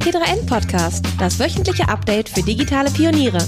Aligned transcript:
T3N 0.00 0.48
Podcast, 0.48 1.04
das 1.18 1.38
wöchentliche 1.38 1.86
Update 1.86 2.30
für 2.30 2.42
digitale 2.42 2.90
Pioniere. 2.90 3.38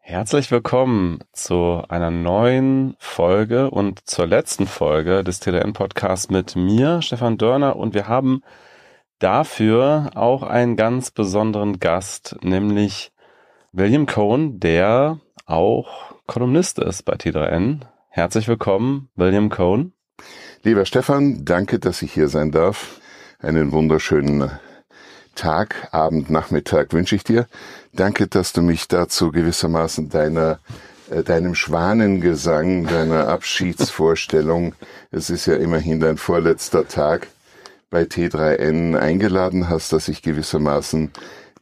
Herzlich 0.00 0.50
willkommen 0.50 1.20
zu 1.32 1.82
einer 1.88 2.10
neuen 2.10 2.96
Folge 2.98 3.70
und 3.70 4.06
zur 4.06 4.26
letzten 4.26 4.66
Folge 4.66 5.24
des 5.24 5.40
T3N 5.40 5.72
Podcasts 5.72 6.28
mit 6.28 6.54
mir, 6.54 7.00
Stefan 7.00 7.38
Dörner, 7.38 7.76
und 7.76 7.94
wir 7.94 8.06
haben 8.06 8.42
dafür 9.18 10.10
auch 10.14 10.42
einen 10.42 10.76
ganz 10.76 11.10
besonderen 11.10 11.80
Gast, 11.80 12.36
nämlich 12.42 13.10
William 13.72 14.04
Cohn, 14.04 14.60
der 14.60 15.18
auch 15.46 16.14
Kolumnist 16.26 16.78
ist 16.78 17.04
bei 17.04 17.14
T3N. 17.14 17.80
Herzlich 18.10 18.48
willkommen, 18.48 19.08
William 19.16 19.48
Cohn. 19.48 19.94
Lieber 20.66 20.84
Stefan, 20.84 21.44
danke, 21.44 21.78
dass 21.78 22.02
ich 22.02 22.12
hier 22.12 22.26
sein 22.26 22.50
darf. 22.50 23.00
Einen 23.38 23.70
wunderschönen 23.70 24.50
Tag, 25.36 25.86
Abend, 25.92 26.28
Nachmittag 26.28 26.92
wünsche 26.92 27.14
ich 27.14 27.22
dir. 27.22 27.46
Danke, 27.92 28.26
dass 28.26 28.52
du 28.52 28.62
mich 28.62 28.88
dazu 28.88 29.30
gewissermaßen 29.30 30.08
deiner 30.08 30.58
äh, 31.08 31.22
deinem 31.22 31.54
Schwanengesang, 31.54 32.84
deiner 32.88 33.28
Abschiedsvorstellung, 33.28 34.74
es 35.12 35.30
ist 35.30 35.46
ja 35.46 35.54
immerhin 35.54 36.00
dein 36.00 36.16
vorletzter 36.16 36.88
Tag 36.88 37.28
bei 37.88 38.02
T3N 38.02 38.98
eingeladen 38.98 39.68
hast, 39.68 39.92
dass 39.92 40.08
ich 40.08 40.20
gewissermaßen 40.20 41.12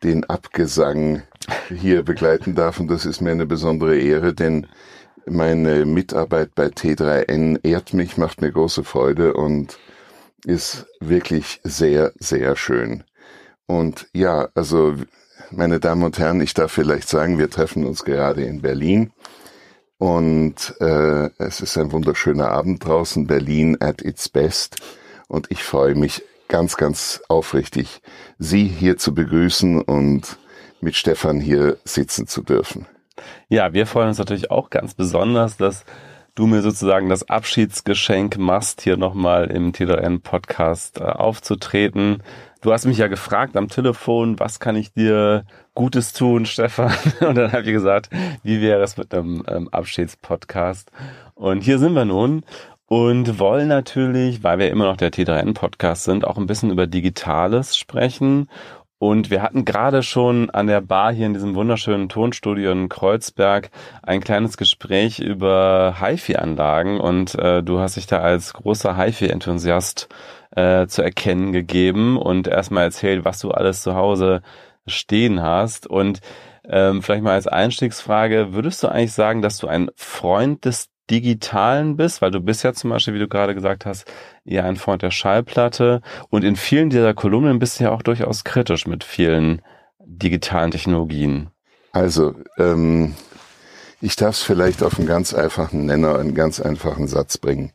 den 0.03 0.25
Abgesang 0.25 1.25
hier 1.69 2.05
begleiten 2.05 2.55
darf. 2.55 2.81
Und 2.81 2.89
das 2.89 3.05
ist 3.05 3.21
mir 3.21 3.33
eine 3.33 3.45
besondere 3.45 3.99
Ehre, 3.99 4.33
denn 4.33 4.67
meine 5.27 5.85
Mitarbeit 5.85 6.55
bei 6.55 6.67
T3N 6.67 7.61
ehrt 7.63 7.95
mich, 7.95 8.17
macht 8.17 8.41
mir 8.41 8.53
große 8.53 8.85
Freude 8.85 9.35
und 9.35 9.79
ist 10.45 10.87
wirklich 11.01 11.61
sehr, 11.65 12.13
sehr 12.19 12.57
schön. 12.57 13.05
Und 13.67 14.09
ja, 14.13 14.49
also 14.55 14.95
meine 15.51 15.81
Damen 15.81 16.03
und 16.03 16.19
Herren, 16.19 16.41
ich 16.41 16.55
darf 16.55 16.73
vielleicht 16.73 17.09
sagen, 17.09 17.39
wir 17.39 17.51
treffen 17.51 17.85
uns 17.85 18.05
gerade 18.05 18.45
in 18.45 18.61
Berlin 18.61 19.13
und 19.99 20.75
äh, 20.81 21.31
es 21.39 21.61
ist 21.61 21.79
ein 21.79 21.93
wunderschöner 21.93 22.51
Abend 22.51 22.85
draußen, 22.85 23.27
Berlin 23.27 23.77
at 23.81 24.03
its 24.03 24.29
best 24.29 24.77
und 25.29 25.51
ich 25.51 25.63
freue 25.63 25.95
mich 25.95 26.23
ganz, 26.49 26.77
ganz 26.77 27.23
aufrichtig, 27.29 28.03
Sie 28.39 28.67
hier 28.67 28.99
zu 28.99 29.15
begrüßen 29.15 29.81
und 29.81 30.39
mit 30.81 30.97
Stefan 30.97 31.41
hier 31.41 31.79
sitzen 31.85 32.27
zu 32.27 32.43
dürfen. 32.43 32.87
Ja, 33.49 33.73
wir 33.73 33.87
freuen 33.87 34.09
uns 34.09 34.19
natürlich 34.19 34.51
auch 34.51 34.71
ganz 34.71 34.95
besonders, 34.95 35.57
dass 35.57 35.85
du 36.35 36.47
mir 36.47 36.63
sozusagen 36.63 37.09
das 37.09 37.29
Abschiedsgeschenk 37.29 38.39
machst, 38.39 38.81
hier 38.81 38.97
nochmal 38.97 39.51
im 39.51 39.73
T3N-Podcast 39.73 41.01
äh, 41.01 41.05
aufzutreten. 41.05 42.23
Du 42.61 42.73
hast 42.73 42.87
mich 42.87 42.99
ja 42.99 43.07
gefragt 43.07 43.57
am 43.57 43.69
Telefon, 43.69 44.41
was 44.41 44.59
kann 44.59 44.75
ich 44.75 44.93
dir 44.93 45.45
Gutes 45.75 46.13
tun, 46.13 46.47
Stefan? 46.47 46.93
Und 47.21 47.37
dann 47.37 47.53
habe 47.53 47.63
ich 47.63 47.73
gesagt, 47.73 48.11
wie 48.43 48.61
wäre 48.61 48.83
es 48.83 48.97
mit 48.97 49.15
einem 49.15 49.45
ähm, 49.47 49.69
Abschiedspodcast? 49.69 50.91
Und 51.35 51.61
hier 51.61 51.79
sind 51.79 51.95
wir 51.95 52.05
nun 52.05 52.43
und 52.87 53.39
wollen 53.39 53.69
natürlich, 53.69 54.43
weil 54.43 54.59
wir 54.59 54.71
immer 54.71 54.85
noch 54.85 54.97
der 54.97 55.13
T3N-Podcast 55.13 56.05
sind, 56.05 56.25
auch 56.25 56.37
ein 56.37 56.47
bisschen 56.47 56.71
über 56.71 56.87
Digitales 56.87 57.77
sprechen 57.77 58.49
und 59.05 59.29
wir 59.29 59.43
hatten 59.43 59.67
gerade 59.67 60.03
schon 60.03 60.49
an 60.49 60.67
der 60.67 60.81
Bar 60.81 61.13
hier 61.13 61.27
in 61.27 61.35
diesem 61.35 61.55
wunderschönen 61.55 62.09
Tonstudio 62.09 62.73
in 62.73 62.89
Kreuzberg 62.89 63.69
ein 64.03 64.23
kleines 64.23 64.57
Gespräch 64.57 65.19
über 65.19 65.97
HiFi-Anlagen 66.01 66.99
und 67.01 67.35
äh, 67.35 67.63
du 67.63 67.81
hast 67.81 67.97
dich 67.97 68.07
da 68.07 68.21
als 68.21 68.55
großer 68.55 68.97
HiFi-Enthusiast 68.97 70.09
äh, 70.57 70.87
zu 70.87 71.03
erkennen 71.03 71.53
gegeben 71.53 72.17
und 72.17 72.49
erstmal 72.49 72.85
erzählt, 72.85 73.27
was 73.27 73.41
du 73.41 73.51
alles 73.51 73.83
zu 73.83 73.95
Hause 73.95 74.41
stehen 74.87 75.43
hast. 75.43 75.87
Und 75.87 76.23
ähm, 76.67 77.03
vielleicht 77.03 77.25
mal 77.25 77.35
als 77.35 77.47
Einstiegsfrage, 77.47 78.55
würdest 78.55 78.83
du 78.83 78.89
eigentlich 78.89 79.13
sagen, 79.13 79.43
dass 79.43 79.59
du 79.59 79.67
ein 79.67 79.91
Freund 79.97 80.65
des 80.65 80.89
Digitalen 81.11 81.97
bist, 81.97 82.23
weil 82.23 82.31
du 82.31 82.41
bist 82.41 82.63
ja 82.63 82.73
zum 82.73 82.91
Beispiel, 82.91 83.15
wie 83.15 83.19
du 83.19 83.29
gerade 83.29 83.55
gesagt 83.55 83.85
hast, 83.85 84.11
eher 84.45 84.65
ein 84.65 84.77
Freund 84.77 85.03
der 85.03 85.11
Schallplatte 85.11 86.01
und 86.31 86.45
in 86.45 86.57
vielen 86.57 86.91
dieser 86.91 87.15
Kolumnen 87.15 87.59
bist 87.59 87.79
du 87.79 87.85
ja 87.85 87.91
auch 87.91 88.03
durchaus 88.03 88.45
kritisch 88.45 88.87
mit 88.87 89.05
vielen 89.05 89.61
digitalen 89.99 90.71
Technologien. 90.71 91.51
Also, 91.93 92.35
ähm, 92.59 93.15
ich 94.01 94.17
darf 94.17 94.37
es 94.37 94.43
vielleicht 94.43 94.83
auf 94.83 94.99
einen 94.99 95.07
ganz 95.07 95.33
einfachen 95.33 95.87
Nenner, 95.87 96.19
einen 96.19 96.35
ganz 96.35 96.61
einfachen 96.61 97.07
Satz 97.07 97.39
bringen. 97.39 97.73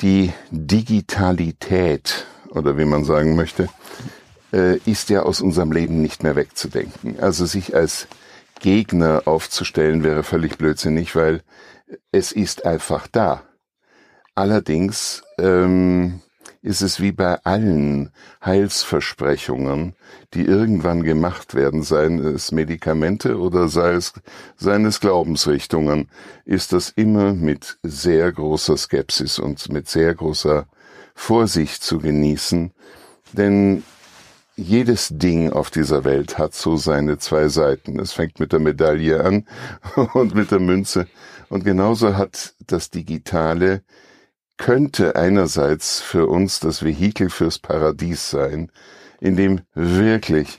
Die 0.00 0.32
Digitalität, 0.50 2.26
oder 2.50 2.78
wie 2.78 2.84
man 2.84 3.04
sagen 3.04 3.34
möchte, 3.34 3.68
äh, 4.52 4.76
ist 4.86 5.10
ja 5.10 5.22
aus 5.22 5.40
unserem 5.40 5.72
Leben 5.72 6.02
nicht 6.02 6.22
mehr 6.22 6.36
wegzudenken. 6.36 7.18
Also 7.20 7.46
sich 7.46 7.74
als 7.74 8.08
Gegner 8.60 9.22
aufzustellen 9.26 10.04
wäre 10.04 10.22
völlig 10.22 10.56
blödsinnig, 10.58 11.16
weil 11.16 11.42
es 12.12 12.32
ist 12.32 12.64
einfach 12.64 13.08
da. 13.08 13.42
Allerdings 14.34 15.22
ähm, 15.38 16.20
ist 16.62 16.82
es 16.82 17.00
wie 17.00 17.12
bei 17.12 17.42
allen 17.44 18.10
Heilsversprechungen, 18.44 19.94
die 20.34 20.44
irgendwann 20.44 21.02
gemacht 21.02 21.54
werden, 21.54 21.82
seien 21.82 22.18
es 22.18 22.52
Medikamente 22.52 23.38
oder 23.38 23.68
sei 23.68 23.92
es, 23.92 24.12
seien 24.56 24.84
es 24.84 25.00
Glaubensrichtungen, 25.00 26.10
ist 26.44 26.72
das 26.72 26.90
immer 26.90 27.32
mit 27.32 27.78
sehr 27.82 28.30
großer 28.30 28.76
Skepsis 28.76 29.38
und 29.38 29.72
mit 29.72 29.88
sehr 29.88 30.14
großer 30.14 30.66
Vorsicht 31.14 31.82
zu 31.82 31.98
genießen, 31.98 32.72
denn 33.32 33.82
jedes 34.60 35.08
Ding 35.10 35.50
auf 35.52 35.70
dieser 35.70 36.04
Welt 36.04 36.38
hat 36.38 36.54
so 36.54 36.76
seine 36.76 37.18
zwei 37.18 37.48
Seiten. 37.48 37.98
Es 37.98 38.12
fängt 38.12 38.40
mit 38.40 38.52
der 38.52 38.60
Medaille 38.60 39.24
an 39.24 39.46
und 40.14 40.34
mit 40.34 40.50
der 40.50 40.60
Münze. 40.60 41.06
Und 41.48 41.64
genauso 41.64 42.16
hat 42.16 42.54
das 42.66 42.90
Digitale 42.90 43.82
könnte 44.56 45.16
einerseits 45.16 46.00
für 46.00 46.26
uns 46.26 46.60
das 46.60 46.84
Vehikel 46.84 47.30
fürs 47.30 47.58
Paradies 47.58 48.30
sein, 48.30 48.70
in 49.18 49.34
dem 49.34 49.62
wirklich 49.74 50.58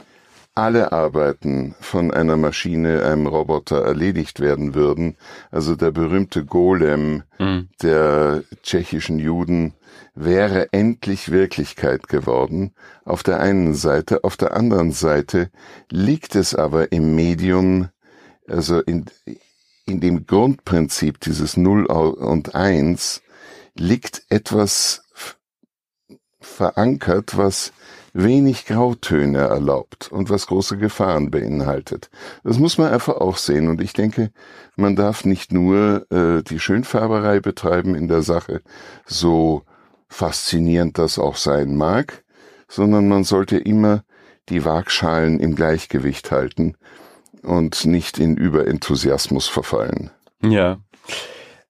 alle 0.54 0.92
Arbeiten 0.92 1.76
von 1.80 2.12
einer 2.12 2.36
Maschine, 2.36 3.04
einem 3.06 3.28
Roboter 3.28 3.84
erledigt 3.84 4.40
werden 4.40 4.76
würden. 4.76 5.16
Also 5.50 5.76
der 5.76 5.92
berühmte 5.92 6.46
Golem 6.46 7.24
mhm. 7.40 7.70
der 7.82 8.44
tschechischen 8.62 9.18
Juden 9.18 9.74
wäre 10.14 10.68
endlich 10.74 11.32
Wirklichkeit 11.32 12.08
geworden. 12.10 12.74
Auf 13.06 13.24
der 13.24 13.40
einen 13.40 13.74
Seite, 13.74 14.24
auf 14.24 14.36
der 14.36 14.56
anderen 14.56 14.92
Seite 14.92 15.50
liegt 15.90 16.36
es 16.36 16.54
aber 16.54 16.92
im 16.92 17.16
Medium, 17.16 17.90
also 18.48 18.82
in, 18.82 19.06
in 19.86 20.02
dem 20.02 20.26
Grundprinzip 20.26 21.22
dieses 21.22 21.56
Null 21.56 21.86
und 21.86 22.56
Eins, 22.56 23.22
liegt 23.76 24.24
etwas 24.30 25.04
verankert, 26.42 27.38
was 27.38 27.72
wenig 28.14 28.66
Grautöne 28.66 29.40
erlaubt 29.40 30.12
und 30.12 30.30
was 30.30 30.48
große 30.48 30.78
Gefahren 30.78 31.32
beinhaltet. 31.32 32.10
Das 32.44 32.60
muss 32.60 32.78
man 32.78 32.92
einfach 32.92 33.16
auch 33.16 33.38
sehen. 33.38 33.70
Und 33.70 33.82
ich 33.82 33.94
denke, 33.94 34.32
man 34.76 34.96
darf 34.96 35.26
nicht 35.26 35.52
nur 35.54 36.06
äh, 36.12 36.44
die 36.44 36.60
Schönfärberei 36.60 37.40
betreiben 37.40 37.96
in 37.96 38.08
der 38.08 38.22
Sache, 38.22 38.62
so 39.06 39.64
faszinierend 40.10 40.98
das 40.98 41.18
auch 41.20 41.38
sein 41.38 41.76
mag, 41.76 42.24
sondern 42.68 43.08
man 43.08 43.24
sollte 43.24 43.58
immer 43.58 44.04
die 44.50 44.66
Waagschalen 44.66 45.40
im 45.40 45.56
Gleichgewicht 45.56 46.32
halten 46.32 46.76
und 47.44 47.86
nicht 47.86 48.20
in 48.20 48.36
Überenthusiasmus 48.36 49.48
verfallen. 49.48 50.12
Ja. 50.44 50.80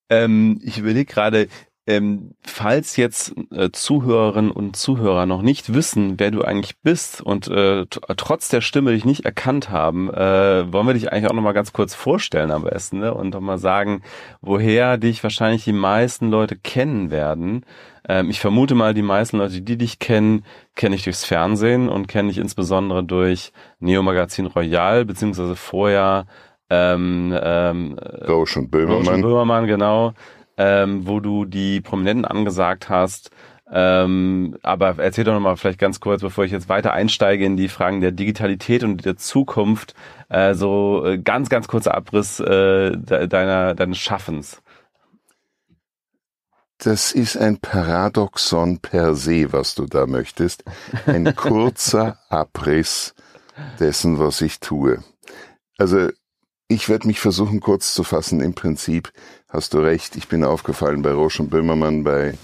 Ähm, 0.10 0.60
ich 0.64 0.78
überlege 0.80 1.12
gerade, 1.12 1.48
ähm, 1.92 2.32
falls 2.42 2.96
jetzt 2.96 3.34
äh, 3.52 3.70
Zuhörerinnen 3.72 4.52
und 4.52 4.76
Zuhörer 4.76 5.26
noch 5.26 5.42
nicht 5.42 5.74
wissen, 5.74 6.20
wer 6.20 6.32
du 6.32 6.42
eigentlich 6.42 6.80
bist 6.80 7.22
und 7.22 7.48
äh, 7.50 7.86
trotz 8.16 8.48
der 8.48 8.62
Stimme 8.62 8.92
dich 8.92 9.04
nicht 9.04 9.26
erkannt 9.26 9.70
haben, 9.70 10.10
äh, 10.10 10.72
wollen 10.72 10.88
wir 10.88 10.94
dich 10.94 11.12
eigentlich 11.12 11.30
auch 11.30 11.36
noch 11.36 11.42
mal 11.42 11.52
ganz 11.52 11.74
kurz 11.74 11.94
vorstellen 11.94 12.52
am 12.52 12.64
besten 12.64 13.00
ne? 13.00 13.14
und 13.14 13.34
noch 13.34 13.42
mal 13.42 13.58
sagen, 13.58 14.04
woher 14.42 14.98
dich 14.98 15.22
wahrscheinlich 15.24 15.66
die 15.66 15.74
meisten 15.74 16.30
Leute 16.30 16.56
kennen 16.56 17.12
werden. 17.12 17.66
Ähm, 18.08 18.30
ich 18.30 18.40
vermute 18.40 18.74
mal, 18.74 18.94
die 18.94 19.02
meisten 19.02 19.38
Leute, 19.38 19.62
die 19.62 19.78
dich 19.78 20.00
kennen, 20.00 20.46
kenne 20.76 20.96
ich 20.96 21.04
durchs 21.04 21.26
Fernsehen 21.26 21.90
und 21.90 22.08
kenne 22.08 22.32
ich 22.32 22.38
insbesondere 22.38 23.04
durch 23.04 23.52
Neo 23.80 24.02
Magazin 24.02 24.46
Royal, 24.46 25.04
beziehungsweise 25.04 25.58
vorher 25.58 26.26
ähm, 26.70 27.38
ähm, 27.44 28.00
Rausch 28.00 28.56
und 28.56 28.72
Böhmermann. 28.72 28.98
Rausch 28.98 29.16
und 29.16 29.22
Böhmermann, 29.24 29.68
genau 29.68 30.14
ähm, 30.62 31.08
wo 31.08 31.20
du 31.20 31.46
die 31.46 31.82
Prominenten 31.82 32.26
angesagt 32.26 32.88
hast. 32.88 33.32
Ähm, 33.74 34.58
aber 34.62 34.96
erzähl 35.00 35.24
doch 35.24 35.34
nochmal 35.34 35.58
vielleicht 35.58 35.80
ganz 35.80 36.00
kurz, 36.00 36.22
bevor 36.22 36.44
ich 36.44 36.52
jetzt 36.52 36.70
weiter 36.70 36.94
einsteige 36.94 37.46
in 37.46 37.58
die 37.58 37.70
Fragen 37.70 38.02
der 38.02 38.12
Digitalität 38.12 38.84
und 38.84 39.06
der 39.06 39.18
Zukunft, 39.18 39.96
äh, 40.30 40.54
so 40.54 41.04
äh, 41.06 41.18
ganz, 41.18 41.50
ganz 41.50 41.68
kurzer 41.68 41.96
Abriss 41.96 42.40
äh, 42.40 42.98
deiner, 42.98 43.74
deines 43.74 43.98
Schaffens. 43.98 44.62
das 46.78 47.12
ist 47.12 47.38
ein 47.38 47.60
Paradoxon 47.60 48.80
per 48.80 49.16
se, 49.16 49.54
was 49.54 49.76
du 49.76 49.86
da 49.86 50.06
möchtest. 50.06 50.64
Ein 51.06 51.36
kurzer 51.36 52.18
Abriss 52.30 53.14
dessen, 53.80 54.20
was 54.20 54.42
ich 54.42 54.60
tue. 54.60 55.04
Also 55.78 56.10
ich 56.72 56.88
werde 56.88 57.08
mich 57.08 57.20
versuchen 57.20 57.60
kurz 57.60 57.94
zu 57.94 58.04
fassen. 58.04 58.40
Im 58.40 58.54
Prinzip 58.54 59.12
hast 59.50 59.74
du 59.74 59.80
recht. 59.80 60.16
Ich 60.16 60.30
bin 60.30 60.44
aufgefallen 60.44 61.02
bei 61.02 61.12
Roche 61.12 61.44
und 61.44 61.50
Böhmermann, 61.50 62.04
bei 62.04 62.36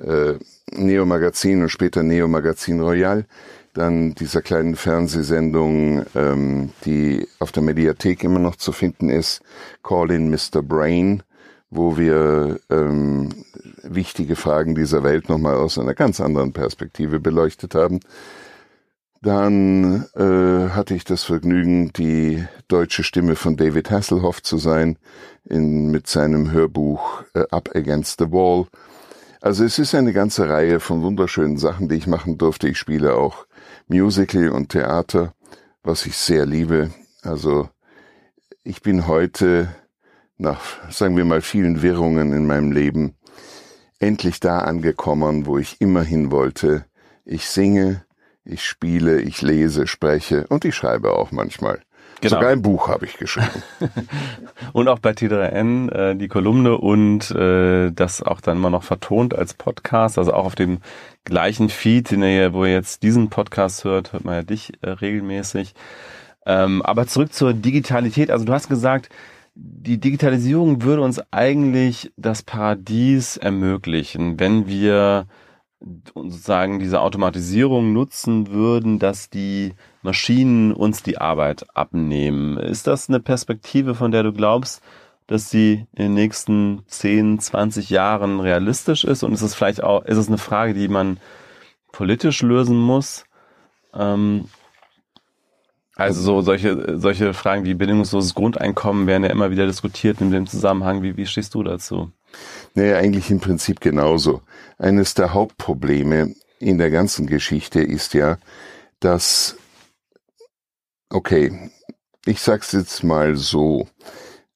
äh, 0.00 0.34
Neo 0.70 1.04
Magazin 1.04 1.62
und 1.62 1.68
später 1.68 2.04
Neo 2.04 2.28
Magazin 2.28 2.80
Royal. 2.80 3.26
Dann 3.74 4.14
dieser 4.14 4.40
kleinen 4.40 4.76
Fernsehsendung, 4.76 6.04
ähm, 6.14 6.70
die 6.84 7.26
auf 7.40 7.50
der 7.50 7.62
Mediathek 7.64 8.22
immer 8.22 8.38
noch 8.38 8.56
zu 8.56 8.70
finden 8.70 9.08
ist, 9.08 9.42
Call 9.82 10.12
in 10.12 10.30
Mr. 10.30 10.62
Brain, 10.62 11.24
wo 11.70 11.96
wir 11.96 12.60
ähm, 12.70 13.30
wichtige 13.82 14.36
Fragen 14.36 14.76
dieser 14.76 15.02
Welt 15.02 15.28
nochmal 15.28 15.56
aus 15.56 15.78
einer 15.78 15.94
ganz 15.94 16.20
anderen 16.20 16.52
Perspektive 16.52 17.18
beleuchtet 17.18 17.74
haben. 17.74 17.98
Dann 19.22 20.06
äh, 20.16 20.70
hatte 20.70 20.94
ich 20.94 21.04
das 21.04 21.22
Vergnügen, 21.22 21.92
die 21.92 22.44
deutsche 22.66 23.04
Stimme 23.04 23.36
von 23.36 23.56
David 23.56 23.88
Hasselhoff 23.88 24.42
zu 24.42 24.58
sein, 24.58 24.98
in, 25.44 25.92
mit 25.92 26.08
seinem 26.08 26.50
Hörbuch 26.50 27.22
äh, 27.34 27.44
Up 27.50 27.70
Against 27.74 28.18
the 28.18 28.32
Wall. 28.32 28.66
Also 29.40 29.64
es 29.64 29.78
ist 29.78 29.94
eine 29.94 30.12
ganze 30.12 30.48
Reihe 30.48 30.80
von 30.80 31.02
wunderschönen 31.02 31.56
Sachen, 31.56 31.88
die 31.88 31.94
ich 31.94 32.08
machen 32.08 32.36
durfte. 32.36 32.68
Ich 32.68 32.78
spiele 32.78 33.14
auch 33.14 33.46
Musical 33.86 34.48
und 34.48 34.70
Theater, 34.70 35.34
was 35.84 36.04
ich 36.04 36.16
sehr 36.16 36.44
liebe. 36.44 36.90
Also 37.22 37.68
ich 38.64 38.82
bin 38.82 39.06
heute 39.06 39.68
nach, 40.36 40.60
sagen 40.90 41.16
wir 41.16 41.24
mal, 41.24 41.42
vielen 41.42 41.80
Wirrungen 41.80 42.32
in 42.32 42.44
meinem 42.44 42.72
Leben 42.72 43.14
endlich 44.00 44.40
da 44.40 44.58
angekommen, 44.58 45.46
wo 45.46 45.58
ich 45.58 45.80
immer 45.80 46.02
hin 46.02 46.32
wollte. 46.32 46.86
Ich 47.24 47.48
singe, 47.48 48.04
ich 48.44 48.64
spiele, 48.64 49.20
ich 49.20 49.42
lese, 49.42 49.86
spreche 49.86 50.46
und 50.48 50.64
ich 50.64 50.74
schreibe 50.74 51.12
auch 51.12 51.30
manchmal. 51.30 51.80
Genau. 52.20 52.36
Sogar 52.36 52.50
ein 52.50 52.62
Buch 52.62 52.88
habe 52.88 53.04
ich 53.04 53.18
geschrieben. 53.18 53.62
und 54.72 54.86
auch 54.86 55.00
bei 55.00 55.10
T3N 55.10 55.90
äh, 55.90 56.14
die 56.14 56.28
Kolumne 56.28 56.78
und 56.78 57.32
äh, 57.32 57.90
das 57.90 58.22
auch 58.22 58.40
dann 58.40 58.58
immer 58.58 58.70
noch 58.70 58.84
vertont 58.84 59.34
als 59.34 59.54
Podcast, 59.54 60.18
also 60.18 60.32
auch 60.32 60.44
auf 60.44 60.54
dem 60.54 60.78
gleichen 61.24 61.68
Feed, 61.68 62.12
ihr, 62.12 62.52
wo 62.52 62.64
ihr 62.64 62.72
jetzt 62.72 63.02
diesen 63.02 63.28
Podcast 63.28 63.82
hört, 63.82 64.12
hört 64.12 64.24
man 64.24 64.34
ja 64.34 64.42
dich 64.42 64.72
äh, 64.82 64.90
regelmäßig. 64.90 65.74
Ähm, 66.46 66.82
aber 66.82 67.08
zurück 67.08 67.32
zur 67.32 67.54
Digitalität. 67.54 68.30
Also 68.30 68.44
du 68.44 68.52
hast 68.52 68.68
gesagt, 68.68 69.08
die 69.54 69.98
Digitalisierung 69.98 70.82
würde 70.82 71.02
uns 71.02 71.20
eigentlich 71.32 72.12
das 72.16 72.42
Paradies 72.42 73.36
ermöglichen, 73.36 74.38
wenn 74.38 74.68
wir 74.68 75.26
sozusagen 76.14 76.78
diese 76.78 77.00
Automatisierung 77.00 77.92
nutzen 77.92 78.48
würden, 78.48 78.98
dass 78.98 79.30
die 79.30 79.74
Maschinen 80.02 80.72
uns 80.72 81.02
die 81.02 81.18
Arbeit 81.18 81.66
abnehmen. 81.74 82.56
Ist 82.56 82.86
das 82.86 83.08
eine 83.08 83.20
Perspektive, 83.20 83.94
von 83.94 84.10
der 84.10 84.22
du 84.22 84.32
glaubst, 84.32 84.82
dass 85.26 85.50
sie 85.50 85.86
in 85.92 86.04
den 86.04 86.14
nächsten 86.14 86.82
10, 86.86 87.40
20 87.40 87.90
Jahren 87.90 88.40
realistisch 88.40 89.04
ist? 89.04 89.22
Und 89.22 89.32
ist 89.32 89.42
es 89.42 89.54
vielleicht 89.54 89.82
auch, 89.82 90.04
ist 90.04 90.18
es 90.18 90.28
eine 90.28 90.38
Frage, 90.38 90.74
die 90.74 90.88
man 90.88 91.18
politisch 91.92 92.42
lösen 92.42 92.78
muss? 92.78 93.24
Ähm, 93.94 94.46
also 95.94 96.20
so 96.22 96.40
solche, 96.40 96.98
solche 96.98 97.34
Fragen 97.34 97.64
wie 97.64 97.74
bedingungsloses 97.74 98.34
Grundeinkommen 98.34 99.06
werden 99.06 99.24
ja 99.24 99.30
immer 99.30 99.50
wieder 99.50 99.66
diskutiert 99.66 100.20
in 100.20 100.30
dem 100.30 100.46
Zusammenhang. 100.46 101.02
Wie, 101.02 101.16
wie 101.16 101.26
stehst 101.26 101.54
du 101.54 101.62
dazu? 101.62 102.10
Naja, 102.74 102.96
eigentlich 102.96 103.30
im 103.30 103.40
Prinzip 103.40 103.80
genauso. 103.80 104.42
Eines 104.78 105.14
der 105.14 105.34
Hauptprobleme 105.34 106.34
in 106.58 106.78
der 106.78 106.90
ganzen 106.90 107.26
Geschichte 107.26 107.80
ist 107.80 108.14
ja, 108.14 108.38
dass, 109.00 109.56
okay, 111.10 111.70
ich 112.24 112.40
sag's 112.40 112.72
jetzt 112.72 113.02
mal 113.02 113.36
so, 113.36 113.88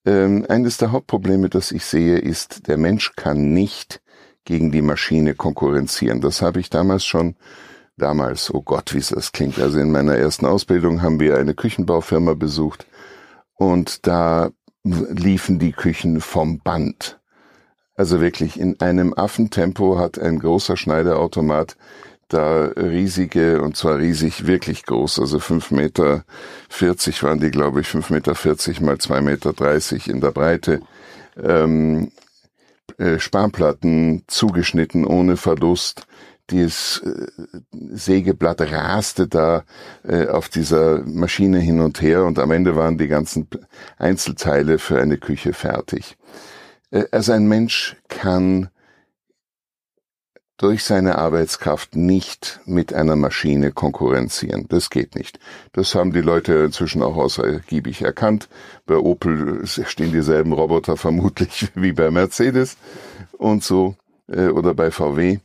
ähm, 0.04 0.46
eines 0.48 0.78
der 0.78 0.92
Hauptprobleme, 0.92 1.48
das 1.48 1.72
ich 1.72 1.84
sehe, 1.84 2.18
ist, 2.18 2.68
der 2.68 2.78
Mensch 2.78 3.12
kann 3.16 3.52
nicht 3.52 4.00
gegen 4.44 4.70
die 4.70 4.82
Maschine 4.82 5.34
konkurrenzieren. 5.34 6.20
Das 6.20 6.40
habe 6.40 6.60
ich 6.60 6.70
damals 6.70 7.04
schon, 7.04 7.34
damals, 7.96 8.54
oh 8.54 8.62
Gott, 8.62 8.94
wie 8.94 9.00
das 9.00 9.32
klingt. 9.32 9.58
Also 9.58 9.80
in 9.80 9.90
meiner 9.90 10.16
ersten 10.16 10.46
Ausbildung 10.46 11.02
haben 11.02 11.18
wir 11.18 11.36
eine 11.36 11.54
Küchenbaufirma 11.54 12.34
besucht 12.34 12.86
und 13.54 14.06
da 14.06 14.50
liefen 14.84 15.58
die 15.58 15.72
Küchen 15.72 16.20
vom 16.20 16.60
Band. 16.60 17.18
Also 17.96 18.20
wirklich 18.20 18.60
in 18.60 18.80
einem 18.80 19.14
Affentempo 19.14 19.98
hat 19.98 20.18
ein 20.18 20.38
großer 20.38 20.76
Schneiderautomat 20.76 21.76
da 22.28 22.64
riesige, 22.64 23.62
und 23.62 23.76
zwar 23.76 23.98
riesig, 23.98 24.46
wirklich 24.46 24.84
groß, 24.84 25.20
also 25.20 25.38
fünf 25.38 25.70
Meter 25.70 26.24
vierzig 26.68 27.22
waren 27.22 27.38
die, 27.38 27.52
glaube 27.52 27.80
ich, 27.80 27.86
fünf 27.86 28.10
Meter 28.10 28.34
vierzig 28.34 28.80
mal 28.80 28.98
zwei 28.98 29.20
Meter 29.20 29.52
dreißig 29.52 30.08
in 30.08 30.20
der 30.20 30.32
Breite, 30.32 30.80
ähm, 31.40 32.10
äh, 32.98 33.20
Spanplatten 33.20 34.24
zugeschnitten 34.26 35.06
ohne 35.06 35.36
Verlust. 35.36 36.06
Dieses 36.50 37.00
äh, 37.04 37.26
Sägeblatt 37.92 38.60
raste 38.60 39.28
da 39.28 39.64
äh, 40.02 40.26
auf 40.26 40.48
dieser 40.48 41.02
Maschine 41.06 41.60
hin 41.60 41.80
und 41.80 42.02
her 42.02 42.24
und 42.24 42.40
am 42.40 42.50
Ende 42.50 42.74
waren 42.74 42.98
die 42.98 43.08
ganzen 43.08 43.48
Einzelteile 43.98 44.78
für 44.78 45.00
eine 45.00 45.18
Küche 45.18 45.52
fertig. 45.52 46.16
Äh, 46.90 47.04
also 47.10 47.32
ein 47.32 47.46
Mensch 47.48 47.96
kann 48.08 48.70
durch 50.58 50.84
seine 50.84 51.18
Arbeitskraft 51.18 51.96
nicht 51.96 52.60
mit 52.64 52.94
einer 52.94 53.16
Maschine 53.16 53.72
konkurrenzieren. 53.72 54.66
Das 54.68 54.88
geht 54.88 55.14
nicht. 55.14 55.38
Das 55.72 55.94
haben 55.94 56.12
die 56.12 56.22
Leute 56.22 56.54
inzwischen 56.54 57.02
auch 57.02 57.16
ausgiebig 57.16 58.00
erkannt. 58.02 58.48
Bei 58.86 58.96
Opel 58.96 59.66
stehen 59.66 60.12
dieselben 60.12 60.52
Roboter 60.52 60.96
vermutlich 60.96 61.68
wie 61.74 61.92
bei 61.92 62.10
Mercedes 62.10 62.76
und 63.32 63.64
so 63.64 63.96
äh, 64.28 64.48
oder 64.48 64.74
bei 64.74 64.90
VW. 64.90 65.38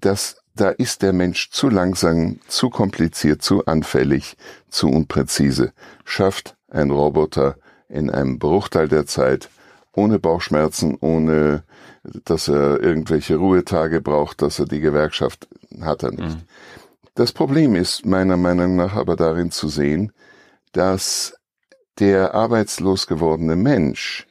Das, 0.00 0.42
da 0.54 0.70
ist 0.70 1.02
der 1.02 1.12
Mensch 1.12 1.50
zu 1.50 1.68
langsam, 1.68 2.38
zu 2.46 2.70
kompliziert, 2.70 3.42
zu 3.42 3.66
anfällig, 3.66 4.36
zu 4.68 4.88
unpräzise. 4.88 5.72
Schafft 6.04 6.56
ein 6.68 6.90
Roboter 6.90 7.56
in 7.88 8.10
einem 8.10 8.38
Bruchteil 8.38 8.88
der 8.88 9.06
Zeit 9.06 9.48
ohne 9.94 10.18
Bauchschmerzen, 10.18 10.96
ohne 11.00 11.64
dass 12.24 12.48
er 12.48 12.80
irgendwelche 12.80 13.36
Ruhetage 13.36 14.00
braucht, 14.00 14.42
dass 14.42 14.58
er 14.58 14.66
die 14.66 14.80
Gewerkschaft 14.80 15.48
hat 15.80 16.02
er 16.02 16.12
nicht. 16.12 16.36
Mhm. 16.36 16.42
Das 17.14 17.32
Problem 17.32 17.74
ist 17.74 18.06
meiner 18.06 18.36
Meinung 18.36 18.76
nach 18.76 18.96
aber 18.96 19.16
darin 19.16 19.50
zu 19.50 19.68
sehen, 19.68 20.12
dass 20.72 21.34
der 21.98 22.34
arbeitslos 22.34 23.06
gewordene 23.06 23.54
Mensch 23.54 24.26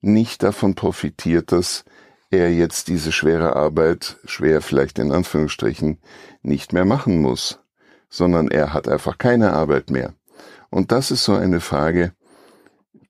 nicht 0.00 0.42
davon 0.42 0.74
profitiert, 0.74 1.52
dass 1.52 1.84
er 2.30 2.52
jetzt 2.52 2.88
diese 2.88 3.12
schwere 3.12 3.56
Arbeit, 3.56 4.16
schwer 4.24 4.62
vielleicht 4.62 4.98
in 4.98 5.12
Anführungsstrichen, 5.12 5.98
nicht 6.42 6.72
mehr 6.72 6.84
machen 6.84 7.20
muss, 7.20 7.58
sondern 8.08 8.48
er 8.48 8.72
hat 8.72 8.88
einfach 8.88 9.18
keine 9.18 9.52
Arbeit 9.52 9.90
mehr. 9.90 10.14
Und 10.70 10.92
das 10.92 11.10
ist 11.10 11.24
so 11.24 11.34
eine 11.34 11.60
Frage, 11.60 12.12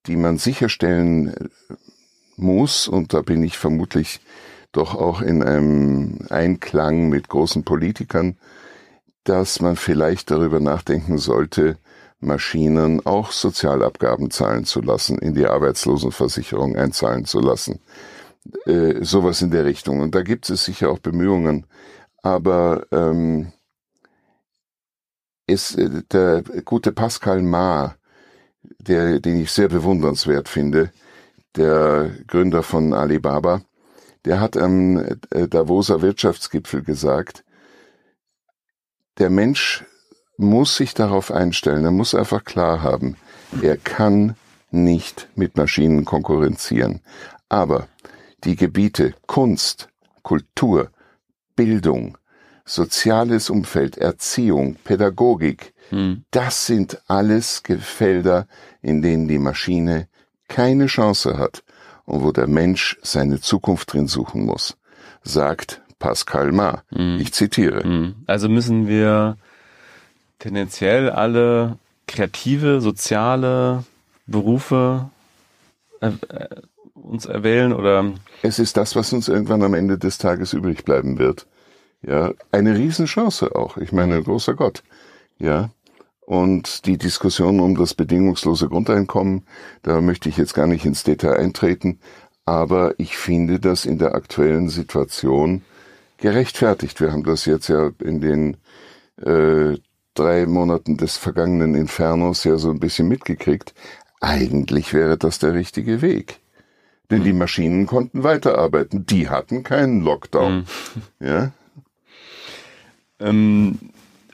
die 0.06 0.16
man 0.16 0.38
sicherstellen 0.38 1.34
muss, 2.36 2.88
und 2.88 3.14
da 3.14 3.22
bin 3.22 3.42
ich 3.44 3.58
vermutlich 3.58 4.20
doch 4.72 4.94
auch 4.94 5.20
in 5.20 5.42
einem 5.42 6.26
Einklang 6.30 7.08
mit 7.08 7.28
großen 7.28 7.62
Politikern, 7.64 8.36
dass 9.24 9.60
man 9.60 9.76
vielleicht 9.76 10.30
darüber 10.30 10.60
nachdenken 10.60 11.18
sollte, 11.18 11.78
Maschinen 12.20 13.04
auch 13.04 13.32
Sozialabgaben 13.32 14.30
zahlen 14.30 14.64
zu 14.64 14.80
lassen, 14.80 15.18
in 15.18 15.34
die 15.34 15.46
Arbeitslosenversicherung 15.46 16.76
einzahlen 16.76 17.24
zu 17.24 17.40
lassen. 17.40 17.80
Äh, 18.66 19.04
sowas 19.04 19.42
in 19.42 19.50
der 19.50 19.64
Richtung. 19.64 20.00
Und 20.00 20.14
da 20.14 20.22
gibt 20.22 20.48
es 20.48 20.64
sicher 20.64 20.90
auch 20.90 20.98
Bemühungen. 20.98 21.66
Aber 22.22 22.86
ähm, 22.92 23.52
ist 25.46 25.76
äh, 25.76 26.02
der 26.10 26.42
gute 26.64 26.92
Pascal 26.92 27.42
Ma, 27.42 27.96
der, 28.78 29.20
den 29.20 29.40
ich 29.40 29.50
sehr 29.50 29.68
bewundernswert 29.68 30.48
finde, 30.48 30.92
der 31.56 32.10
Gründer 32.26 32.62
von 32.62 32.94
Alibaba, 32.94 33.62
der 34.24 34.40
hat 34.40 34.56
am 34.56 34.98
äh, 35.30 35.48
Davoser 35.48 36.02
Wirtschaftsgipfel 36.02 36.82
gesagt, 36.82 37.44
der 39.18 39.30
Mensch 39.30 39.84
muss 40.36 40.76
sich 40.76 40.94
darauf 40.94 41.30
einstellen, 41.30 41.84
er 41.84 41.90
muss 41.90 42.14
einfach 42.14 42.44
klar 42.44 42.82
haben, 42.82 43.16
er 43.60 43.76
kann 43.76 44.36
nicht 44.70 45.28
mit 45.34 45.56
Maschinen 45.56 46.04
konkurrenzieren. 46.04 47.00
Aber 47.48 47.88
die 48.44 48.56
Gebiete 48.56 49.14
Kunst, 49.26 49.88
Kultur, 50.22 50.90
Bildung, 51.54 52.16
soziales 52.64 53.50
Umfeld, 53.50 53.98
Erziehung, 53.98 54.76
Pädagogik, 54.84 55.71
hm. 55.92 56.24
das 56.30 56.66
sind 56.66 57.00
alles 57.06 57.62
Felder, 57.80 58.46
in 58.80 59.02
denen 59.02 59.28
die 59.28 59.38
Maschine 59.38 60.08
keine 60.48 60.86
Chance 60.86 61.38
hat 61.38 61.62
und 62.04 62.22
wo 62.22 62.32
der 62.32 62.46
Mensch 62.46 62.98
seine 63.02 63.40
Zukunft 63.40 63.92
drin 63.92 64.08
suchen 64.08 64.44
muss. 64.44 64.76
sagt 65.22 65.80
Pascal 65.98 66.50
Ma. 66.50 66.82
Mhm. 66.90 67.18
Ich 67.20 67.32
zitiere. 67.32 67.86
Mhm. 67.86 68.16
Also 68.26 68.48
müssen 68.48 68.88
wir 68.88 69.36
tendenziell 70.40 71.10
alle 71.10 71.78
kreative, 72.08 72.80
soziale 72.80 73.84
Berufe 74.26 75.10
äh, 76.00 76.08
äh, 76.28 76.48
uns 76.94 77.26
erwählen 77.26 77.72
oder? 77.72 78.12
Es 78.42 78.58
ist 78.58 78.76
das, 78.76 78.96
was 78.96 79.12
uns 79.12 79.28
irgendwann 79.28 79.62
am 79.62 79.74
Ende 79.74 79.98
des 79.98 80.18
Tages 80.18 80.52
übrig 80.52 80.84
bleiben 80.84 81.18
wird. 81.18 81.46
Ja, 82.02 82.32
eine 82.50 82.76
Riesenchance 82.76 83.54
auch. 83.54 83.76
Ich 83.76 83.92
meine, 83.92 84.20
großer 84.22 84.54
Gott. 84.54 84.82
Ja. 85.38 85.70
Und 86.24 86.86
die 86.86 86.98
Diskussion 86.98 87.60
um 87.60 87.76
das 87.76 87.94
bedingungslose 87.94 88.68
Grundeinkommen, 88.68 89.44
da 89.82 90.00
möchte 90.00 90.28
ich 90.28 90.36
jetzt 90.36 90.54
gar 90.54 90.66
nicht 90.66 90.84
ins 90.84 91.02
Detail 91.02 91.36
eintreten, 91.36 91.98
aber 92.44 92.94
ich 92.98 93.16
finde 93.16 93.60
das 93.60 93.84
in 93.84 93.98
der 93.98 94.14
aktuellen 94.14 94.68
Situation 94.68 95.62
gerechtfertigt. 96.18 97.00
Wir 97.00 97.12
haben 97.12 97.24
das 97.24 97.44
jetzt 97.44 97.68
ja 97.68 97.90
in 97.98 98.20
den 98.20 98.56
äh, 99.20 99.78
drei 100.14 100.46
Monaten 100.46 100.96
des 100.96 101.16
vergangenen 101.16 101.74
Infernos 101.74 102.44
ja 102.44 102.56
so 102.56 102.70
ein 102.70 102.80
bisschen 102.80 103.08
mitgekriegt. 103.08 103.74
Eigentlich 104.20 104.94
wäre 104.94 105.18
das 105.18 105.38
der 105.40 105.54
richtige 105.54 106.02
Weg. 106.02 106.38
Denn 107.10 107.24
die 107.24 107.32
Maschinen 107.34 107.86
konnten 107.86 108.22
weiterarbeiten. 108.22 109.04
Die 109.04 109.28
hatten 109.28 109.64
keinen 109.64 110.02
Lockdown. 110.02 110.66
Mhm. 111.20 111.26
Ja. 111.26 111.52
Ähm, 113.20 113.78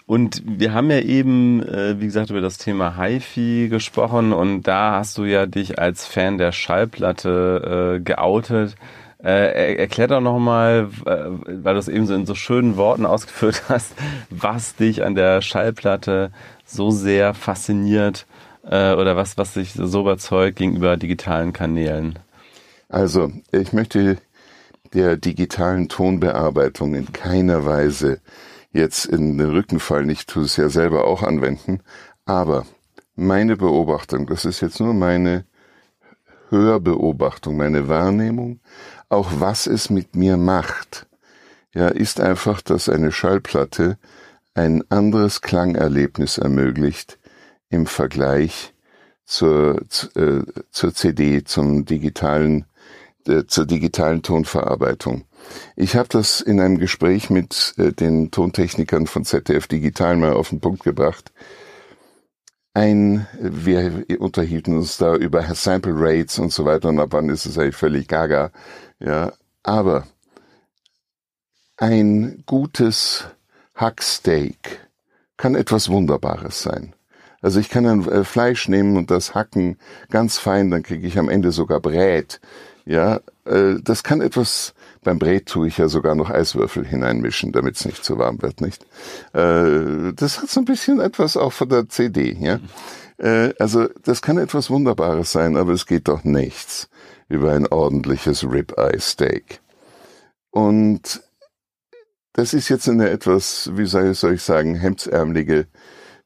und 0.09 0.43
wir 0.47 0.73
haben 0.73 0.91
ja 0.91 1.01
eben, 1.01 1.63
äh, 1.63 2.01
wie 2.01 2.07
gesagt, 2.07 2.31
über 2.31 2.41
das 2.41 2.57
Thema 2.57 2.97
HiFi 2.97 3.69
gesprochen 3.69 4.33
und 4.33 4.63
da 4.63 4.93
hast 4.93 5.19
du 5.19 5.25
ja 5.25 5.45
dich 5.45 5.79
als 5.79 6.07
Fan 6.07 6.39
der 6.39 6.53
Schallplatte 6.53 7.99
äh, 7.99 8.01
geoutet. 8.01 8.75
Äh, 9.23 9.75
erklär 9.77 10.07
doch 10.09 10.23
nochmal, 10.23 10.89
äh, 11.05 11.27
weil 11.63 11.75
du 11.75 11.79
es 11.79 11.89
eben 11.89 12.07
so 12.07 12.15
in 12.15 12.25
so 12.25 12.35
schönen 12.35 12.79
Worten 12.79 13.05
ausgeführt 13.07 13.65
hast, 13.69 13.93
was 14.31 14.77
dich 14.77 15.05
an 15.05 15.15
der 15.15 15.43
Schallplatte 15.43 16.33
so 16.65 16.91
sehr 16.91 17.35
fasziniert 17.35 18.25
äh, 18.65 18.95
oder 18.95 19.15
was, 19.15 19.37
was 19.37 19.53
dich 19.53 19.75
so 19.75 20.01
überzeugt 20.01 20.57
gegenüber 20.57 20.97
digitalen 20.97 21.53
Kanälen. 21.53 22.19
Also, 22.89 23.31
ich 23.53 23.75
möchte 23.75 24.17
der 24.95 25.19
digitalen 25.19 25.91
Tonbearbeitung 25.91 26.95
in 26.95 27.13
keiner 27.13 27.67
Weise 27.67 28.23
jetzt 28.73 29.07
in 29.07 29.39
den 29.39 29.51
Rücken 29.51 29.81
fallen. 29.81 30.11
Ich 30.11 30.27
tue 30.27 30.45
es 30.45 30.57
ja 30.57 30.69
selber 30.69 31.05
auch 31.05 31.23
anwenden. 31.23 31.81
Aber 32.25 32.67
meine 33.15 33.57
Beobachtung, 33.57 34.27
das 34.27 34.45
ist 34.45 34.61
jetzt 34.61 34.81
nur 34.81 34.95
meine 34.95 35.45
Hörbeobachtung, 36.51 37.57
meine 37.57 37.89
Wahrnehmung, 37.89 38.61
auch 39.09 39.29
was 39.39 39.67
es 39.67 39.91
mit 39.91 40.17
mir 40.17 40.37
macht, 40.37 41.07
ja, 41.75 41.89
ist 41.89 42.21
einfach, 42.21 42.63
dass 42.63 42.89
eine 42.89 43.13
Schallplatte 43.13 43.99
ein 44.55 44.83
anderes 44.91 45.41
Klangerlebnis 45.41 46.39
ermöglicht 46.39 47.19
im 47.69 47.87
Vergleich 47.87 48.73
zur, 49.25 49.83
äh, 50.15 50.41
zur 50.71 50.95
CD, 50.95 51.45
zum 51.45 51.85
digitalen, 51.85 52.65
äh, 53.27 53.45
zur 53.47 53.67
digitalen 53.67 54.23
Tonverarbeitung. 54.23 55.25
Ich 55.77 55.97
habe 55.97 56.09
das 56.09 56.41
in 56.41 56.61
einem 56.61 56.79
Gespräch 56.79 57.31
mit 57.31 57.75
äh, 57.79 57.93
den 57.93 58.31
Tontechnikern 58.31 59.07
von 59.07 59.25
ZDF 59.25 59.67
Digital 59.67 60.17
mal 60.17 60.33
auf 60.33 60.51
den 60.51 60.61
Punkt 60.61 60.83
gebracht. 60.83 61.33
Ein, 62.75 63.27
wir 63.41 64.05
unterhielten 64.19 64.77
uns 64.77 64.99
da 64.99 65.15
über 65.17 65.43
Sample 65.55 65.95
Rates 65.97 66.39
und 66.39 66.53
so 66.53 66.65
weiter 66.65 66.89
und 66.91 67.01
ab 67.01 67.09
wann 67.11 67.29
ist 67.29 67.47
es 67.47 67.59
eigentlich 67.59 67.77
völlig 67.77 68.09
gaga. 68.09 68.53
Ja, 69.01 69.33
aber 69.63 70.07
ein 71.77 72.43
gutes 72.47 73.25
Hacksteak 73.75 74.89
kann 75.37 75.55
etwas 75.55 75.89
Wunderbares 75.89 76.63
sein. 76.63 76.95
Also 77.41 77.61
ich 77.61 77.69
kann 77.69 77.87
ein 77.87 78.09
äh, 78.09 78.25
Fleisch 78.25 78.69
nehmen 78.69 78.97
und 78.97 79.11
das 79.11 79.35
hacken 79.35 79.79
ganz 80.11 80.39
fein, 80.39 80.71
dann 80.71 80.83
kriege 80.83 81.07
ich 81.07 81.19
am 81.19 81.29
Ende 81.29 81.53
sogar 81.53 81.81
Brät. 81.81 82.41
Ja, 82.85 83.21
äh, 83.45 83.75
das 83.81 84.03
kann 84.03 84.21
etwas 84.21 84.75
beim 85.09 85.19
Brät 85.19 85.47
tue 85.47 85.69
ich 85.69 85.79
ja 85.79 85.89
sogar 85.89 86.15
noch 86.15 86.29
Eiswürfel 86.29 86.87
hineinmischen, 86.87 87.51
damit 87.51 87.77
es 87.77 87.87
nicht 87.87 88.05
zu 88.05 88.19
warm 88.19 88.43
wird, 88.43 88.61
nicht? 88.61 88.85
Äh, 89.33 90.13
das 90.13 90.43
hat 90.43 90.51
so 90.51 90.61
ein 90.61 90.67
bisschen 90.67 91.01
etwas 91.01 91.39
auch 91.39 91.55
von 91.55 91.71
der 91.71 91.89
CD, 91.89 92.37
ja. 92.39 92.61
Äh, 93.17 93.55
also 93.59 93.89
das 94.05 94.21
kann 94.21 94.37
etwas 94.37 94.69
Wunderbares 94.69 95.33
sein, 95.33 95.57
aber 95.57 95.73
es 95.73 95.87
geht 95.87 96.09
doch 96.09 96.25
nichts 96.25 96.91
über 97.31 97.55
ein 97.55 97.67
ordentliches 97.67 98.45
Ribeye 98.45 99.01
Steak. 99.01 99.63
Und 100.51 101.23
das 102.35 102.53
ist 102.53 102.69
jetzt 102.69 102.87
eine 102.87 103.09
etwas, 103.09 103.71
wie 103.77 103.87
soll 103.87 104.35
ich 104.35 104.43
sagen, 104.43 104.75
hemdsärmelige 104.75 105.69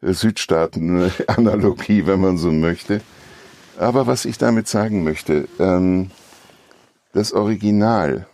Südstaaten-Analogie, 0.01 2.09
wenn 2.09 2.21
man 2.21 2.37
so 2.37 2.51
möchte. 2.51 3.01
Aber 3.79 4.09
was 4.09 4.25
ich 4.25 4.39
damit 4.39 4.67
sagen 4.67 5.05
möchte, 5.05 5.47
ähm, 5.61 6.11
das 7.13 7.33
Original 7.33 8.27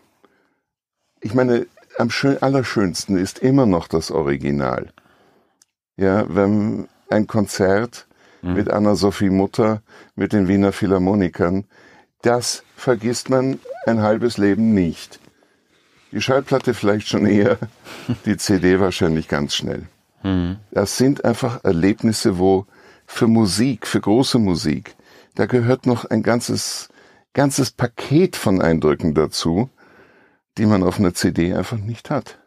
ich 1.21 1.35
meine, 1.35 1.67
am 1.99 2.11
schön, 2.11 2.41
allerschönsten 2.43 3.17
ist 3.17 3.41
immer 3.41 3.67
noch 3.67 3.89
das 3.89 4.11
Original. 4.11 4.93
Ja, 5.97 6.27
wenn 6.29 6.89
ein 7.11 7.27
Konzert 7.27 8.07
mhm. 8.43 8.55
mit 8.55 8.71
Anna-Sophie 8.71 9.31
Mutter, 9.31 9.83
mit 10.15 10.33
den 10.33 10.49
Wiener 10.49 10.73
Philharmonikern, 10.73 11.65
das 12.23 12.63
vergisst 12.77 13.31
man 13.31 13.59
ein 13.87 14.03
halbes 14.03 14.39
Leben 14.39 14.75
nicht. 14.75 15.21
Die 16.13 16.21
Schallplatte 16.21 16.75
vielleicht 16.75 17.09
schon 17.09 17.27
eher, 17.27 17.59
die 18.27 18.37
CD 18.37 18.81
wahrscheinlich 18.81 19.29
ganz 19.29 19.55
schnell. 19.55 19.89
Mhm. 20.23 20.57
Das 20.71 20.97
sind 20.97 21.25
einfach 21.25 21.65
Erlebnisse, 21.65 22.39
wo 22.39 22.67
für 23.07 23.27
Musik, 23.27 23.87
für 23.87 24.01
große 24.01 24.39
Musik, 24.39 24.95
da 25.35 25.47
gehört 25.47 25.87
noch 25.87 26.05
ein 26.05 26.23
ganzes, 26.23 26.89
ganzes 27.33 27.71
Paket 27.71 28.37
von 28.37 28.61
Eindrücken 28.61 29.15
dazu, 29.15 29.71
die 30.59 30.67
man 30.67 30.83
auf 30.83 30.99
einer 30.99 31.15
CD 31.15 31.55
einfach 31.55 31.79
nicht 31.79 32.11
hat. 32.11 32.39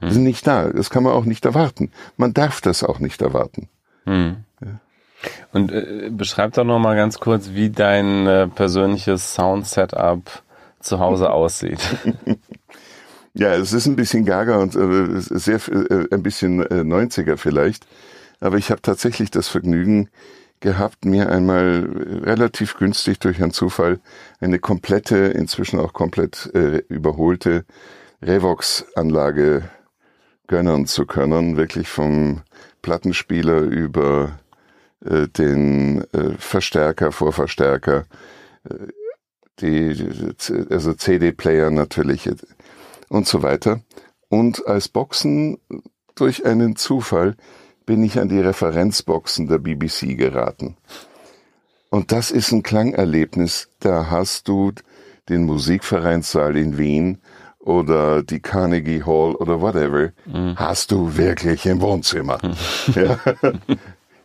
Hm. 0.00 0.10
sind 0.10 0.22
nicht 0.22 0.46
da. 0.46 0.68
Das 0.68 0.90
kann 0.90 1.02
man 1.02 1.12
auch 1.12 1.24
nicht 1.24 1.44
erwarten. 1.44 1.90
Man 2.16 2.34
darf 2.34 2.60
das 2.60 2.84
auch 2.84 3.00
nicht 3.00 3.20
erwarten. 3.20 3.68
Hm. 4.04 4.44
Ja. 4.60 4.80
Und 5.52 5.72
äh, 5.72 6.10
beschreib 6.10 6.52
doch 6.54 6.64
noch 6.64 6.78
mal 6.78 6.94
ganz 6.94 7.18
kurz, 7.18 7.50
wie 7.52 7.70
dein 7.70 8.26
äh, 8.26 8.46
persönliches 8.46 9.34
Sound-Setup 9.34 10.42
zu 10.78 11.00
Hause 11.00 11.30
aussieht. 11.32 11.80
ja, 13.34 13.54
es 13.54 13.72
ist 13.72 13.86
ein 13.86 13.96
bisschen 13.96 14.24
gaga 14.24 14.58
und 14.58 14.76
äh, 14.76 15.20
sehr 15.20 15.60
äh, 15.68 16.06
ein 16.12 16.22
bisschen 16.22 16.60
äh, 16.62 16.82
90er 16.82 17.36
vielleicht. 17.36 17.86
Aber 18.40 18.56
ich 18.56 18.70
habe 18.70 18.82
tatsächlich 18.82 19.32
das 19.32 19.48
Vergnügen, 19.48 20.10
gehabt, 20.60 21.04
mir 21.04 21.30
einmal 21.30 21.88
relativ 22.22 22.76
günstig 22.76 23.18
durch 23.20 23.42
einen 23.42 23.52
Zufall 23.52 24.00
eine 24.40 24.58
komplette, 24.58 25.16
inzwischen 25.16 25.78
auch 25.80 25.92
komplett 25.92 26.50
äh, 26.54 26.78
überholte 26.88 27.64
Revox-Anlage 28.22 29.68
gönnern 30.46 30.86
zu 30.86 31.06
können, 31.06 31.56
wirklich 31.56 31.88
vom 31.88 32.42
Plattenspieler 32.82 33.60
über 33.60 34.38
äh, 35.04 35.28
den 35.28 36.04
äh, 36.12 36.32
Verstärker, 36.38 37.12
Vorverstärker, 37.12 38.06
äh, 38.64 38.74
die, 39.60 40.34
also 40.70 40.94
CD-Player 40.94 41.70
natürlich 41.70 42.26
äh, 42.26 42.34
und 43.08 43.26
so 43.26 43.42
weiter. 43.42 43.80
Und 44.28 44.66
als 44.66 44.88
Boxen 44.88 45.58
durch 46.14 46.44
einen 46.44 46.76
Zufall 46.76 47.36
bin 47.88 48.02
ich 48.02 48.20
an 48.20 48.28
die 48.28 48.38
Referenzboxen 48.38 49.48
der 49.48 49.56
BBC 49.56 50.14
geraten. 50.18 50.76
Und 51.88 52.12
das 52.12 52.30
ist 52.30 52.52
ein 52.52 52.62
Klangerlebnis, 52.62 53.70
da 53.80 54.10
hast 54.10 54.46
du 54.46 54.72
den 55.30 55.44
Musikvereinssaal 55.46 56.58
in 56.58 56.76
Wien 56.76 57.16
oder 57.58 58.22
die 58.22 58.40
Carnegie 58.40 59.04
Hall 59.04 59.34
oder 59.36 59.62
whatever, 59.62 60.10
mhm. 60.26 60.54
hast 60.56 60.90
du 60.90 61.16
wirklich 61.16 61.64
im 61.64 61.80
Wohnzimmer. 61.80 62.38
ja. 62.94 63.18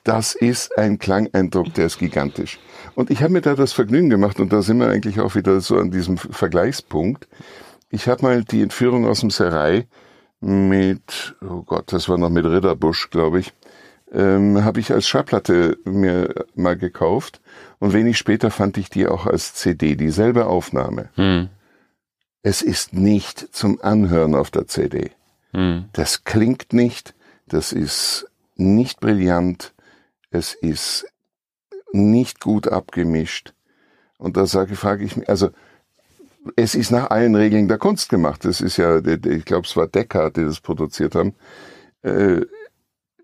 Das 0.03 0.35
ist 0.35 0.77
ein 0.77 0.99
Klangeindruck, 0.99 1.73
der 1.73 1.85
ist 1.85 1.99
gigantisch. 1.99 2.59
Und 2.95 3.11
ich 3.11 3.23
habe 3.23 3.31
mir 3.31 3.41
da 3.41 3.55
das 3.55 3.71
Vergnügen 3.71 4.09
gemacht, 4.09 4.41
und 4.41 4.51
da 4.51 4.61
sind 4.61 4.77
wir 4.79 4.89
eigentlich 4.89 5.21
auch 5.21 5.35
wieder 5.35 5.61
so 5.61 5.77
an 5.77 5.89
diesem 5.89 6.17
Vergleichspunkt. 6.17 7.29
Ich 7.89 8.09
habe 8.09 8.23
mal 8.23 8.43
die 8.43 8.61
Entführung 8.61 9.07
aus 9.07 9.21
dem 9.21 9.29
Serai 9.29 9.87
mit, 10.43 11.35
oh 11.41 11.61
Gott, 11.61 11.93
das 11.93 12.09
war 12.09 12.17
noch 12.17 12.29
mit 12.29 12.45
Ritterbusch, 12.45 13.09
glaube 13.09 13.39
ich, 13.39 13.53
ähm, 14.11 14.63
habe 14.63 14.79
ich 14.81 14.91
als 14.91 15.07
Schallplatte 15.07 15.77
mir 15.85 16.45
mal 16.53 16.77
gekauft 16.77 17.41
und 17.79 17.93
wenig 17.93 18.17
später 18.17 18.51
fand 18.51 18.77
ich 18.77 18.89
die 18.89 19.07
auch 19.07 19.25
als 19.25 19.53
CD, 19.53 19.95
dieselbe 19.95 20.45
Aufnahme. 20.45 21.09
Hm. 21.15 21.49
Es 22.41 22.61
ist 22.61 22.93
nicht 22.93 23.55
zum 23.55 23.81
Anhören 23.81 24.35
auf 24.35 24.51
der 24.51 24.67
CD. 24.67 25.11
Hm. 25.53 25.85
Das 25.93 26.25
klingt 26.25 26.73
nicht, 26.73 27.15
das 27.47 27.71
ist 27.71 28.27
nicht 28.55 28.99
brillant, 28.99 29.73
es 30.29 30.53
ist 30.53 31.05
nicht 31.93 32.41
gut 32.41 32.67
abgemischt. 32.67 33.53
Und 34.17 34.35
da 34.35 34.45
sage, 34.45 34.75
frage 34.75 35.05
ich 35.05 35.15
mich, 35.15 35.29
also 35.29 35.51
es 36.55 36.75
ist 36.75 36.91
nach 36.91 37.09
allen 37.09 37.35
Regeln 37.35 37.67
der 37.67 37.77
Kunst 37.77 38.09
gemacht. 38.09 38.45
Das 38.45 38.61
ist 38.61 38.77
ja, 38.77 38.97
ich 38.97 39.45
glaube, 39.45 39.65
es 39.65 39.75
war 39.75 39.87
Decker, 39.87 40.29
die 40.29 40.43
das 40.43 40.59
produziert 40.59 41.15
haben. 41.15 41.33
Äh, 42.01 42.41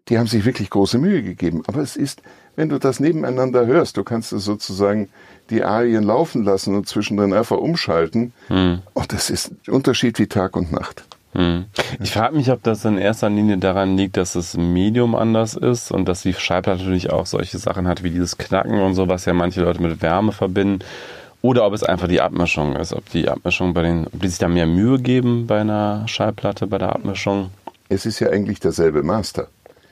die 0.08 0.18
haben 0.18 0.28
sich 0.28 0.46
wirklich 0.46 0.70
große 0.70 0.98
Mühe 0.98 1.22
gegeben. 1.22 1.64
Aber 1.68 1.82
es 1.82 1.96
ist, 1.96 2.22
wenn 2.56 2.70
du 2.70 2.80
das 2.80 3.00
nebeneinander 3.00 3.66
hörst, 3.66 3.98
du 3.98 4.04
kannst 4.04 4.34
es 4.34 4.44
sozusagen 4.44 5.10
die 5.50 5.64
Arien 5.64 6.04
laufen 6.04 6.44
lassen 6.44 6.76
und 6.76 6.88
zwischendrin 6.88 7.34
einfach 7.34 7.58
umschalten. 7.58 8.34
Hm. 8.48 8.82
Und 8.94 9.14
das 9.14 9.30
ist 9.30 9.52
ein 9.52 9.74
Unterschied 9.74 10.18
wie 10.20 10.28
Tag 10.28 10.56
und 10.56 10.72
Nacht. 10.72 11.06
Hm. 11.34 11.66
Ich 12.00 12.12
frage 12.12 12.36
mich, 12.36 12.52
ob 12.52 12.64
das 12.64 12.86
in 12.86 12.98
erster 12.98 13.30
Linie 13.30 13.60
daran 13.60 13.98
liegt, 13.98 14.18
dass 14.18 14.34
das 14.34 14.58
Medium 14.58 15.14
anders 15.14 15.54
ist 15.54 15.92
und 15.92 16.06
dass 16.06 16.24
die 16.24 16.34
Schallplatte 16.34 16.80
natürlich 16.80 17.12
auch 17.12 17.28
solche 17.28 17.60
Sachen 17.60 17.88
hat 17.88 18.04
wie 18.04 18.10
dieses 18.10 18.38
Knacken 18.38 18.80
und 18.80 18.96
so, 18.96 19.08
was 19.08 19.26
ja 19.26 19.34
manche 19.34 19.62
Leute 19.62 19.82
mit 19.82 20.02
Wärme 20.02 20.32
verbinden. 20.32 20.84
Oder 21.42 21.66
ob 21.66 21.74
es 21.74 21.84
einfach 21.84 22.08
die 22.08 22.20
Abmischung 22.20 22.76
ist, 22.76 22.94
ob 22.94 23.10
die 23.12 23.30
Abmischung 23.30 23.74
bei 23.74 23.84
den, 23.84 24.08
ob 24.08 24.20
die 24.20 24.28
sich 24.28 24.40
da 24.40 24.50
mehr 24.50 24.68
Mühe 24.68 25.00
geben 25.00 25.48
bei 25.48 25.62
einer 25.62 26.08
Schallplatte, 26.08 26.68
bei 26.68 26.78
der 26.78 26.94
Abmischung. 26.94 27.52
Es 27.88 28.06
ist 28.06 28.20
ja 28.20 28.30
eigentlich 28.30 28.60
derselbe 28.60 29.04
Master. 29.04 29.48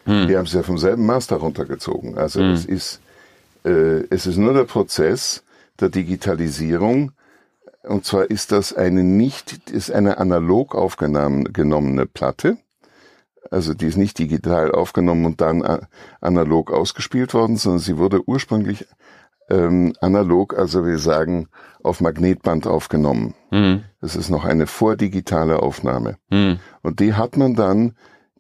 Hm. 0.06 0.28
Die 0.28 0.36
haben 0.36 0.46
es 0.46 0.54
ja 0.54 0.64
vom 0.64 0.78
selben 0.78 1.06
Master 1.06 1.38
runtergezogen. 1.38 2.18
Also 2.18 2.42
hm. 2.42 2.52
es 2.52 2.66
ist, 2.66 3.02
äh, 3.64 4.04
es 4.10 4.28
ist 4.28 4.38
nur 4.38 4.54
der 4.54 4.66
Prozess 4.66 5.44
der 5.80 5.90
Digitalisierung. 5.90 7.12
Und 7.84 8.04
zwar 8.04 8.30
ist 8.30 8.52
das 8.52 8.74
eine 8.74 9.04
nicht, 9.04 9.70
ist 9.70 9.92
eine 9.92 10.18
analog 10.18 10.76
aufgenommene 10.76 12.06
Platte. 12.06 12.58
Also 13.50 13.74
die 13.74 13.86
ist 13.86 13.96
nicht 13.96 14.20
digital 14.20 14.74
aufgenommen 14.74 15.26
und 15.26 15.40
dann 15.40 15.88
analog 16.20 16.72
ausgespielt 16.72 17.34
worden, 17.34 17.56
sondern 17.56 17.80
sie 17.80 17.98
wurde 17.98 18.28
ursprünglich 18.28 18.86
ähm, 19.50 19.94
analog, 20.02 20.58
also 20.58 20.86
wir 20.86 21.00
sagen 21.00 21.48
auf 21.84 22.02
Magnetband 22.02 22.68
aufgenommen. 22.68 23.34
Mhm. 23.52 23.84
Das 24.02 24.16
ist 24.16 24.30
noch 24.30 24.46
eine 24.46 24.68
vordigitale 24.68 25.62
Aufnahme. 25.62 26.18
Mhm. 26.30 26.60
Und 26.82 27.00
die 27.00 27.14
hat 27.14 27.38
man 27.38 27.56
dann 27.56 27.96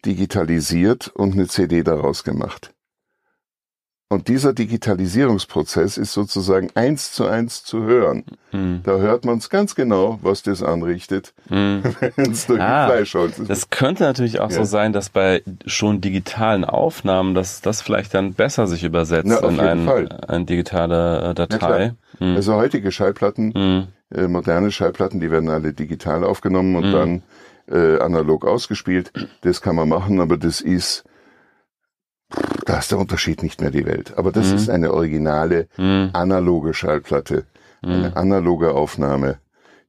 digitalisiert 0.05 1.07
und 1.07 1.33
eine 1.33 1.47
CD 1.47 1.83
daraus 1.83 2.23
gemacht. 2.23 2.73
Und 4.09 4.29
dieser 4.29 4.53
Digitalisierungsprozess 4.53 5.97
ist 5.97 6.13
sozusagen 6.13 6.69
eins 6.75 7.11
zu 7.11 7.25
eins 7.25 7.65
zu 7.65 7.83
hören. 7.83 8.23
Mhm. 8.53 8.79
Da 8.83 8.97
hört 8.97 9.25
man 9.25 9.39
es 9.39 9.49
ganz 9.49 9.75
genau, 9.75 10.17
was 10.21 10.43
das 10.43 10.63
anrichtet, 10.63 11.33
mhm. 11.49 11.83
wenn 12.15 12.31
es 12.31 12.47
durch 12.47 12.61
ah, 12.61 12.87
Fleisch 12.87 13.13
holt. 13.15 13.33
Das 13.49 13.69
könnte 13.69 14.03
natürlich 14.03 14.39
auch 14.39 14.49
ja. 14.49 14.57
so 14.57 14.63
sein, 14.63 14.93
dass 14.93 15.09
bei 15.09 15.43
schon 15.65 15.99
digitalen 15.99 16.63
Aufnahmen, 16.63 17.35
dass 17.35 17.59
das 17.59 17.81
vielleicht 17.81 18.13
dann 18.13 18.33
besser 18.33 18.65
sich 18.67 18.85
übersetzt 18.85 19.27
Na, 19.27 19.45
in 19.45 19.59
ein, 19.59 20.09
eine 20.09 20.45
digitale 20.45 21.31
äh, 21.31 21.33
Datei. 21.33 21.93
Mhm. 22.19 22.37
Also 22.37 22.55
heutige 22.55 22.93
Schallplatten, 22.93 23.47
mhm. 23.53 23.87
äh, 24.17 24.29
moderne 24.29 24.71
Schallplatten, 24.71 25.19
die 25.19 25.31
werden 25.31 25.49
alle 25.49 25.73
digital 25.73 26.23
aufgenommen 26.23 26.77
und 26.77 26.87
mhm. 26.87 26.93
dann 26.93 27.23
äh, 27.69 27.99
analog 27.99 28.45
ausgespielt. 28.45 29.11
Das 29.41 29.61
kann 29.61 29.75
man 29.75 29.89
machen, 29.89 30.21
aber 30.21 30.37
das 30.37 30.61
ist 30.61 31.03
da 32.67 32.79
ist 32.79 32.91
der 32.91 32.99
Unterschied 32.99 33.43
nicht 33.43 33.61
mehr 33.61 33.71
die 33.71 33.85
Welt. 33.85 34.13
Aber 34.17 34.31
das 34.31 34.49
mhm. 34.49 34.55
ist 34.55 34.69
eine 34.69 34.93
originale, 34.93 35.67
mhm. 35.77 36.09
analoge 36.13 36.73
Schallplatte, 36.73 37.45
mhm. 37.81 37.91
eine 37.91 38.17
analoge 38.17 38.73
Aufnahme, 38.73 39.37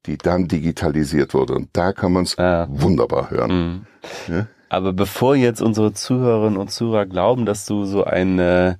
die 0.06 0.16
dann 0.16 0.46
digitalisiert 0.46 1.34
wurde. 1.34 1.54
Und 1.54 1.70
da 1.72 1.92
kann 1.92 2.12
man 2.12 2.22
es 2.22 2.36
ja. 2.36 2.68
wunderbar 2.70 3.30
hören. 3.30 3.86
Mhm. 4.28 4.34
Ja? 4.34 4.46
Aber 4.70 4.92
bevor 4.92 5.34
jetzt 5.34 5.62
unsere 5.62 5.92
Zuhörerinnen 5.92 6.58
und 6.58 6.70
Zuhörer 6.70 7.06
glauben, 7.06 7.46
dass 7.46 7.64
du 7.64 7.84
so 7.84 8.04
ein, 8.04 8.38
äh, 8.38 8.74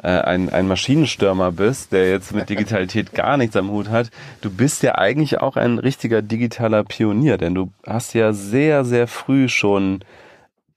ein, 0.00 0.48
ein 0.48 0.68
Maschinenstürmer 0.68 1.50
bist, 1.50 1.92
der 1.92 2.08
jetzt 2.08 2.32
mit 2.32 2.48
Digitalität 2.48 3.12
gar 3.14 3.36
nichts 3.36 3.56
am 3.56 3.70
Hut 3.70 3.90
hat, 3.90 4.10
du 4.40 4.50
bist 4.50 4.82
ja 4.82 4.94
eigentlich 4.94 5.40
auch 5.40 5.56
ein 5.56 5.78
richtiger 5.78 6.22
digitaler 6.22 6.84
Pionier, 6.84 7.38
denn 7.38 7.54
du 7.54 7.70
hast 7.84 8.14
ja 8.14 8.32
sehr, 8.32 8.84
sehr 8.84 9.08
früh 9.08 9.48
schon 9.48 10.04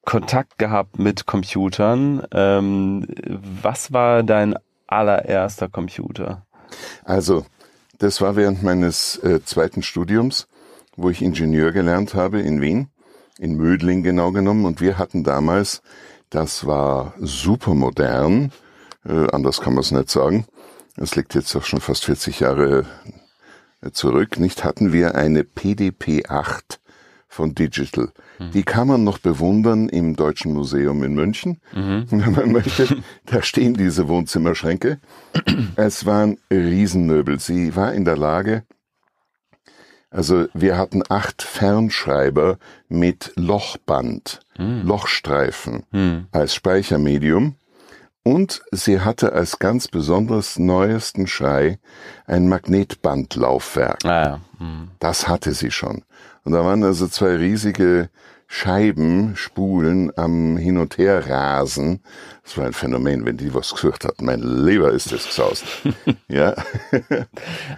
Kontakt 0.06 0.58
gehabt 0.58 1.00
mit 1.00 1.26
Computern. 1.26 2.26
Ähm, 2.32 3.08
was 3.62 3.92
war 3.92 4.24
dein 4.24 4.56
allererster 4.88 5.68
Computer? 5.68 6.46
Also, 7.04 7.46
das 7.98 8.22
war 8.22 8.36
während 8.36 8.64
meines 8.64 9.18
äh, 9.18 9.44
zweiten 9.44 9.82
Studiums, 9.82 10.48
wo 10.96 11.10
ich 11.10 11.22
Ingenieur 11.22 11.72
gelernt 11.72 12.14
habe 12.14 12.40
in 12.40 12.62
Wien, 12.62 12.90
in 13.40 13.56
Mödling 13.56 14.04
genau 14.04 14.32
genommen. 14.32 14.66
Und 14.66 14.82
wir 14.82 14.98
hatten 14.98 15.24
damals, 15.24 15.82
das 16.30 16.66
war 16.66 17.14
super 17.20 17.74
modern, 17.74 18.52
äh, 19.06 19.28
anders 19.32 19.62
kann 19.62 19.74
man 19.74 19.82
es 19.82 19.92
nicht 19.92 20.10
sagen. 20.10 20.46
Das 20.98 21.16
liegt 21.16 21.36
jetzt 21.36 21.56
auch 21.56 21.64
schon 21.64 21.82
fast 21.82 22.06
40 22.06 22.40
Jahre 22.40 22.86
äh, 23.82 23.92
zurück. 23.92 24.40
Nicht 24.40 24.64
hatten 24.64 24.94
wir 24.94 25.16
eine 25.16 25.44
PDP 25.44 26.26
8 26.28 26.80
von 27.28 27.54
Digital. 27.54 28.12
Mhm. 28.40 28.52
Die 28.52 28.64
kann 28.64 28.88
man 28.88 29.04
noch 29.04 29.18
bewundern 29.18 29.90
im 29.90 30.16
Deutschen 30.16 30.54
Museum 30.54 31.04
in 31.04 31.14
München, 31.14 31.60
mhm. 31.74 32.06
wenn 32.10 32.32
man 32.32 32.52
möchte. 32.52 32.88
Da 33.26 33.42
stehen 33.42 33.74
diese 33.74 34.08
Wohnzimmerschränke. 34.08 35.00
Es 35.76 36.06
waren 36.06 36.38
Riesenmöbel. 36.52 37.40
Sie 37.40 37.76
war 37.76 37.94
in 37.94 38.06
der 38.06 38.18
Lage, 38.18 38.64
also 40.16 40.48
wir 40.54 40.78
hatten 40.78 41.04
acht 41.10 41.42
Fernschreiber 41.42 42.58
mit 42.88 43.34
Lochband, 43.36 44.40
mhm. 44.58 44.84
Lochstreifen 44.86 45.84
mhm. 45.92 46.28
als 46.32 46.56
Speichermedium. 46.56 47.56
Und 48.28 48.64
sie 48.72 49.02
hatte 49.02 49.34
als 49.34 49.60
ganz 49.60 49.88
besonders 49.88 50.58
neuesten 50.58 51.28
Schrei 51.28 51.78
ein 52.26 52.50
Magnetbandlaufwerk. 52.50 54.04
Ah, 54.04 54.24
ja. 54.24 54.40
mhm. 54.58 54.90
Das 54.98 55.28
hatte 55.28 55.54
sie 55.54 55.70
schon. 55.70 56.04
Und 56.44 56.54
da 56.54 56.66
waren 56.66 56.84
also 56.84 57.08
zwei 57.08 57.36
riesige 57.36 58.10
Scheiben, 58.48 59.36
Spulen 59.36 60.12
am 60.16 60.56
Hin- 60.58 60.78
und 60.78 60.98
Her-Rasen. 60.98 62.02
Das 62.44 62.58
war 62.58 62.66
ein 62.68 62.74
Phänomen, 62.74 63.26
wenn 63.26 63.38
die 63.38 63.54
was 63.56 63.74
gesucht 63.74 64.06
hat. 64.06 64.22
Mein 64.22 64.40
Leber 64.40 64.92
ist 64.92 65.12
das 65.12 65.26
gesaust. 65.26 65.66
ja. 66.28 66.54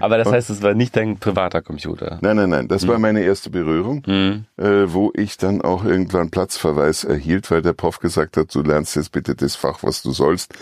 Aber 0.02 0.18
das 0.18 0.30
heißt, 0.30 0.50
es 0.50 0.62
war 0.62 0.74
nicht 0.74 0.96
dein 0.98 1.18
privater 1.20 1.62
Computer? 1.62 2.20
Nein, 2.22 2.36
nein, 2.36 2.50
nein. 2.50 2.68
Das 2.68 2.82
hm. 2.82 2.90
war 2.90 3.00
meine 3.00 3.22
erste 3.22 3.50
Berührung, 3.50 4.04
hm. 4.06 4.46
äh, 4.58 4.84
wo 4.88 5.12
ich 5.16 5.38
dann 5.38 5.62
auch 5.62 5.86
irgendwann 5.86 6.32
Platzverweis 6.32 7.06
erhielt, 7.06 7.50
weil 7.50 7.62
der 7.62 7.74
Prof 7.74 8.00
gesagt 8.00 8.36
hat, 8.36 8.54
du 8.54 8.62
lernst 8.62 8.98
jetzt 8.98 9.14
bitte 9.14 9.36
das 9.36 9.56
Fach, 9.56 9.80
was 9.84 10.02
du 10.02 10.12
sollst 10.12 10.54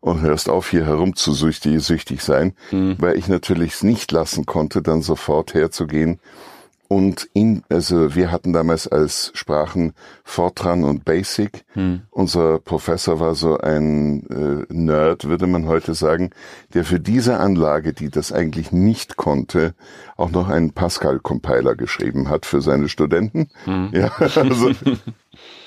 und 0.00 0.20
hörst 0.20 0.50
auf, 0.50 0.68
hier 0.68 0.84
herumzusüchtig 0.84 1.82
süchtig 1.82 2.20
sein, 2.20 2.52
hm. 2.68 2.96
weil 2.98 3.16
ich 3.16 3.28
natürlich 3.28 3.74
es 3.74 3.82
nicht 3.82 4.12
lassen 4.12 4.44
konnte, 4.44 4.82
dann 4.82 5.00
sofort 5.00 5.54
herzugehen 5.54 6.20
und 6.88 7.28
in, 7.32 7.62
also 7.68 8.14
wir 8.14 8.30
hatten 8.30 8.52
damals 8.52 8.86
als 8.86 9.32
Sprachen 9.34 9.94
Fortran 10.22 10.84
und 10.84 11.04
Basic. 11.04 11.64
Hm. 11.72 12.02
Unser 12.10 12.58
Professor 12.58 13.20
war 13.20 13.34
so 13.34 13.58
ein 13.58 14.26
äh, 14.28 14.72
Nerd, 14.72 15.24
würde 15.24 15.46
man 15.46 15.66
heute 15.66 15.94
sagen, 15.94 16.30
der 16.74 16.84
für 16.84 17.00
diese 17.00 17.38
Anlage, 17.38 17.92
die 17.94 18.10
das 18.10 18.32
eigentlich 18.32 18.70
nicht 18.72 19.16
konnte, 19.16 19.74
auch 20.16 20.30
noch 20.30 20.48
einen 20.48 20.72
Pascal-Compiler 20.72 21.74
geschrieben 21.74 22.28
hat 22.28 22.46
für 22.46 22.60
seine 22.60 22.88
Studenten. 22.88 23.48
Hm. 23.64 23.90
Ja, 23.92 24.12
also 24.18 24.70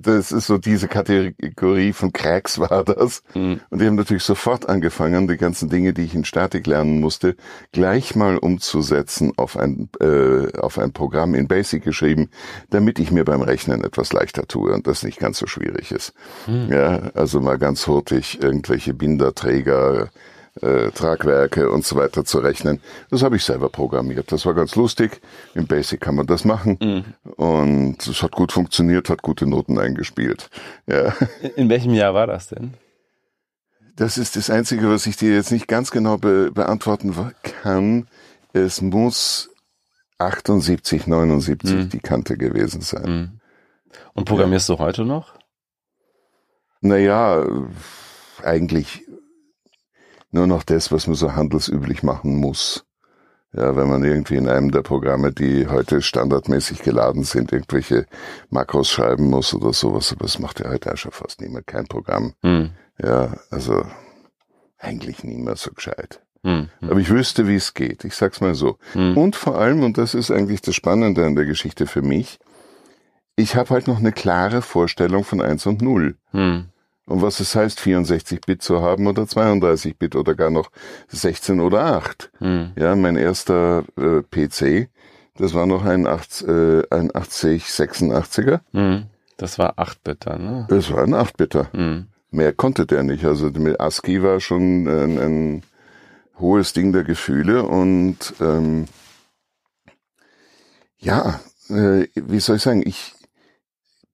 das 0.00 0.32
ist 0.32 0.46
so 0.46 0.58
diese 0.58 0.88
Kategorie 0.88 1.92
von 1.92 2.12
Cracks 2.12 2.58
war 2.58 2.84
das. 2.84 3.22
Mhm. 3.34 3.60
Und 3.70 3.80
die 3.80 3.86
haben 3.86 3.96
natürlich 3.96 4.22
sofort 4.22 4.68
angefangen, 4.68 5.28
die 5.28 5.36
ganzen 5.36 5.68
Dinge, 5.68 5.92
die 5.92 6.02
ich 6.02 6.14
in 6.14 6.24
Statik 6.24 6.66
lernen 6.66 7.00
musste, 7.00 7.36
gleich 7.72 8.14
mal 8.14 8.38
umzusetzen 8.38 9.32
auf 9.36 9.56
ein, 9.56 9.88
äh, 10.00 10.58
auf 10.58 10.78
ein 10.78 10.92
Programm 10.92 11.34
in 11.34 11.48
Basic 11.48 11.82
geschrieben, 11.82 12.30
damit 12.70 12.98
ich 12.98 13.10
mir 13.10 13.24
beim 13.24 13.42
Rechnen 13.42 13.84
etwas 13.84 14.12
leichter 14.12 14.46
tue 14.46 14.72
und 14.72 14.86
das 14.86 15.02
nicht 15.02 15.18
ganz 15.18 15.38
so 15.38 15.46
schwierig 15.46 15.92
ist. 15.92 16.12
Mhm. 16.46 16.68
Ja, 16.70 17.10
also 17.14 17.40
mal 17.40 17.58
ganz 17.58 17.86
hurtig 17.86 18.42
irgendwelche 18.42 18.94
Binderträger, 18.94 20.10
äh, 20.62 20.90
Tragwerke 20.90 21.70
und 21.70 21.84
so 21.84 21.96
weiter 21.96 22.24
zu 22.24 22.38
rechnen. 22.38 22.80
Das 23.10 23.22
habe 23.22 23.36
ich 23.36 23.44
selber 23.44 23.68
programmiert. 23.68 24.32
Das 24.32 24.46
war 24.46 24.54
ganz 24.54 24.74
lustig. 24.76 25.20
Im 25.54 25.66
Basic 25.66 26.00
kann 26.00 26.14
man 26.14 26.26
das 26.26 26.44
machen. 26.44 26.78
Mhm. 26.80 27.32
Und 27.34 28.06
es 28.06 28.22
hat 28.22 28.32
gut 28.32 28.52
funktioniert, 28.52 29.10
hat 29.10 29.22
gute 29.22 29.46
Noten 29.46 29.78
eingespielt. 29.78 30.50
Ja. 30.86 31.14
In 31.56 31.68
welchem 31.68 31.94
Jahr 31.94 32.14
war 32.14 32.26
das 32.26 32.48
denn? 32.48 32.74
Das 33.96 34.18
ist 34.18 34.36
das 34.36 34.50
Einzige, 34.50 34.90
was 34.90 35.06
ich 35.06 35.16
dir 35.16 35.34
jetzt 35.34 35.50
nicht 35.52 35.68
ganz 35.68 35.90
genau 35.90 36.18
be 36.18 36.50
beantworten 36.52 37.14
kann. 37.62 38.06
Es 38.52 38.82
muss 38.82 39.50
78, 40.18 41.06
79 41.06 41.74
mhm. 41.74 41.88
die 41.88 42.00
Kante 42.00 42.36
gewesen 42.36 42.82
sein. 42.82 43.10
Mhm. 43.10 43.40
Und 44.12 44.24
programmierst 44.26 44.68
ja. 44.68 44.76
du 44.76 44.80
heute 44.82 45.04
noch? 45.04 45.34
Naja, 46.80 47.46
eigentlich 48.42 49.05
nur 50.36 50.46
noch 50.46 50.62
das, 50.62 50.92
was 50.92 51.06
man 51.06 51.16
so 51.16 51.34
handelsüblich 51.34 52.02
machen 52.02 52.36
muss. 52.36 52.84
Ja, 53.52 53.74
wenn 53.74 53.88
man 53.88 54.04
irgendwie 54.04 54.36
in 54.36 54.48
einem 54.48 54.70
der 54.70 54.82
Programme, 54.82 55.32
die 55.32 55.66
heute 55.66 56.02
standardmäßig 56.02 56.82
geladen 56.82 57.24
sind, 57.24 57.52
irgendwelche 57.52 58.06
Makros 58.50 58.90
schreiben 58.90 59.30
muss 59.30 59.54
oder 59.54 59.72
sowas, 59.72 60.12
aber 60.12 60.24
das 60.24 60.38
macht 60.38 60.60
ja 60.60 60.68
heute 60.68 60.92
auch 60.92 60.96
schon 60.96 61.12
fast 61.12 61.40
niemand, 61.40 61.66
kein 61.66 61.86
Programm. 61.86 62.34
Mhm. 62.42 62.70
Ja, 63.02 63.34
also 63.50 63.84
eigentlich 64.78 65.24
nie 65.24 65.36
mehr 65.36 65.56
so 65.56 65.70
gescheit. 65.72 66.20
Hm. 66.42 66.68
Aber 66.82 67.00
ich 67.00 67.10
wüsste, 67.10 67.48
wie 67.48 67.56
es 67.56 67.74
geht. 67.74 68.04
Ich 68.04 68.14
sag's 68.14 68.40
mal 68.40 68.54
so. 68.54 68.78
Hm. 68.92 69.16
Und 69.16 69.36
vor 69.36 69.58
allem, 69.58 69.82
und 69.82 69.98
das 69.98 70.14
ist 70.14 70.30
eigentlich 70.30 70.60
das 70.60 70.74
Spannende 70.74 71.24
an 71.24 71.34
der 71.34 71.46
Geschichte 71.46 71.86
für 71.86 72.02
mich, 72.02 72.38
ich 73.36 73.56
habe 73.56 73.70
halt 73.70 73.88
noch 73.88 73.98
eine 73.98 74.12
klare 74.12 74.62
Vorstellung 74.62 75.24
von 75.24 75.40
1 75.40 75.66
und 75.66 75.82
0. 75.82 76.16
Hm. 76.30 76.66
Und 77.06 77.22
was 77.22 77.38
es 77.38 77.54
heißt, 77.54 77.80
64 77.80 78.40
Bit 78.40 78.62
zu 78.62 78.82
haben 78.82 79.06
oder 79.06 79.26
32 79.26 79.96
Bit 79.96 80.16
oder 80.16 80.34
gar 80.34 80.50
noch 80.50 80.70
16 81.08 81.60
oder 81.60 81.84
8. 81.84 82.30
Hm. 82.38 82.72
Ja, 82.76 82.96
mein 82.96 83.16
erster 83.16 83.84
äh, 83.96 84.22
PC, 84.22 84.88
das 85.36 85.54
war 85.54 85.66
noch 85.66 85.84
ein, 85.84 86.06
8, 86.06 86.42
äh, 86.42 86.82
ein 86.90 87.12
8086er. 87.12 88.60
Hm. 88.72 89.04
Das 89.36 89.58
war 89.58 89.78
8-Bit 89.78 90.26
dann, 90.26 90.44
ne? 90.44 90.66
Es 90.70 90.90
war 90.90 91.04
ein 91.04 91.14
8-Bitter. 91.14 91.68
Hm. 91.72 92.06
Mehr 92.30 92.52
konnte 92.52 92.86
der 92.86 93.02
nicht. 93.02 93.24
Also 93.24 93.50
mit 93.50 93.80
ASCII 93.80 94.22
war 94.22 94.40
schon 94.40 94.86
ein, 94.86 95.18
ein 95.18 95.62
hohes 96.38 96.72
Ding 96.72 96.92
der 96.92 97.04
Gefühle 97.04 97.62
und 97.62 98.34
ähm, 98.40 98.86
ja, 100.98 101.40
äh, 101.68 102.08
wie 102.14 102.40
soll 102.40 102.56
ich 102.56 102.62
sagen, 102.62 102.82
ich 102.84 103.14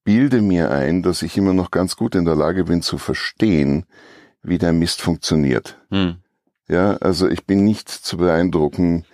bilde 0.04 0.40
mir 0.40 0.70
ein, 0.70 1.02
dass 1.02 1.22
ich 1.22 1.36
immer 1.36 1.54
noch 1.54 1.70
ganz 1.70 1.96
gut 1.96 2.14
in 2.14 2.24
der 2.24 2.36
Lage 2.36 2.64
bin 2.64 2.82
zu 2.82 2.98
verstehen, 2.98 3.84
wie 4.42 4.58
der 4.58 4.72
Mist 4.72 5.00
funktioniert. 5.00 5.78
Hm. 5.90 6.16
Ja, 6.68 6.96
also 6.96 7.28
ich 7.28 7.44
bin 7.44 7.64
nicht 7.64 7.88
zu 7.88 8.16
beeindrucken 8.16 9.04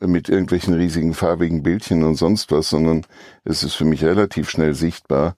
mit 0.00 0.28
irgendwelchen 0.28 0.74
riesigen 0.74 1.14
farbigen 1.14 1.62
Bildchen 1.62 2.04
und 2.04 2.14
sonst 2.14 2.50
was, 2.52 2.70
sondern 2.70 3.04
es 3.44 3.64
ist 3.64 3.74
für 3.74 3.84
mich 3.84 4.04
relativ 4.04 4.48
schnell 4.48 4.74
sichtbar, 4.74 5.36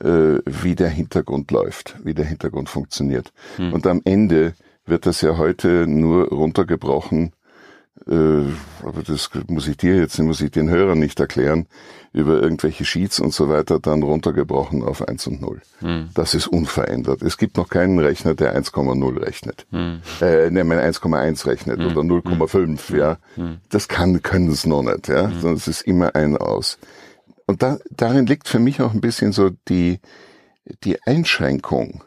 äh, 0.00 0.38
wie 0.46 0.74
der 0.74 0.88
Hintergrund 0.88 1.50
läuft, 1.50 1.96
wie 2.02 2.14
der 2.14 2.24
Hintergrund 2.24 2.68
funktioniert. 2.68 3.32
Hm. 3.56 3.72
Und 3.72 3.86
am 3.86 4.00
Ende 4.04 4.54
wird 4.86 5.06
das 5.06 5.20
ja 5.20 5.36
heute 5.36 5.86
nur 5.86 6.28
runtergebrochen, 6.28 7.32
äh, 8.06 8.44
aber 8.82 9.02
das 9.02 9.30
muss 9.48 9.68
ich 9.68 9.76
dir 9.76 9.96
jetzt, 9.96 10.18
muss 10.18 10.40
ich 10.40 10.50
den 10.50 10.68
Hörern 10.68 10.98
nicht 10.98 11.20
erklären, 11.20 11.66
über 12.12 12.40
irgendwelche 12.40 12.84
Sheets 12.84 13.18
und 13.18 13.32
so 13.32 13.48
weiter 13.48 13.80
dann 13.80 14.02
runtergebrochen 14.02 14.82
auf 14.82 15.06
1 15.06 15.26
und 15.28 15.40
0. 15.40 15.60
Hm. 15.80 16.08
Das 16.14 16.34
ist 16.34 16.46
unverändert. 16.46 17.22
Es 17.22 17.38
gibt 17.38 17.56
noch 17.56 17.68
keinen 17.68 17.98
Rechner, 17.98 18.34
der 18.34 18.56
1,0 18.56 19.20
rechnet. 19.20 19.66
Hm. 19.70 20.00
Äh, 20.20 20.50
ne, 20.50 20.64
mein 20.64 20.78
1,1 20.78 21.46
rechnet 21.46 21.80
oder 21.80 22.02
0,5, 22.02 22.96
ja. 22.96 23.18
Hm. 23.36 23.58
Das 23.68 23.88
kann, 23.88 24.22
können 24.22 24.50
es 24.50 24.66
noch 24.66 24.82
nicht, 24.82 25.08
ja. 25.08 25.30
Sondern 25.30 25.54
es 25.54 25.68
ist 25.68 25.82
immer 25.82 26.14
ein 26.14 26.36
aus. 26.36 26.78
Und 27.46 27.62
da, 27.62 27.78
darin 27.90 28.26
liegt 28.26 28.48
für 28.48 28.58
mich 28.58 28.80
auch 28.80 28.92
ein 28.92 29.00
bisschen 29.00 29.32
so 29.32 29.50
die, 29.68 30.00
die 30.84 31.02
Einschränkung. 31.04 32.04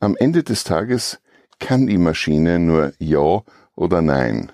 Am 0.00 0.16
Ende 0.16 0.42
des 0.42 0.64
Tages 0.64 1.20
kann 1.58 1.86
die 1.86 1.98
Maschine 1.98 2.58
nur 2.58 2.92
Ja 2.98 3.42
oder 3.74 4.02
Nein. 4.02 4.52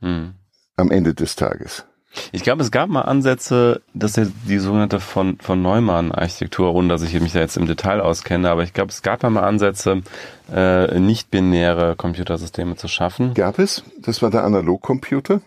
Hm. 0.00 0.34
Am 0.76 0.90
Ende 0.90 1.14
des 1.14 1.36
Tages. 1.36 1.84
Ich 2.32 2.42
glaube, 2.42 2.62
es 2.62 2.70
gab 2.70 2.88
mal 2.88 3.02
Ansätze, 3.02 3.82
dass 3.94 4.16
ja 4.16 4.26
die 4.48 4.58
sogenannte 4.58 4.98
von, 4.98 5.38
von 5.38 5.60
Neumann-Architektur, 5.60 6.74
ohne 6.74 6.88
dass 6.88 7.02
ich 7.02 7.20
mich 7.20 7.32
da 7.32 7.40
jetzt 7.40 7.56
im 7.56 7.66
Detail 7.66 8.00
auskenne, 8.00 8.50
aber 8.50 8.62
ich 8.62 8.72
glaube, 8.72 8.90
es 8.90 9.02
gab 9.02 9.22
ja 9.22 9.30
mal 9.30 9.44
Ansätze, 9.44 10.02
äh, 10.52 10.98
nicht-binäre 10.98 11.96
Computersysteme 11.96 12.76
zu 12.76 12.88
schaffen. 12.88 13.34
Gab 13.34 13.58
es? 13.58 13.84
Das 13.98 14.22
war 14.22 14.30
der 14.30 14.44
Analogcomputer, 14.44 15.42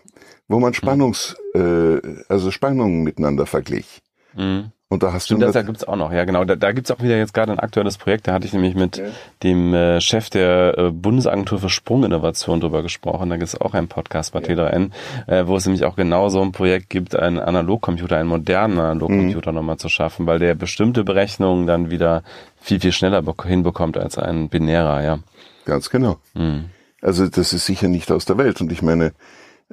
wo 0.48 0.60
man 0.60 0.72
Spannungs, 0.72 1.34
äh, 1.54 1.98
also 2.28 2.50
Spannungen 2.50 3.02
miteinander 3.02 3.46
verglich. 3.46 4.00
Mhm. 4.34 4.70
Und 4.92 5.02
da 5.02 5.14
hast 5.14 5.24
Stimmt, 5.24 5.40
du 5.40 5.46
das 5.46 5.54
da 5.54 5.62
gibt's 5.62 5.84
auch 5.84 5.96
noch, 5.96 6.12
ja 6.12 6.24
genau. 6.26 6.44
Da, 6.44 6.54
da 6.54 6.70
gibt's 6.72 6.90
auch 6.90 7.00
wieder 7.00 7.16
jetzt 7.16 7.32
gerade 7.32 7.50
ein 7.50 7.58
aktuelles 7.58 7.96
Projekt, 7.96 8.28
da 8.28 8.34
hatte 8.34 8.44
ich 8.46 8.52
nämlich 8.52 8.74
mit 8.74 9.02
dem 9.42 9.72
äh, 9.72 10.02
Chef 10.02 10.28
der 10.28 10.76
äh, 10.76 10.90
Bundesagentur 10.90 11.60
für 11.60 11.70
Sprunginnovation 11.70 12.60
drüber 12.60 12.82
gesprochen. 12.82 13.30
Da 13.30 13.38
gibt's 13.38 13.58
auch 13.58 13.72
einen 13.72 13.88
Podcast 13.88 14.34
bei 14.34 14.40
T3N, 14.40 14.90
äh, 15.28 15.46
wo 15.46 15.56
es 15.56 15.64
nämlich 15.64 15.86
auch 15.86 15.96
genau 15.96 16.28
so 16.28 16.42
ein 16.42 16.52
Projekt 16.52 16.90
gibt, 16.90 17.16
einen 17.16 17.38
Analogcomputer, 17.38 18.18
einen 18.18 18.28
modernen 18.28 18.78
Analogcomputer 18.78 19.52
nochmal 19.52 19.78
zu 19.78 19.88
schaffen, 19.88 20.26
weil 20.26 20.38
der 20.38 20.54
bestimmte 20.54 21.04
Berechnungen 21.04 21.66
dann 21.66 21.90
wieder 21.90 22.22
viel, 22.60 22.78
viel 22.78 22.92
schneller 22.92 23.20
bek- 23.20 23.46
hinbekommt 23.46 23.96
als 23.96 24.18
ein 24.18 24.50
binärer, 24.50 25.02
ja. 25.02 25.18
Ganz 25.64 25.88
genau. 25.88 26.18
Mhm. 26.34 26.66
Also 27.00 27.28
das 27.28 27.54
ist 27.54 27.64
sicher 27.64 27.88
nicht 27.88 28.12
aus 28.12 28.26
der 28.26 28.36
Welt. 28.36 28.60
Und 28.60 28.70
ich 28.70 28.82
meine, 28.82 29.12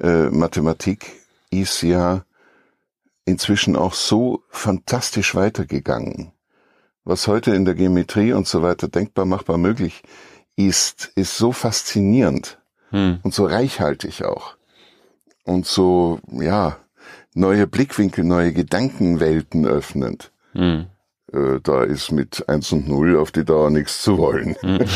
äh, 0.02 0.30
Mathematik 0.30 1.12
ist 1.50 1.82
ja 1.82 2.22
inzwischen 3.24 3.76
auch 3.76 3.94
so 3.94 4.42
fantastisch 4.48 5.34
weitergegangen. 5.34 6.32
Was 7.04 7.26
heute 7.26 7.54
in 7.54 7.64
der 7.64 7.74
Geometrie 7.74 8.32
und 8.32 8.46
so 8.46 8.62
weiter 8.62 8.88
denkbar 8.88 9.24
machbar 9.24 9.58
möglich 9.58 10.02
ist, 10.56 11.12
ist 11.14 11.36
so 11.36 11.52
faszinierend 11.52 12.60
Hm. 12.90 13.20
und 13.22 13.32
so 13.32 13.46
reichhaltig 13.46 14.24
auch. 14.24 14.56
Und 15.44 15.66
so, 15.66 16.20
ja, 16.32 16.76
neue 17.34 17.66
Blickwinkel, 17.66 18.24
neue 18.24 18.52
Gedankenwelten 18.52 19.66
öffnend. 19.66 20.32
Hm. 20.52 20.86
Äh, 21.32 21.60
da 21.62 21.84
ist 21.84 22.10
mit 22.10 22.48
1 22.48 22.72
und 22.72 22.88
0 22.88 23.16
auf 23.16 23.30
die 23.30 23.44
Dauer 23.44 23.70
nichts 23.70 24.02
zu 24.02 24.18
wollen. 24.18 24.56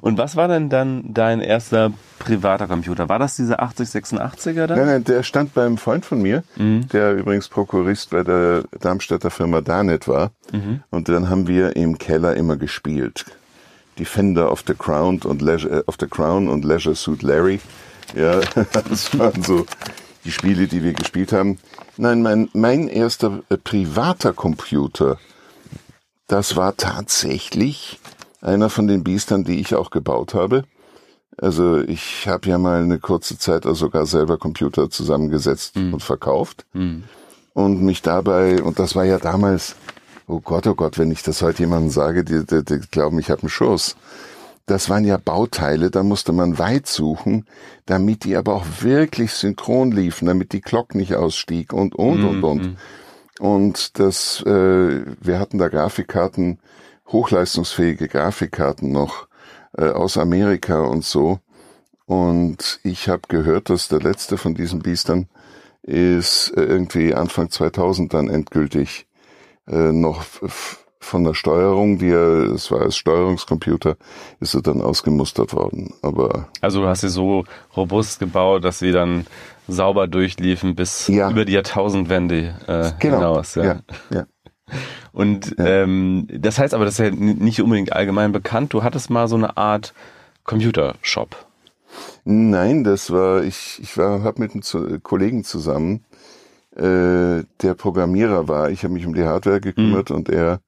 Und 0.00 0.18
was 0.18 0.36
war 0.36 0.48
denn 0.48 0.68
dann 0.68 1.02
dein 1.14 1.40
erster 1.40 1.92
privater 2.18 2.66
Computer? 2.66 3.08
War 3.08 3.18
das 3.18 3.36
dieser 3.36 3.62
8086er 3.62 4.66
dann? 4.66 4.78
Nein, 4.78 4.86
nein, 4.86 5.04
der 5.04 5.22
stand 5.22 5.54
beim 5.54 5.78
Freund 5.78 6.04
von 6.04 6.20
mir, 6.20 6.42
Mhm. 6.56 6.88
der 6.88 7.14
übrigens 7.14 7.48
Prokurist 7.48 8.10
bei 8.10 8.22
der 8.22 8.64
Darmstädter 8.80 9.30
Firma 9.30 9.60
Danet 9.60 10.08
war. 10.08 10.32
Mhm. 10.52 10.82
Und 10.90 11.08
dann 11.08 11.28
haben 11.30 11.46
wir 11.46 11.76
im 11.76 11.98
Keller 11.98 12.34
immer 12.36 12.56
gespielt. 12.56 13.24
Defender 13.98 14.50
of 14.50 14.64
the 14.66 14.74
Crown 14.74 15.20
und 15.22 15.40
Leisure, 15.40 15.78
äh, 15.78 15.82
of 15.86 15.96
the 16.00 16.06
Crown 16.06 16.48
und 16.48 16.64
Leisure 16.64 16.94
Suit 16.96 17.22
Larry. 17.22 17.60
Ja, 18.14 18.40
das 18.88 19.16
waren 19.18 19.42
so 19.42 19.66
die 20.24 20.32
Spiele, 20.32 20.66
die 20.66 20.82
wir 20.82 20.92
gespielt 20.94 21.32
haben. 21.32 21.58
Nein, 21.96 22.22
mein, 22.22 22.48
mein 22.54 22.88
erster 22.88 23.40
äh, 23.50 23.56
privater 23.56 24.32
Computer, 24.32 25.18
das 26.26 26.56
war 26.56 26.76
tatsächlich 26.76 28.00
einer 28.44 28.70
von 28.70 28.86
den 28.86 29.02
Biestern, 29.02 29.44
die 29.44 29.60
ich 29.60 29.74
auch 29.74 29.90
gebaut 29.90 30.34
habe. 30.34 30.64
Also 31.36 31.78
ich 31.80 32.28
habe 32.28 32.48
ja 32.48 32.58
mal 32.58 32.82
eine 32.82 33.00
kurze 33.00 33.38
Zeit 33.38 33.64
sogar 33.64 34.06
selber 34.06 34.38
Computer 34.38 34.88
zusammengesetzt 34.88 35.76
und 35.76 36.02
verkauft 36.02 36.64
Hm. 36.72 37.02
und 37.54 37.82
mich 37.82 38.02
dabei, 38.02 38.62
und 38.62 38.78
das 38.78 38.94
war 38.94 39.04
ja 39.04 39.18
damals, 39.18 39.74
oh 40.28 40.40
Gott, 40.40 40.66
oh 40.68 40.74
Gott, 40.76 40.96
wenn 40.96 41.10
ich 41.10 41.24
das 41.24 41.42
heute 41.42 41.60
jemandem 41.64 41.90
sage, 41.90 42.22
die, 42.22 42.46
die, 42.46 42.64
die 42.64 42.78
glauben, 42.78 43.18
ich 43.18 43.30
habe 43.30 43.42
einen 43.42 43.48
Schuss. 43.48 43.96
Das 44.66 44.88
waren 44.88 45.04
ja 45.04 45.18
Bauteile, 45.18 45.90
da 45.90 46.02
musste 46.02 46.32
man 46.32 46.58
weit 46.58 46.86
suchen, 46.86 47.46
damit 47.84 48.24
die 48.24 48.36
aber 48.36 48.54
auch 48.54 48.64
wirklich 48.80 49.32
synchron 49.32 49.90
liefen, 49.90 50.26
damit 50.26 50.52
die 50.52 50.62
Glock 50.62 50.94
nicht 50.94 51.14
ausstieg 51.16 51.72
und, 51.72 51.94
und, 51.96 52.24
und, 52.24 52.44
und. 52.44 52.76
Und 53.40 53.98
das, 53.98 54.40
äh, 54.46 55.02
wir 55.20 55.38
hatten 55.40 55.58
da 55.58 55.68
Grafikkarten, 55.68 56.60
hochleistungsfähige 57.10 58.08
Grafikkarten 58.08 58.92
noch 58.92 59.28
äh, 59.76 59.88
aus 59.88 60.16
Amerika 60.18 60.80
und 60.82 61.04
so. 61.04 61.38
Und 62.06 62.80
ich 62.82 63.08
habe 63.08 63.22
gehört, 63.28 63.70
dass 63.70 63.88
der 63.88 64.00
letzte 64.00 64.36
von 64.36 64.54
diesen 64.54 64.80
Biestern 64.80 65.28
ist 65.82 66.50
äh, 66.56 66.62
irgendwie 66.62 67.14
Anfang 67.14 67.50
2000 67.50 68.12
dann 68.12 68.28
endgültig 68.28 69.06
äh, 69.66 69.92
noch 69.92 70.24
von 71.00 71.24
der 71.24 71.34
Steuerung, 71.34 71.98
die 71.98 72.08
er, 72.10 72.52
es 72.54 72.70
war 72.70 72.80
als 72.80 72.96
Steuerungscomputer, 72.96 73.96
ist 74.40 74.54
er 74.54 74.62
dann 74.62 74.80
ausgemustert 74.80 75.52
worden. 75.52 75.92
Aber 76.02 76.48
Also 76.62 76.80
du 76.80 76.88
hast 76.88 77.02
sie 77.02 77.10
so 77.10 77.44
robust 77.76 78.18
gebaut, 78.20 78.64
dass 78.64 78.78
sie 78.78 78.90
dann 78.92 79.26
sauber 79.68 80.06
durchliefen 80.06 80.74
bis 80.74 81.08
Ja. 81.08 81.30
über 81.30 81.44
die 81.44 81.52
Jahrtausendwende 81.52 82.54
äh, 82.66 82.92
genau, 82.98 83.18
hinaus. 83.18 83.54
Ja. 83.54 83.64
ja, 83.64 83.80
ja. 84.10 84.26
Und 85.14 85.54
ähm, 85.58 86.26
das 86.28 86.58
heißt 86.58 86.74
aber, 86.74 86.84
das 86.84 86.98
ist 86.98 86.98
ja 86.98 87.10
nicht 87.10 87.62
unbedingt 87.62 87.92
allgemein 87.92 88.32
bekannt. 88.32 88.74
Du 88.74 88.82
hattest 88.82 89.08
mal 89.10 89.28
so 89.28 89.36
eine 89.36 89.56
Art 89.56 89.94
Computershop. 90.42 91.36
Nein, 92.24 92.84
das 92.84 93.10
war, 93.10 93.42
ich, 93.44 93.78
ich 93.82 93.96
war, 93.96 94.22
habe 94.22 94.42
mit 94.42 94.52
einem 94.54 95.02
Kollegen 95.02 95.44
zusammen, 95.44 96.04
äh, 96.76 97.44
der 97.62 97.74
Programmierer 97.76 98.48
war. 98.48 98.70
Ich 98.70 98.82
habe 98.82 98.92
mich 98.94 99.06
um 99.06 99.14
die 99.14 99.22
Hardware 99.24 99.60
gekümmert 99.60 100.10
und 100.10 100.28
er 100.28 100.60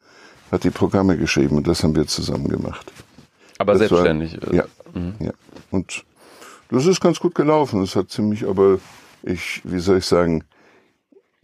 hat 0.52 0.62
die 0.64 0.70
Programme 0.70 1.16
geschrieben 1.16 1.56
und 1.56 1.66
das 1.66 1.82
haben 1.82 1.96
wir 1.96 2.06
zusammen 2.06 2.48
gemacht. 2.48 2.92
Aber 3.58 3.72
Das 3.72 3.90
war- 3.90 4.02
selbstständig. 4.04 4.40
äh, 4.52 4.56
Ja, 4.56 4.64
ja. 5.18 5.32
Und 5.72 6.04
das 6.70 6.86
ist 6.86 7.00
ganz 7.00 7.18
gut 7.18 7.34
gelaufen. 7.34 7.82
Es 7.82 7.96
hat 7.96 8.10
ziemlich, 8.10 8.46
aber 8.46 8.78
ich, 9.24 9.60
wie 9.64 9.80
soll 9.80 9.98
ich 9.98 10.06
sagen, 10.06 10.44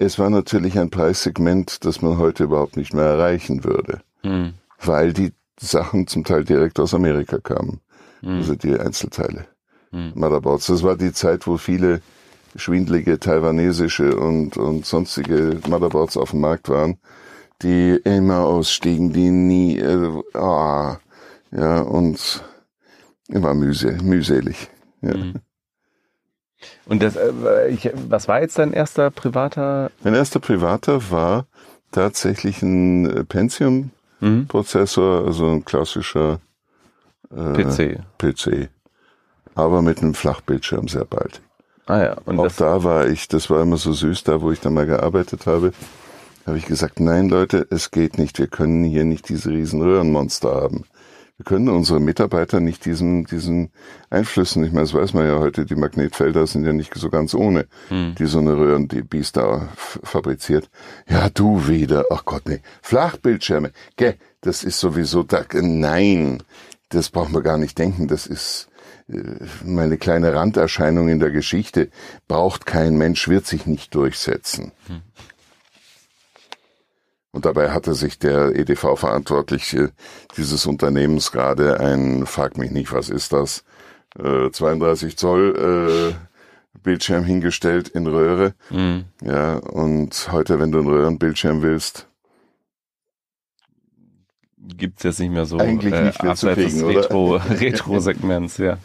es 0.02 0.18
war 0.18 0.30
natürlich 0.30 0.78
ein 0.78 0.90
Preissegment, 0.90 1.84
das 1.84 2.02
man 2.02 2.18
heute 2.18 2.44
überhaupt 2.44 2.76
nicht 2.76 2.94
mehr 2.94 3.04
erreichen 3.04 3.64
würde, 3.64 4.00
Hm. 4.22 4.54
weil 4.80 5.12
die 5.12 5.32
Sachen 5.60 6.06
zum 6.06 6.24
Teil 6.24 6.44
direkt 6.44 6.78
aus 6.80 6.94
Amerika 6.94 7.38
kamen. 7.38 7.80
Also 8.24 8.54
die 8.54 8.78
Einzelteile. 8.78 9.46
Hm. 9.90 10.12
Motherboards. 10.14 10.66
Das 10.66 10.82
war 10.82 10.96
die 10.96 11.12
Zeit, 11.12 11.46
wo 11.46 11.56
viele 11.56 12.00
schwindlige 12.54 13.18
taiwanesische 13.18 14.16
und, 14.16 14.56
und 14.56 14.86
sonstige 14.86 15.58
Motherboards 15.68 16.16
auf 16.16 16.30
dem 16.30 16.40
Markt 16.40 16.68
waren, 16.68 16.98
die 17.62 18.00
immer 18.04 18.44
ausstiegen, 18.44 19.12
die 19.12 19.30
nie, 19.30 19.78
äh, 19.78 20.22
ah, 20.34 20.98
ja, 21.50 21.80
und 21.80 22.44
immer 23.28 23.54
mühse, 23.54 23.98
mühselig. 24.02 24.68
Ja. 25.00 25.16
Mhm. 25.16 25.34
Und 26.86 27.02
das, 27.02 27.16
äh, 27.16 27.68
ich, 27.68 27.90
was 28.08 28.28
war 28.28 28.40
jetzt 28.40 28.58
dein 28.58 28.72
erster 28.72 29.10
privater? 29.10 29.90
Mein 30.02 30.14
erster 30.14 30.40
privater 30.40 31.10
war 31.10 31.46
tatsächlich 31.90 32.62
ein 32.62 33.08
äh, 33.08 33.24
Pentium-Prozessor, 33.24 35.26
also 35.26 35.50
ein 35.50 35.64
klassischer 35.64 36.40
äh, 37.30 37.52
PC. 37.52 38.00
PC. 38.18 38.68
Aber 39.54 39.82
mit 39.82 40.02
einem 40.02 40.14
Flachbildschirm 40.14 40.88
sehr 40.88 41.04
bald. 41.04 41.40
Ah 41.86 42.02
ja. 42.02 42.16
Und 42.24 42.38
Auch 42.38 42.52
da 42.52 42.84
war 42.84 43.08
ich, 43.08 43.28
das 43.28 43.50
war 43.50 43.62
immer 43.62 43.76
so 43.76 43.92
süß, 43.92 44.24
da 44.24 44.40
wo 44.40 44.52
ich 44.52 44.60
dann 44.60 44.74
mal 44.74 44.86
gearbeitet 44.86 45.46
habe, 45.46 45.72
habe 46.46 46.58
ich 46.58 46.66
gesagt, 46.66 47.00
nein 47.00 47.28
Leute, 47.28 47.66
es 47.70 47.90
geht 47.90 48.18
nicht. 48.18 48.38
Wir 48.38 48.46
können 48.46 48.84
hier 48.84 49.04
nicht 49.04 49.28
diese 49.28 49.50
riesen 49.50 49.82
Röhrenmonster 49.82 50.54
haben. 50.54 50.84
Wir 51.42 51.56
können 51.56 51.70
unsere 51.70 51.98
Mitarbeiter 51.98 52.60
nicht 52.60 52.84
diesen, 52.84 53.24
diesen 53.24 53.72
Einflüssen, 54.10 54.62
ich 54.62 54.70
meine, 54.70 54.84
das 54.86 54.94
weiß 54.94 55.12
man 55.12 55.26
ja 55.26 55.40
heute, 55.40 55.66
die 55.66 55.74
Magnetfelder 55.74 56.46
sind 56.46 56.64
ja 56.64 56.72
nicht 56.72 56.94
so 56.94 57.10
ganz 57.10 57.34
ohne, 57.34 57.66
Hm. 57.88 58.14
die 58.16 58.26
so 58.26 58.38
eine 58.38 58.56
Röhren, 58.56 58.86
die 58.86 59.02
Biest 59.02 59.36
da 59.36 59.68
f- 59.74 59.98
fabriziert. 60.04 60.70
Ja, 61.08 61.28
du 61.30 61.66
wieder. 61.66 62.04
Ach 62.12 62.24
Gott, 62.24 62.42
nee. 62.46 62.60
Flachbildschirme. 62.80 63.72
Gell, 63.96 64.14
das 64.40 64.62
ist 64.62 64.78
sowieso 64.78 65.24
da. 65.24 65.44
Nein, 65.52 66.44
das 66.90 67.10
brauchen 67.10 67.34
wir 67.34 67.42
gar 67.42 67.58
nicht 67.58 67.76
denken. 67.76 68.06
Das 68.06 68.28
ist 68.28 68.68
äh, 69.08 69.16
meine 69.64 69.98
kleine 69.98 70.32
Randerscheinung 70.36 71.08
in 71.08 71.18
der 71.18 71.32
Geschichte. 71.32 71.88
Braucht 72.28 72.66
kein 72.66 72.96
Mensch, 72.96 73.26
wird 73.26 73.46
sich 73.46 73.66
nicht 73.66 73.96
durchsetzen. 73.96 74.70
Und 77.32 77.46
dabei 77.46 77.70
hatte 77.70 77.94
sich 77.94 78.18
der 78.18 78.54
EDV-Verantwortliche 78.54 79.92
dieses 80.36 80.66
Unternehmens 80.66 81.32
gerade 81.32 81.80
ein, 81.80 82.26
frag 82.26 82.58
mich 82.58 82.70
nicht, 82.70 82.92
was 82.92 83.08
ist 83.08 83.32
das, 83.32 83.64
äh, 84.18 84.50
32 84.50 85.16
Zoll 85.16 86.14
äh, 86.14 86.78
Bildschirm 86.82 87.24
hingestellt 87.24 87.88
in 87.88 88.06
Röhre. 88.06 88.54
Mhm. 88.70 89.04
Ja, 89.22 89.56
und 89.56 90.28
heute, 90.30 90.60
wenn 90.60 90.72
du 90.72 90.78
einen 90.78 90.88
Röhrenbildschirm 90.88 91.62
willst, 91.62 92.06
gibt's 94.76 95.02
jetzt 95.02 95.20
nicht 95.20 95.32
mehr 95.32 95.46
so 95.46 95.58
Eigentlich 95.58 95.92
äh, 95.92 96.04
nicht 96.04 96.22
mehr 96.22 96.32
abseits 96.32 96.56
des 96.56 96.72
kriegen, 96.72 96.84
oder? 96.84 97.00
Retro, 97.00 97.36
Retro-Segments, 97.50 98.58
ja. 98.58 98.78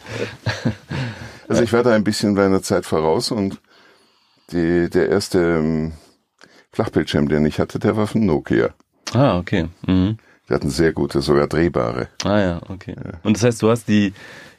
also 1.48 1.62
ich 1.62 1.72
war 1.72 1.82
da 1.82 1.92
ein 1.94 2.04
bisschen 2.04 2.34
meiner 2.34 2.62
Zeit 2.62 2.86
voraus 2.86 3.30
und 3.30 3.60
die, 4.52 4.88
der 4.88 5.10
erste 5.10 5.38
ähm, 5.38 5.92
Flachbildschirm, 6.72 7.28
den 7.28 7.46
ich 7.46 7.58
hatte, 7.58 7.78
der 7.78 7.96
war 7.96 8.06
von 8.06 8.24
Nokia. 8.24 8.70
Ah, 9.14 9.38
okay. 9.38 9.66
Mhm. 9.86 10.18
Die 10.48 10.54
hatten 10.54 10.70
sehr 10.70 10.92
gute, 10.92 11.20
sogar 11.20 11.46
drehbare. 11.46 12.08
Ah 12.24 12.38
ja, 12.40 12.60
okay. 12.68 12.94
Und 13.22 13.36
das 13.36 13.44
heißt, 13.44 13.60
du 13.62 13.70
hast 13.70 13.88
die, 13.88 14.14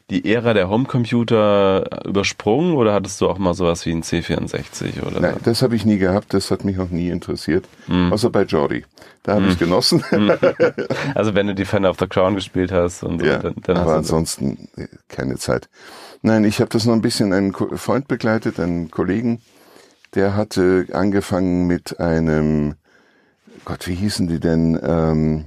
die 0.10 0.32
Ära 0.32 0.54
der 0.54 0.70
Homecomputer 0.70 2.06
übersprungen 2.06 2.76
oder 2.76 2.94
hattest 2.94 3.22
du 3.22 3.28
auch 3.28 3.38
mal 3.38 3.54
sowas 3.54 3.86
wie 3.86 3.92
ein 3.92 4.04
C64 4.04 5.04
oder 5.06 5.20
Nein, 5.20 5.38
das 5.44 5.62
habe 5.62 5.76
ich 5.76 5.86
nie 5.86 5.98
gehabt, 5.98 6.34
das 6.34 6.52
hat 6.52 6.64
mich 6.64 6.80
auch 6.80 6.90
nie 6.90 7.10
interessiert. 7.10 7.66
Außer 8.12 8.30
bei 8.30 8.44
Jordi. 8.44 8.86
Da 9.24 9.36
habe 9.36 9.48
ich 9.48 9.60
genossen. 9.60 10.04
Also 11.16 11.36
wenn 11.36 11.48
du 11.48 11.56
Defender 11.56 11.90
of 11.90 11.98
the 12.00 12.08
Crown 12.08 12.36
gespielt 12.36 12.72
hast 12.72 13.04
und 13.04 13.20
so, 13.20 13.26
ja, 13.26 13.40
dann, 13.40 13.56
dann 13.64 13.78
aber 13.78 13.92
hast 13.92 14.10
du 14.10 14.16
ansonsten 14.16 14.70
äh, 14.78 14.88
keine 15.08 15.38
Zeit. 15.38 15.70
Nein, 16.22 16.44
ich 16.44 16.60
habe 16.60 16.70
das 16.70 16.86
noch 16.86 16.94
ein 16.94 17.02
bisschen 17.02 17.34
einen 17.34 17.54
Freund 17.54 18.08
begleitet, 18.08 18.60
einen 18.60 18.92
Kollegen, 18.92 19.42
der 20.16 20.36
hatte 20.36 20.88
angefangen 20.94 21.68
mit 21.68 22.00
einem, 22.00 22.76
Gott, 23.66 23.88
wie 23.88 23.96
hießen 23.96 24.28
die 24.28 24.40
denn? 24.40 24.80
Ähm, 24.82 25.46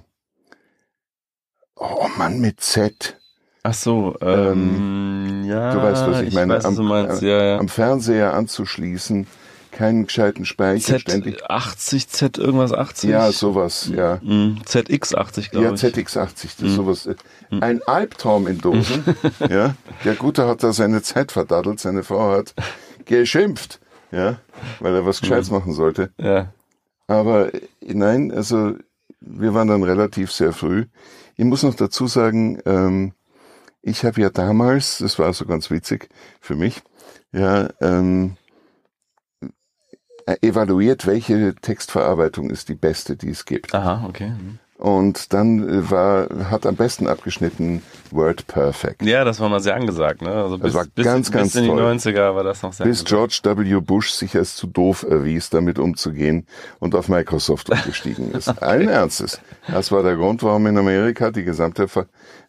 oh 1.77 2.07
Mann, 2.17 2.41
mit 2.41 2.61
Z. 2.61 3.19
Ach 3.65 3.75
so, 3.75 4.17
ähm, 4.21 5.45
ja. 5.45 5.73
du 5.73 5.83
weißt, 5.83 6.07
was 6.09 6.21
ich 6.23 6.35
meine. 6.35 6.55
Weiß, 6.55 6.65
was 6.65 6.75
du 6.75 6.83
meinst, 6.83 7.23
ja, 7.23 7.43
ja. 7.45 7.59
Am 7.59 7.69
Fernseher 7.69 8.35
anzuschließen, 8.35 9.27
keinen 9.71 10.07
gescheiten 10.07 10.45
Speicher, 10.45 10.99
ständig. 10.99 11.43
Z80, 11.45 12.09
Z 12.09 12.39
irgendwas 12.39 12.73
80? 12.73 13.09
Ja, 13.11 13.31
sowas, 13.31 13.89
ja. 13.95 14.19
Mhm, 14.21 14.59
ZX80, 14.67 15.51
glaube 15.51 15.67
Ja, 15.67 15.73
ich. 15.75 15.81
ZX80, 15.81 16.49
das 16.59 16.61
ist 16.61 16.75
sowas. 16.75 17.07
äh, 17.07 17.15
Ein 17.61 17.81
Albtraum 17.87 18.49
in 18.49 18.59
Dosen. 18.59 19.05
ja, 19.49 19.77
der 20.05 20.15
Gute 20.17 20.47
hat 20.49 20.65
da 20.65 20.73
seine 20.73 21.03
Zeit 21.03 21.31
verdaddelt, 21.31 21.79
seine 21.79 22.03
Frau 22.03 22.33
hat 22.33 22.55
geschimpft, 23.07 23.79
ja, 24.13 24.39
weil 24.81 24.95
er 24.95 25.07
was 25.07 25.21
Gescheites 25.21 25.51
machen 25.51 25.73
sollte. 25.73 26.13
Ja. 26.19 26.53
Aber 27.07 27.53
äh, 27.53 27.61
nein, 27.81 28.31
also 28.31 28.75
wir 29.21 29.55
waren 29.55 29.69
dann 29.69 29.83
relativ 29.83 30.31
sehr 30.31 30.53
früh. 30.53 30.87
Ich 31.37 31.45
muss 31.45 31.63
noch 31.63 31.75
dazu 31.75 32.07
sagen, 32.07 32.61
ähm, 32.67 33.15
ich 33.81 34.05
habe 34.05 34.21
ja 34.21 34.31
damals, 34.31 34.99
das 34.99 35.19
war 35.19 35.33
so 35.33 35.45
ganz 35.45 35.71
witzig 35.71 36.09
für 36.41 36.55
mich, 36.55 36.83
ja, 37.33 37.71
ähm, 37.81 38.37
äh, 40.27 40.37
evaluiert, 40.43 41.07
welche 41.07 41.55
Textverarbeitung 41.57 42.51
ist 42.51 42.69
die 42.69 42.77
beste, 42.77 43.17
die 43.17 43.31
es 43.31 43.45
gibt. 43.45 43.75
Aha, 43.75 44.07
okay. 44.07 44.31
Mhm. 44.31 44.59
Und 44.83 45.33
dann 45.33 45.69
äh, 45.69 45.91
war, 45.93 46.27
hat 46.51 46.67
am 46.67 46.75
besten 46.75 47.07
abgeschnitten 47.07 47.83
Word 48.11 48.49
Perfect. 48.49 49.03
Ja, 49.03 49.23
das 49.23 49.39
war 49.39 49.49
mal 49.49 49.61
sehr 49.61 49.77
angesagt, 49.77 50.23
ne? 50.23 50.31
Also 50.33 50.59
bis, 50.59 50.75
war 50.75 50.87
bis, 50.93 51.05
ganz, 51.05 51.31
bis 51.31 51.39
ganz 51.39 51.55
in 51.55 51.63
die 51.63 51.69
toll. 51.69 51.81
90er 51.81 52.35
war 52.35 52.43
das 52.43 52.63
noch 52.63 52.73
sehr 52.73 52.87
Bis 52.87 53.05
angesagt. 53.05 53.43
George 53.45 53.61
W. 53.61 53.81
Bush 53.81 54.11
sich 54.11 54.35
als 54.37 54.57
zu 54.57 54.67
doof 54.67 55.07
erwies, 55.09 55.51
damit 55.51 55.79
umzugehen 55.79 56.49
und 56.81 56.97
auf 56.97 57.09
Microsoft 57.09 57.71
umgestiegen 57.71 58.33
ist. 58.33 58.49
Allen 58.61 58.89
Ernstes. 58.89 59.41
Das 59.69 59.93
war 59.93 60.03
der 60.03 60.17
Grund, 60.17 60.43
warum 60.43 60.67
in 60.67 60.77
Amerika 60.77 61.31
die 61.31 61.45
gesamte 61.45 61.87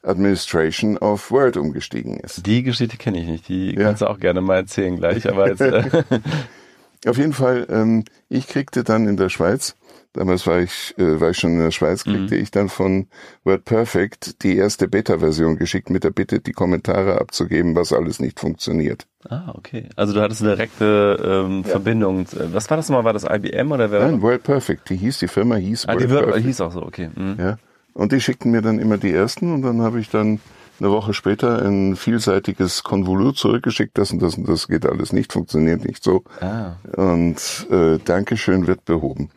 Administration 0.02 0.98
auf 0.98 1.30
Word 1.30 1.56
umgestiegen 1.56 2.18
ist. 2.20 2.48
Die 2.48 2.64
Geschichte 2.64 2.98
kenne 2.98 3.20
ich 3.22 3.28
nicht, 3.28 3.48
die 3.48 3.76
Ja. 3.76 3.84
kannst 3.84 4.02
du 4.02 4.08
auch 4.08 4.20
gerne 4.20 4.42
mal 4.42 4.56
erzählen 4.56 4.96
gleich, 4.96 5.30
aber 5.30 5.50
jetzt, 5.50 5.62
äh, 5.62 5.84
Auf 7.06 7.18
jeden 7.18 7.34
Fall, 7.34 7.68
ähm, 7.70 8.06
ich 8.30 8.48
kriegte 8.48 8.84
dann 8.84 9.08
in 9.08 9.18
der 9.18 9.28
Schweiz, 9.30 9.76
damals 10.14 10.48
war 10.48 10.60
ich, 10.60 10.94
äh, 10.98 11.20
war 11.20 11.32
ich 11.32 11.38
schon 11.38 11.54
in 11.54 11.60
der 11.60 11.72
Schweiz, 11.72 12.04
kriegte 12.04 12.36
ich 12.36 12.52
dann 12.52 12.70
von 12.70 13.08
WordPerfect 13.44 14.44
die 14.44 14.56
erste 14.56 14.88
Beta-Version 14.88 15.58
geschickt 15.58 15.90
mit 15.90 16.04
der 16.04 16.12
Bitte, 16.12 16.40
die 16.40 16.54
Kommentare 16.54 17.20
abzugeben, 17.20 17.76
was 17.76 17.92
alles 17.92 18.20
nicht 18.20 18.40
funktioniert. 18.40 19.08
Ah, 19.28 19.54
okay. 19.56 19.90
Also 19.96 20.14
du 20.14 20.22
hattest 20.22 20.42
eine 20.42 20.56
direkte 20.56 21.46
ähm, 21.46 21.64
Verbindung. 21.64 22.26
Was 22.52 22.70
war 22.70 22.78
das 22.78 22.90
nochmal? 22.90 23.06
War 23.06 23.14
das 23.14 23.24
IBM 23.24 23.72
oder 23.72 23.92
wer? 23.92 24.06
Nein, 24.06 24.22
WordPerfect, 24.22 24.90
die 24.90 24.98
hieß, 24.98 25.20
die 25.20 25.28
Firma 25.28 25.56
hieß 25.56 25.88
ah, 25.88 25.96
die 25.96 26.10
wird, 26.10 26.12
WordPerfect. 26.12 26.46
hieß 26.46 26.62
auch 26.62 26.72
so, 26.72 26.84
okay. 26.84 27.10
Mhm. 27.16 27.36
Ja. 27.40 27.58
Und 27.94 28.12
die 28.12 28.22
schickten 28.22 28.52
mir 28.52 28.62
dann 28.62 28.80
immer 28.80 28.98
die 28.98 29.12
ersten 29.12 29.54
und 29.54 29.62
dann 29.62 29.82
habe 29.82 30.00
ich 30.00 30.10
dann 30.10 30.40
eine 30.80 30.92
Woche 30.92 31.14
später 31.14 31.62
ein 31.62 31.96
vielseitiges 31.96 32.84
Konvolut 32.84 33.38
zurückgeschickt, 33.38 33.98
das 33.98 34.12
und 34.12 34.22
das 34.22 34.36
und 34.36 34.48
das 34.48 34.68
geht 34.68 34.86
alles 34.86 35.14
nicht, 35.14 35.34
funktioniert 35.34 35.86
nicht 35.86 36.04
so. 36.04 36.24
Ah. 36.42 36.74
Und 36.96 37.68
äh, 37.70 38.00
Dankeschön 38.04 38.68
wird 38.68 38.86
behoben. 38.86 39.30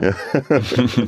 Ja. 0.00 0.14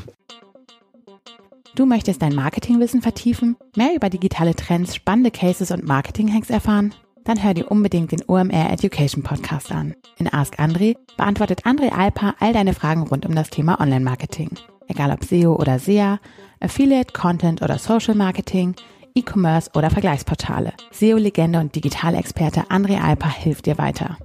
Du 1.77 1.85
möchtest 1.85 2.23
dein 2.23 2.35
Marketingwissen 2.35 3.03
vertiefen, 3.03 3.55
mehr 3.77 3.95
über 3.95 4.09
digitale 4.09 4.55
Trends, 4.55 4.95
spannende 4.95 5.31
Cases 5.31 5.71
und 5.71 5.87
Marketing-Hacks 5.87 6.49
erfahren? 6.49 6.95
Dann 7.25 7.45
hör 7.45 7.53
dir 7.53 7.71
unbedingt 7.71 8.13
den 8.13 8.23
OMR 8.27 8.73
Education 8.73 9.23
Podcast 9.23 9.71
an. 9.73 9.95
In 10.17 10.33
Ask 10.33 10.59
André 10.59 10.97
beantwortet 11.19 11.67
André 11.67 11.91
Alpa 11.91 12.35
all 12.41 12.55
deine 12.55 12.73
Fragen 12.73 13.03
rund 13.03 13.27
um 13.27 13.35
das 13.35 13.51
Thema 13.51 13.79
Online-Marketing. 13.79 14.53
Egal 14.89 15.11
ob 15.11 15.23
SEO 15.23 15.55
oder 15.57 15.79
SEA, 15.79 16.19
Affiliate, 16.61 17.13
Content 17.13 17.61
oder 17.61 17.77
Social 17.77 18.15
Marketing, 18.15 18.75
E-Commerce 19.17 19.71
oder 19.75 19.91
Vergleichsportale. 19.91 20.75
SEO-Legende 20.93 21.59
und 21.59 21.75
Digitalexperte 21.75 22.71
André 22.71 23.01
Alpa 23.01 23.29
hilft 23.29 23.67
dir 23.67 23.79
weiter. 23.79 24.19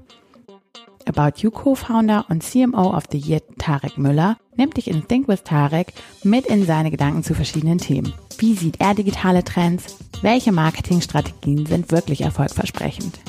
About 1.08 1.40
You 1.40 1.50
Co-Founder 1.50 2.26
und 2.30 2.44
CMO 2.44 2.96
of 2.96 3.06
the 3.12 3.18
Year 3.18 3.42
Tarek 3.58 3.98
Müller 3.98 4.38
nimmt 4.56 4.78
dich 4.78 4.88
in 4.88 5.08
Think 5.08 5.28
with 5.28 5.44
Tarek 5.44 5.94
mit 6.24 6.46
in 6.46 6.66
seine 6.66 6.92
Gedanken 6.92 7.24
zu 7.24 7.34
verschiedenen 7.34 7.80
Themen. 7.80 8.14
Wie 8.38 8.54
sieht 8.54 8.80
er 8.80 8.94
digitale 8.94 9.44
Trends? 9.44 9.98
Welche 10.22 10.52
Marketingstrategien 10.52 11.66
sind 11.66 11.92
wirklich 11.92 12.22
erfolgversprechend? 12.22 13.20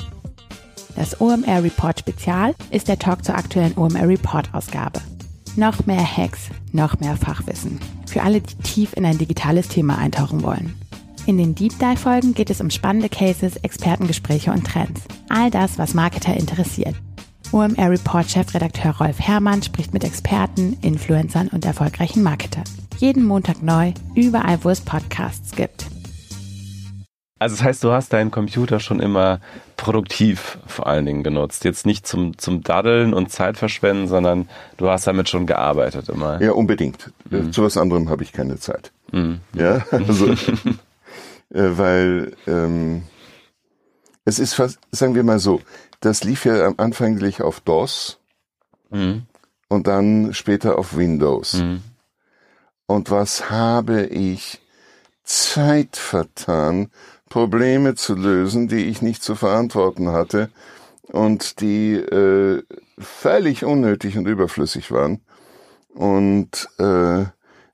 Das 0.95 1.19
OMR 1.19 1.63
Report 1.63 1.99
Spezial 1.99 2.53
ist 2.69 2.87
der 2.87 2.99
Talk 2.99 3.25
zur 3.25 3.35
aktuellen 3.35 3.75
OMR 3.77 4.07
Report 4.07 4.53
Ausgabe. 4.53 5.01
Noch 5.55 5.85
mehr 5.85 6.05
Hacks, 6.05 6.49
noch 6.71 6.99
mehr 6.99 7.15
Fachwissen. 7.15 7.79
Für 8.05 8.21
alle, 8.21 8.41
die 8.41 8.55
tief 8.57 8.93
in 8.93 9.05
ein 9.05 9.17
digitales 9.17 9.67
Thema 9.67 9.97
eintauchen 9.97 10.43
wollen. 10.43 10.75
In 11.25 11.37
den 11.37 11.55
Deep 11.55 11.79
Dive 11.79 11.95
Folgen 11.95 12.33
geht 12.33 12.49
es 12.49 12.59
um 12.59 12.69
spannende 12.69 13.07
Cases, 13.07 13.55
Expertengespräche 13.55 14.51
und 14.51 14.67
Trends. 14.67 15.03
All 15.29 15.49
das, 15.49 15.77
was 15.77 15.93
Marketer 15.93 16.33
interessiert. 16.35 16.95
OMR 17.53 17.91
Report 17.91 18.29
Chefredakteur 18.29 18.97
Rolf 18.97 19.19
Herrmann 19.21 19.63
spricht 19.63 19.93
mit 19.93 20.03
Experten, 20.03 20.77
Influencern 20.81 21.47
und 21.47 21.63
erfolgreichen 21.63 22.23
Marketern. 22.23 22.65
Jeden 22.97 23.23
Montag 23.23 23.63
neu, 23.63 23.93
überall 24.15 24.65
wo 24.65 24.69
es 24.69 24.81
Podcasts 24.81 25.55
gibt. 25.55 25.85
Also 27.39 27.55
das 27.55 27.63
heißt, 27.63 27.83
du 27.85 27.91
hast 27.93 28.11
deinen 28.11 28.31
Computer 28.31 28.81
schon 28.81 28.99
immer 28.99 29.39
produktiv 29.77 30.57
vor 30.65 30.87
allen 30.87 31.05
Dingen 31.05 31.23
genutzt. 31.23 31.63
Jetzt 31.63 31.85
nicht 31.85 32.05
zum, 32.05 32.37
zum 32.37 32.63
Daddeln 32.63 33.13
und 33.13 33.31
Zeit 33.31 33.57
verschwenden, 33.57 34.09
sondern 34.09 34.49
du 34.75 34.89
hast 34.89 35.07
damit 35.07 35.29
schon 35.29 35.45
gearbeitet 35.45 36.09
immer. 36.09 36.41
Ja, 36.41 36.51
unbedingt. 36.51 37.11
Äh, 37.31 37.49
Zu 37.51 37.63
was 37.63 37.77
anderem 37.77 38.09
habe 38.09 38.23
ich 38.23 38.33
keine 38.33 38.57
Zeit. 38.57 38.91
Ja, 39.53 39.85
also, 39.91 40.33
äh, 41.49 41.77
weil 41.77 42.35
ähm, 42.47 43.03
Es 44.25 44.39
ist 44.39 44.53
fast, 44.53 44.79
sagen 44.91 45.15
wir 45.15 45.23
mal 45.23 45.39
so, 45.39 45.61
das 45.99 46.23
lief 46.23 46.45
ja 46.45 46.65
am 46.65 46.75
Anfang 46.77 47.19
auf 47.41 47.59
DOS 47.61 48.19
Mhm. 48.89 49.23
und 49.69 49.87
dann 49.87 50.33
später 50.33 50.77
auf 50.77 50.95
Windows. 50.95 51.55
Mhm. 51.55 51.81
Und 52.85 53.09
was 53.09 53.49
habe 53.49 54.05
ich 54.05 54.61
Zeit 55.23 55.97
vertan, 55.97 56.91
Probleme 57.29 57.95
zu 57.95 58.13
lösen, 58.13 58.67
die 58.67 58.85
ich 58.85 59.01
nicht 59.01 59.23
zu 59.23 59.33
verantworten 59.35 60.09
hatte 60.09 60.49
und 61.07 61.59
die 61.61 61.95
äh, 61.95 62.61
völlig 62.99 63.65
unnötig 63.65 64.17
und 64.17 64.27
überflüssig 64.27 64.91
waren. 64.91 65.21
Und 65.95 66.69
äh, 66.77 67.25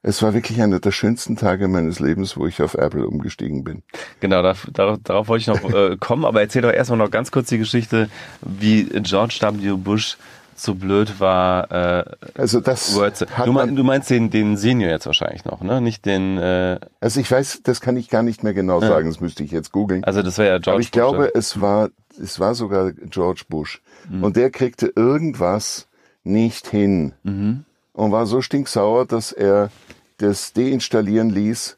es 0.02 0.22
war 0.24 0.34
wirklich 0.34 0.62
einer 0.62 0.80
der 0.80 0.92
schönsten 0.92 1.36
Tage 1.36 1.68
meines 1.68 2.00
Lebens, 2.00 2.38
wo 2.38 2.48
ich 2.48 2.62
auf 2.62 2.74
Apple 2.76 3.06
umgestiegen 3.08 3.64
bin. 3.64 3.84
Genau, 4.22 4.42
darauf, 4.42 4.68
darauf, 4.72 4.98
darauf 5.04 5.28
wollte 5.28 5.42
ich 5.42 5.48
noch 5.48 5.74
äh, 5.74 5.98
kommen, 6.00 6.26
aber 6.26 6.42
erzähl 6.42 6.62
doch 6.62 6.72
erstmal 6.72 6.98
noch 7.00 7.12
ganz 7.12 7.32
kurz 7.32 7.50
die 7.50 7.58
Geschichte, 7.58 8.10
wie 8.42 8.86
George 8.86 9.38
W. 9.42 9.72
Bush 9.76 10.18
so 10.56 10.76
blöd 10.76 11.20
war. 11.22 11.72
Äh, 11.72 12.04
Also 12.36 12.60
das 12.60 12.94
Word 12.96 13.16
zu- 13.18 13.28
hat 13.30 13.48
du, 13.48 13.54
mein, 13.54 13.76
du 13.76 13.84
meinst 13.84 14.10
den, 14.10 14.30
den 14.30 14.58
Senior 14.58 14.90
jetzt 14.90 15.06
wahrscheinlich 15.06 15.46
noch, 15.46 15.62
ne? 15.62 15.80
Nicht 15.82 16.06
den, 16.06 16.38
äh, 16.38 16.80
also 17.00 17.20
ich 17.20 17.30
weiß, 17.32 17.62
das 17.64 17.80
kann 17.82 17.96
ich 17.98 18.10
gar 18.10 18.24
nicht 18.24 18.44
mehr 18.44 18.54
genau 18.54 18.80
sagen, 18.82 19.08
das 19.10 19.20
müsste 19.22 19.44
ich 19.44 19.52
jetzt 19.52 19.72
googeln. 19.72 20.04
also 20.04 20.22
das 20.22 20.38
wäre 20.38 20.48
ja 20.50 20.58
George 20.60 20.72
Aber 20.72 20.80
ich 20.82 20.88
Bush, 20.92 20.92
glaube, 20.92 21.24
ja. 21.26 21.32
es 21.34 21.62
war, 21.62 21.90
es 22.22 22.40
war 22.42 22.56
sogar 22.56 22.92
George 22.92 23.44
Bush. 23.48 23.82
Mhm. 24.10 24.24
Und 24.24 24.36
der 24.36 24.50
kriegte 24.50 24.92
irgendwas 24.96 25.88
nicht 26.24 26.68
hin. 26.68 27.14
Mhm. 27.24 27.64
Und 27.94 28.12
war 28.12 28.26
so 28.26 28.42
stinksauer, 28.42 29.06
dass 29.06 29.32
er 29.34 29.72
das 30.20 30.54
deinstallieren 30.54 31.30
ließ 31.30 31.78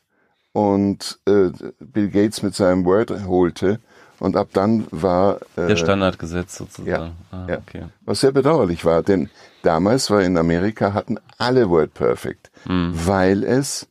und 0.53 1.19
äh, 1.27 1.49
Bill 1.79 2.09
Gates 2.09 2.43
mit 2.43 2.53
seinem 2.55 2.85
Word 2.85 3.11
holte. 3.25 3.79
Und 4.19 4.35
ab 4.37 4.49
dann 4.53 4.85
war, 4.91 5.37
äh, 5.55 5.65
der 5.67 5.75
Standard 5.77 6.19
gesetzt 6.19 6.55
sozusagen. 6.55 6.87
ja, 6.89 7.11
ah, 7.31 7.47
ja. 7.49 7.57
okay. 7.57 7.85
was 8.01 8.19
sehr 8.19 8.31
bedauerlich 8.31 8.85
war, 8.85 9.01
denn 9.01 9.31
damals 9.63 10.11
war 10.11 10.21
in 10.21 10.37
Amerika 10.37 10.93
hatten 10.93 11.17
alle 11.39 11.69
Word 11.71 11.93
Perfect, 11.95 12.51
Mhm. 12.65 12.91
weil 12.93 13.43
es 13.43 13.87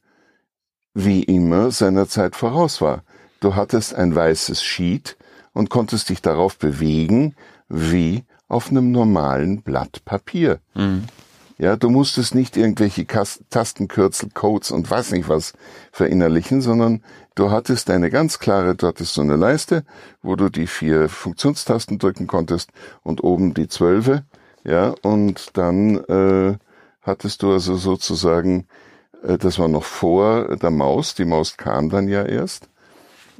wie 0.95 1.25
immer 1.25 1.73
seiner 1.73 2.07
Zeit 2.07 2.37
voraus 2.37 2.81
war. 2.81 3.03
Du 3.41 3.57
hattest 3.57 3.95
ein 3.95 4.15
weißes 4.15 4.63
Sheet 4.63 5.17
und 5.53 5.69
konntest 5.69 6.11
dich 6.11 6.23
darauf 6.23 6.59
bewegen 6.59 7.35
wie 7.69 8.25
auf 8.47 8.71
einem 8.71 8.93
normalen 8.93 9.63
Blatt 9.63 10.05
Papier. 10.05 10.61
Mhm. 10.75 11.05
Ja, 11.61 11.77
du 11.77 11.91
musstest 11.91 12.35
nicht 12.35 12.57
irgendwelche 12.57 13.05
Kas 13.05 13.45
Tastenkürzel, 13.51 14.31
Codes 14.33 14.71
und 14.71 14.91
weiß 14.91 15.13
nicht 15.13 15.29
was 15.29 15.53
verinnerlichen, 15.93 16.63
sondern 16.63 17.03
du 17.35 17.51
hattest 17.51 17.91
eine 17.91 18.09
ganz 18.09 18.39
klare, 18.39 18.75
du 18.75 18.87
hattest 18.87 19.13
so 19.13 19.21
eine 19.21 19.37
Leiste, 19.37 19.85
wo 20.23 20.37
du 20.37 20.49
die 20.49 20.67
vier 20.67 21.11
Funktionstasten 21.11 21.99
drücken 21.99 22.27
konntest 22.27 22.71
und 23.03 23.23
oben 23.23 23.53
die 23.53 23.69
Zwölfe, 23.69 24.25
ja, 24.65 24.95
und 25.03 25.59
dann 25.59 25.99
äh, 26.05 26.57
hattest 27.03 27.43
du 27.43 27.53
also 27.53 27.77
sozusagen, 27.77 28.67
äh, 29.23 29.37
das 29.37 29.59
war 29.59 29.69
noch 29.69 29.85
vor 29.85 30.57
der 30.57 30.71
Maus, 30.71 31.15
die 31.15 31.27
Maus 31.27 31.59
kam 31.59 31.91
dann 31.91 32.09
ja 32.09 32.23
erst, 32.23 32.71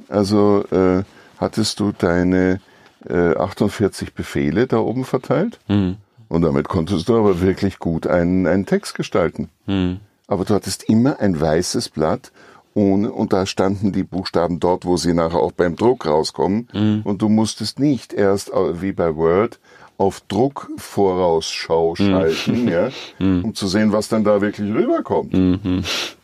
also 0.09 0.63
äh, 0.69 1.01
hattest 1.39 1.79
du 1.79 1.91
deine 1.91 2.61
äh, 3.09 3.35
48 3.35 4.13
Befehle 4.13 4.67
da 4.67 4.77
oben 4.77 5.05
verteilt 5.05 5.59
Mhm. 5.67 5.97
Und 6.31 6.43
damit 6.43 6.69
konntest 6.69 7.09
du 7.09 7.17
aber 7.17 7.41
wirklich 7.41 7.77
gut 7.77 8.07
einen, 8.07 8.47
einen 8.47 8.65
Text 8.65 8.95
gestalten. 8.95 9.49
Mhm. 9.65 9.99
Aber 10.27 10.45
du 10.45 10.53
hattest 10.53 10.83
immer 10.83 11.19
ein 11.19 11.39
weißes 11.39 11.89
Blatt 11.89 12.31
ohne, 12.73 13.11
und 13.11 13.33
da 13.33 13.45
standen 13.45 13.91
die 13.91 14.03
Buchstaben 14.03 14.61
dort, 14.61 14.85
wo 14.85 14.95
sie 14.95 15.13
nachher 15.13 15.39
auch 15.39 15.51
beim 15.51 15.75
Druck 15.75 16.05
rauskommen. 16.05 16.69
Mhm. 16.73 17.01
Und 17.03 17.21
du 17.21 17.27
musstest 17.27 17.79
nicht 17.79 18.13
erst 18.13 18.49
äh, 18.49 18.81
wie 18.81 18.93
bei 18.93 19.17
Word 19.17 19.59
auf 19.97 20.21
Druckvorausschau 20.21 21.95
schalten, 21.95 22.67
ja, 22.69 22.89
um 23.19 23.53
zu 23.53 23.67
sehen, 23.67 23.91
was 23.91 24.07
dann 24.07 24.23
da 24.23 24.39
wirklich 24.39 24.73
rüberkommt. 24.73 25.33
Mhm. 25.33 25.83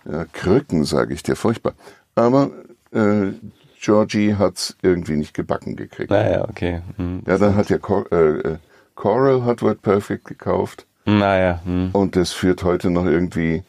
Ja, 0.09 0.25
Krücken, 0.31 0.85
sage 0.85 1.13
ich 1.13 1.21
dir, 1.21 1.35
furchtbar. 1.35 1.73
Aber 2.15 2.51
äh, 2.93 3.33
Georgie 3.79 4.35
hat's 4.35 4.77
irgendwie 4.81 5.17
nicht 5.17 5.33
gebacken 5.33 5.75
gekriegt. 5.75 6.09
Naja, 6.09 6.47
okay. 6.49 6.81
Mhm. 6.95 7.23
Ja, 7.27 7.37
dann 7.37 7.55
hat 7.55 7.69
ja 7.69 7.77
Cor 7.77 8.09
äh, 8.11 8.15
äh, 8.15 8.57
Coral 8.97 9.45
hat 9.45 9.61
WordPerfect 9.61 10.25
gekauft 10.25 10.85
Naja, 11.05 11.61
mhm. 11.63 11.91
und 11.93 12.17
das 12.17 12.33
führt 12.33 12.63
heute 12.63 12.89
noch 12.89 13.05
irgendwie 13.05 13.63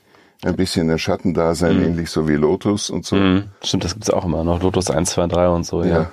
ein 0.44 0.56
bisschen 0.56 0.90
ein 0.90 0.98
Schattendasein, 0.98 1.80
ähnlich 1.82 2.10
so 2.10 2.26
wie 2.26 2.34
Lotus 2.34 2.90
und 2.90 3.04
so. 3.04 3.16
Mhm. 3.16 3.44
Stimmt, 3.62 3.84
das 3.84 3.92
gibt's 3.94 4.10
auch 4.10 4.24
immer 4.24 4.42
noch. 4.42 4.62
Lotus 4.62 4.90
1, 4.90 5.10
2, 5.10 5.26
3 5.26 5.48
und 5.48 5.64
so, 5.64 5.84
ja. 5.84 6.10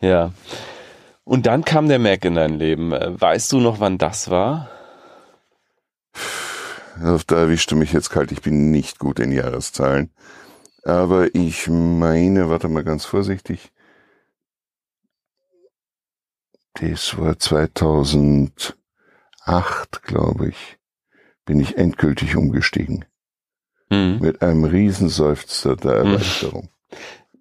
Ja. 0.00 0.08
Ja. 0.08 0.30
Und 1.24 1.46
dann 1.46 1.64
kam 1.64 1.88
der 1.88 1.98
Mac 1.98 2.24
in 2.24 2.34
dein 2.34 2.58
Leben. 2.58 2.92
Äh, 2.92 3.20
Weißt 3.20 3.52
du 3.52 3.60
noch, 3.60 3.80
wann 3.80 3.98
das 3.98 4.30
war? 4.30 4.68
Da 7.26 7.36
erwischte 7.36 7.74
mich 7.74 7.92
jetzt 7.92 8.10
kalt, 8.10 8.32
ich 8.32 8.40
bin 8.42 8.70
nicht 8.70 8.98
gut 8.98 9.20
in 9.20 9.30
Jahreszahlen. 9.30 10.10
Aber 10.82 11.34
ich 11.34 11.68
meine, 11.68 12.48
warte 12.48 12.68
mal 12.68 12.84
ganz 12.84 13.04
vorsichtig. 13.04 13.70
Das 16.80 17.16
war 17.18 17.38
2008, 17.38 18.74
glaube 20.02 20.48
ich, 20.50 20.76
bin 21.44 21.60
ich 21.60 21.78
endgültig 21.78 22.36
umgestiegen. 22.36 23.04
Mhm. 23.90 24.18
Mit 24.20 24.42
einem 24.42 24.64
Riesenseufzer 24.64 25.76
der 25.76 25.92
Erleichterung. 25.92 26.68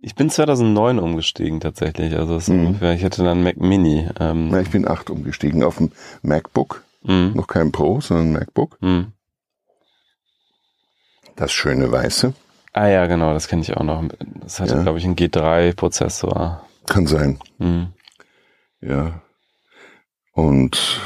Ich 0.01 0.13
bin 0.15 0.29
2009 0.29 0.99
umgestiegen 0.99 1.59
tatsächlich. 1.59 2.15
Also 2.15 2.39
Mhm. 2.53 2.67
ungefähr, 2.67 2.93
ich 2.93 3.03
hatte 3.03 3.23
dann 3.23 3.41
Mac 3.43 3.57
Mini. 3.57 4.07
Ähm, 4.19 4.49
Na, 4.49 4.61
ich 4.61 4.69
bin 4.69 4.87
acht 4.87 5.09
umgestiegen 5.09 5.63
auf 5.63 5.77
dem 5.77 5.91
MacBook. 6.21 6.83
mhm. 7.03 7.31
Noch 7.35 7.47
kein 7.47 7.71
Pro, 7.71 7.99
sondern 8.01 8.31
MacBook. 8.33 8.77
Mhm. 8.81 9.11
Das 11.35 11.51
schöne 11.51 11.91
Weiße. 11.91 12.33
Ah 12.73 12.87
ja, 12.87 13.07
genau, 13.07 13.33
das 13.33 13.47
kenne 13.47 13.61
ich 13.63 13.75
auch 13.75 13.83
noch. 13.83 14.03
Das 14.41 14.59
hatte, 14.59 14.75
Ja. 14.75 14.83
glaube 14.83 14.99
ich, 14.99 15.05
einen 15.05 15.15
G3-Prozessor. 15.15 16.61
Kann 16.87 17.07
sein. 17.07 17.39
Mhm. 17.57 17.87
Ja. 18.81 19.21
Und 20.35 21.01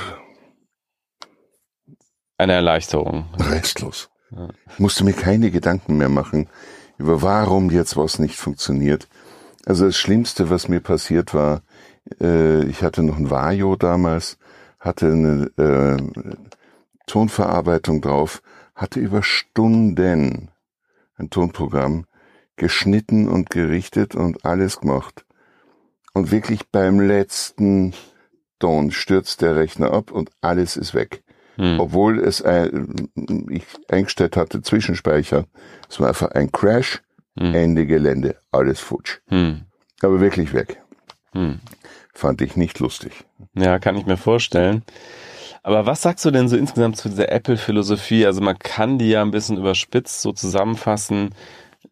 Eine 2.37 2.53
Erleichterung. 2.53 3.25
restlos. 3.37 4.09
Ja. 4.31 4.49
Ich 4.71 4.79
musste 4.79 5.03
mir 5.03 5.13
keine 5.13 5.51
Gedanken 5.51 5.97
mehr 5.97 6.09
machen 6.09 6.49
über 6.97 7.21
warum 7.21 7.71
jetzt 7.71 7.95
was 7.95 8.19
nicht 8.19 8.35
funktioniert. 8.35 9.07
Also 9.65 9.85
das 9.85 9.97
Schlimmste, 9.97 10.49
was 10.49 10.67
mir 10.67 10.81
passiert 10.81 11.33
war, 11.33 11.61
äh, 12.21 12.63
ich 12.65 12.83
hatte 12.83 13.03
noch 13.03 13.17
ein 13.17 13.29
Vario 13.29 13.75
damals, 13.75 14.37
hatte 14.79 15.07
eine 15.07 15.49
äh, 15.57 15.97
Tonverarbeitung 17.07 18.01
drauf, 18.01 18.41
hatte 18.75 18.99
über 18.99 19.23
Stunden 19.23 20.49
ein 21.15 21.29
Tonprogramm 21.29 22.05
geschnitten 22.57 23.29
und 23.29 23.49
gerichtet 23.49 24.15
und 24.15 24.43
alles 24.45 24.81
gemacht. 24.81 25.25
Und 26.13 26.31
wirklich 26.31 26.67
beim 26.67 26.99
letzten 26.99 27.93
Ton 28.59 28.91
stürzt 28.91 29.41
der 29.41 29.55
Rechner 29.55 29.91
ab 29.91 30.11
und 30.11 30.29
alles 30.41 30.77
ist 30.77 30.93
weg. 30.93 31.23
Mhm. 31.57 31.79
Obwohl 31.79 32.19
es 32.19 32.41
ein, 32.41 33.09
ich 33.49 33.63
eingestellt 33.89 34.37
hatte 34.37 34.61
Zwischenspeicher. 34.61 35.45
Es 35.89 35.99
war 35.99 36.09
einfach 36.09 36.31
ein 36.31 36.51
Crash, 36.51 37.01
Mhm. 37.39 37.55
Ende 37.55 37.85
Gelände, 37.85 38.35
alles 38.51 38.79
futsch. 38.79 39.19
Mhm. 39.29 39.61
Aber 40.01 40.19
wirklich 40.19 40.53
weg. 40.53 40.81
Mhm. 41.33 41.59
Fand 42.13 42.41
ich 42.41 42.57
nicht 42.57 42.79
lustig. 42.79 43.13
Ja, 43.53 43.79
kann 43.79 43.95
ich 43.95 44.05
mir 44.05 44.17
vorstellen. 44.17 44.83
Aber 45.63 45.85
was 45.85 46.01
sagst 46.01 46.25
du 46.25 46.31
denn 46.31 46.49
so 46.49 46.57
insgesamt 46.57 46.97
zu 46.97 47.09
dieser 47.09 47.31
Apple-Philosophie? 47.31 48.25
Also 48.25 48.41
man 48.41 48.57
kann 48.59 48.97
die 48.97 49.09
ja 49.09 49.21
ein 49.21 49.31
bisschen 49.31 49.57
überspitzt 49.57 50.21
so 50.21 50.31
zusammenfassen. 50.31 51.29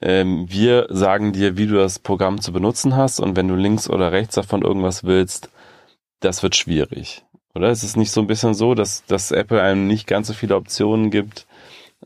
Ähm, 0.02 0.46
wir 0.50 0.88
sagen 0.90 1.34
dir, 1.34 1.58
wie 1.58 1.68
du 1.68 1.76
das 1.76 2.00
Programm 2.00 2.42
zu 2.42 2.52
benutzen 2.52 2.96
hast 2.96 3.20
und 3.20 3.36
wenn 3.36 3.48
du 3.48 3.56
links 3.56 3.90
oder 3.90 4.12
rechts 4.12 4.36
davon 4.36 4.62
irgendwas 4.64 5.04
willst, 5.04 5.50
das 6.20 6.44
wird 6.44 6.56
schwierig. 6.56 7.24
Oder 7.56 7.72
ist 7.72 7.84
es 7.84 7.96
nicht 7.96 8.12
so 8.12 8.22
ein 8.22 8.28
bisschen 8.28 8.54
so, 8.54 8.76
dass, 8.76 9.04
dass 9.06 9.32
Apple 9.32 9.62
einem 9.62 9.88
nicht 9.88 10.08
ganz 10.08 10.28
so 10.28 10.34
viele 10.34 10.56
Optionen 10.56 11.10
gibt, 11.10 11.48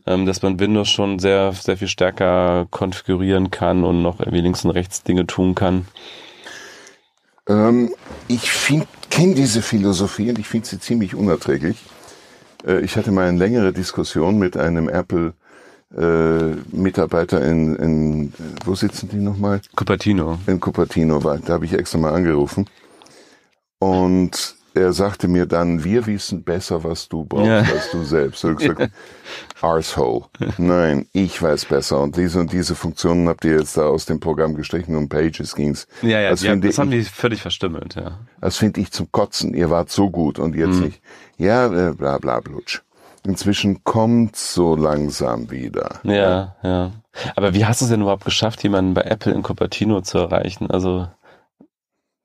ähm, 0.06 0.24
dass 0.24 0.42
man 0.42 0.58
Windows 0.58 0.88
schon 0.88 1.18
sehr, 1.18 1.52
sehr 1.52 1.76
viel 1.76 1.88
stärker 1.88 2.66
konfigurieren 2.70 3.50
kann 3.50 3.84
und 3.84 4.02
noch 4.02 4.20
irgendwie 4.20 4.40
links 4.40 4.64
und 4.64 4.70
rechts 4.70 5.02
Dinge 5.02 5.26
tun 5.26 5.54
kann? 5.54 5.86
Ähm, 7.48 7.94
ich 8.28 8.48
kenne 9.10 9.34
diese 9.34 9.62
Philosophie 9.62 10.30
und 10.30 10.38
ich 10.38 10.48
finde 10.48 10.66
sie 10.68 10.80
ziemlich 10.80 11.14
unerträglich. 11.14 11.76
Äh, 12.66 12.80
ich 12.80 12.96
hatte 12.96 13.10
mal 13.10 13.28
eine 13.28 13.38
längere 13.38 13.72
Diskussion 13.72 14.38
mit 14.38 14.56
einem 14.56 14.88
Apple 14.88 15.34
äh, 15.96 16.54
Mitarbeiter 16.74 17.44
in, 17.44 17.76
in 17.76 18.32
wo 18.64 18.74
sitzen 18.74 19.10
die 19.10 19.16
nochmal? 19.16 19.60
Cupertino. 19.76 20.38
in 20.46 20.58
Cupertino 20.60 21.22
war. 21.22 21.38
Da 21.38 21.54
habe 21.54 21.66
ich 21.66 21.74
extra 21.74 21.98
mal 21.98 22.14
angerufen. 22.14 22.66
Und 23.82 24.56
er 24.74 24.92
sagte 24.94 25.28
mir 25.28 25.44
dann, 25.46 25.84
wir 25.84 26.06
wissen 26.06 26.44
besser, 26.44 26.82
was 26.82 27.08
du 27.08 27.24
brauchst, 27.24 27.46
Ja. 27.46 27.58
als 27.58 27.90
du 27.90 28.04
selbst. 28.04 28.42
Und 28.44 28.60
ich 28.62 28.68
gesagt, 28.68 28.90
Arsehole. 29.60 30.24
Nein, 30.56 31.06
ich 31.12 31.40
weiß 31.42 31.66
besser. 31.66 32.00
Und 32.00 32.16
diese 32.16 32.40
und 32.40 32.52
diese 32.52 32.74
Funktionen 32.74 33.28
habt 33.28 33.44
ihr 33.44 33.58
jetzt 33.58 33.76
da 33.76 33.82
aus 33.86 34.06
dem 34.06 34.18
Programm 34.20 34.54
gestrichen, 34.54 34.96
um 34.96 35.08
Pages 35.08 35.54
ging's. 35.54 35.86
Ja, 36.00 36.20
ja, 36.20 36.30
das 36.30 36.40
finde 36.42 36.68
das 36.68 36.78
haben 36.78 36.90
ich, 36.92 37.06
die 37.08 37.10
völlig 37.12 37.42
verstümmelt, 37.42 37.96
ja. 37.96 38.18
das 38.40 38.56
finde 38.56 38.80
ich 38.80 38.90
zum 38.92 39.12
Kotzen. 39.12 39.52
Ihr 39.52 39.68
wart 39.68 39.90
so 39.90 40.10
gut 40.10 40.38
und 40.38 40.54
jetzt 40.56 40.76
Mhm. 40.76 40.84
nicht. 40.84 41.02
Ja, 41.36 41.66
äh, 41.90 41.92
bla 41.92 42.16
bla 42.18 42.40
blutsch. 42.40 42.80
Inzwischen 43.24 43.84
kommt 43.84 44.36
so 44.36 44.74
langsam 44.74 45.50
wieder. 45.50 46.00
Ja, 46.02 46.56
ja. 46.62 46.92
Aber 47.36 47.52
wie 47.54 47.66
hast 47.66 47.80
du 47.80 47.84
es 47.84 47.90
denn 47.90 48.00
überhaupt 48.00 48.24
geschafft, 48.24 48.62
jemanden 48.62 48.94
bei 48.94 49.02
Apple 49.02 49.32
in 49.32 49.42
Cupertino 49.42 50.00
zu 50.00 50.18
erreichen? 50.18 50.68
Also, 50.70 51.08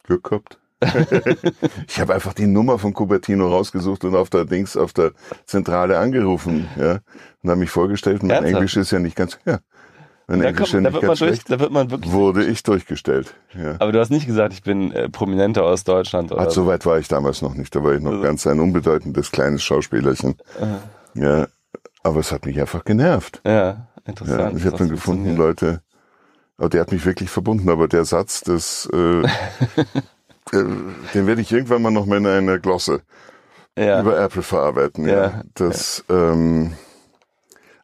Glück 0.03 0.23
gehabt. 0.23 0.57
ich 1.87 1.99
habe 1.99 2.13
einfach 2.13 2.33
die 2.33 2.47
Nummer 2.47 2.77
von 2.79 2.93
Cupertino 2.93 3.47
rausgesucht 3.47 4.03
und 4.05 4.15
auf 4.15 4.29
der 4.29 4.45
Dings, 4.45 4.77
auf 4.77 4.93
der 4.93 5.11
Zentrale 5.45 5.97
angerufen, 5.97 6.67
ja, 6.77 6.99
und 7.43 7.49
habe 7.49 7.59
mich 7.59 7.69
vorgestellt. 7.69 8.21
Mein 8.23 8.31
Ernsthaft? 8.31 8.53
Englisch 8.55 8.77
ist 8.77 8.91
ja 8.91 8.99
nicht 8.99 9.15
ganz, 9.15 9.39
ja, 9.45 9.59
mein 10.27 10.39
da, 10.41 10.47
Englisch 10.49 10.57
kommt, 10.57 10.67
ist 10.67 10.73
ja 10.73 10.81
da 10.81 10.89
nicht 10.89 10.93
wird 10.93 11.07
man 11.07 11.17
durch, 11.17 11.43
da 11.45 11.59
wird 11.59 11.71
man 11.71 11.91
wirklich. 11.91 12.11
Wurde 12.13 12.45
ich 12.45 12.63
durchgestellt, 12.63 13.33
ja. 13.57 13.75
Aber 13.79 13.91
du 13.91 13.99
hast 13.99 14.11
nicht 14.11 14.27
gesagt, 14.27 14.53
ich 14.53 14.61
bin 14.63 14.91
äh, 14.91 15.09
Prominenter 15.09 15.63
aus 15.63 15.83
Deutschland 15.83 16.31
oder 16.31 16.41
Hat 16.41 16.51
so 16.51 16.67
weit 16.67 16.85
war 16.85 16.99
ich 16.99 17.07
damals 17.07 17.41
noch 17.41 17.55
nicht. 17.55 17.75
Da 17.75 17.83
war 17.83 17.93
ich 17.93 18.01
noch 18.01 18.11
Also- 18.11 18.23
ganz 18.23 18.45
ein 18.45 18.59
unbedeutendes 18.59 19.31
kleines 19.31 19.63
Schauspielerchen. 19.63 20.35
Ja, 21.15 21.47
aber 22.03 22.19
es 22.19 22.31
hat 22.31 22.45
mich 22.45 22.59
einfach 22.59 22.83
genervt. 22.85 23.41
Ja, 23.45 23.51
Ja, 23.51 23.87
interessant. 24.05 24.59
ich 24.59 24.65
habe 24.65 24.77
dann 24.77 24.89
gefunden. 24.89 25.35
Leute, 25.35 25.81
aber 26.57 26.69
der 26.69 26.81
hat 26.81 26.91
mich 26.91 27.05
wirklich 27.05 27.29
verbunden, 27.29 27.69
aber 27.69 27.87
der 27.87 28.05
Satz, 28.05 28.41
das, 28.41 28.87
äh, 28.93 29.23
äh, 30.53 30.63
den 31.13 31.27
werde 31.27 31.41
ich 31.41 31.51
irgendwann 31.51 31.81
mal 31.81 31.91
noch 31.91 32.05
mal 32.05 32.17
in 32.17 32.27
einer 32.27 32.59
Glosse 32.59 33.01
Ja, 33.77 34.01
über 34.01 34.19
Apple 34.19 34.43
verarbeiten. 34.43 35.07
Ja, 35.07 35.13
Ja, 35.13 35.41
das, 35.53 36.03
ähm, 36.09 36.73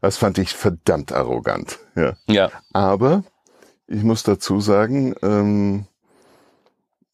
das 0.01 0.17
fand 0.17 0.37
ich 0.37 0.53
verdammt 0.53 1.11
arrogant. 1.11 1.79
Ja, 1.95 2.13
ja, 2.27 2.51
aber 2.73 3.23
ich 3.87 4.03
muss 4.03 4.23
dazu 4.23 4.59
sagen, 4.59 5.15
ähm, 5.21 5.85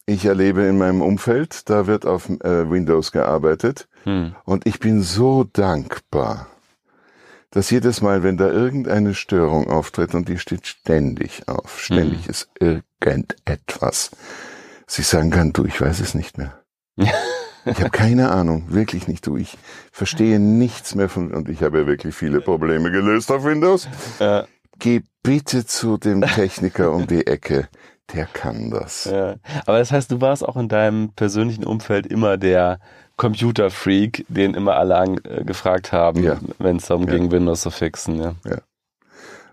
ich 0.06 0.26
erlebe 0.26 0.64
in 0.64 0.78
meinem 0.78 1.02
Umfeld, 1.02 1.70
da 1.70 1.86
wird 1.86 2.06
auf 2.06 2.30
äh, 2.30 2.70
Windows 2.70 3.12
gearbeitet 3.12 3.88
hm. 4.06 4.36
und 4.44 4.66
ich 4.66 4.80
bin 4.80 5.04
so 5.04 5.44
dankbar, 5.44 6.48
dass 7.52 7.70
jedes 7.70 8.02
Mal, 8.02 8.24
wenn 8.24 8.38
da 8.38 8.50
irgendeine 8.50 9.14
Störung 9.14 9.70
auftritt 9.70 10.14
und 10.16 10.28
die 10.30 10.40
steht 10.40 10.68
ständig 10.68 11.48
auf, 11.48 11.80
ständig 11.80 12.26
Mhm. 12.26 12.30
ist 12.30 12.50
irgendetwas, 12.60 14.12
dass 14.90 14.98
ich 14.98 15.08
sagen 15.08 15.30
kann, 15.30 15.54
du, 15.54 15.66
ich 15.66 15.80
weiß 15.80 16.00
es 16.00 16.16
nicht 16.16 16.38
mehr. 16.40 16.60
Ich 17.66 17.80
habe 17.82 17.90
keine 17.90 18.32
Ahnung, 18.32 18.68
wirklich 18.70 19.08
nicht 19.10 19.28
du. 19.28 19.36
Ich 19.36 19.58
verstehe 19.92 20.40
nichts 20.40 20.96
mehr 20.96 21.10
von 21.10 21.32
und 21.34 21.50
ich 21.50 21.62
habe 21.62 21.80
ja 21.82 21.88
wirklich 21.88 22.16
viele 22.16 22.40
Probleme 22.40 22.90
gelöst 22.90 23.30
auf 23.32 23.44
Windows. 23.44 23.88
ja, 24.20 24.46
Geh 24.80 25.02
bitte 25.24 25.66
zu 25.66 25.98
dem 25.98 26.22
Techniker 26.22 26.92
um 26.94 27.06
die 27.06 27.28
Ecke. 27.28 27.68
Der 28.14 28.26
kann 28.26 28.72
das. 28.72 29.04
ja. 29.06 29.36
Aber 29.66 29.78
das 29.78 29.92
heißt, 29.92 30.10
du 30.10 30.22
warst 30.22 30.44
auch 30.48 30.56
in 30.56 30.70
deinem 30.70 31.12
persönlichen 31.12 31.66
Umfeld 31.66 32.08
immer 32.08 32.38
der 32.38 32.80
Computerfreak, 33.18 34.26
den 34.30 34.54
immer 34.56 34.76
alle 34.78 34.96
an, 34.98 35.20
äh, 35.26 35.44
gefragt 35.44 35.92
haben, 35.92 36.24
Ja. 36.24 36.38
wenn 36.60 36.78
es 36.78 36.86
darum 36.88 37.06
ging, 37.06 37.30
Windows 37.30 37.62
zu 37.62 37.72
fixen. 37.72 38.16
Ja. 38.20 38.34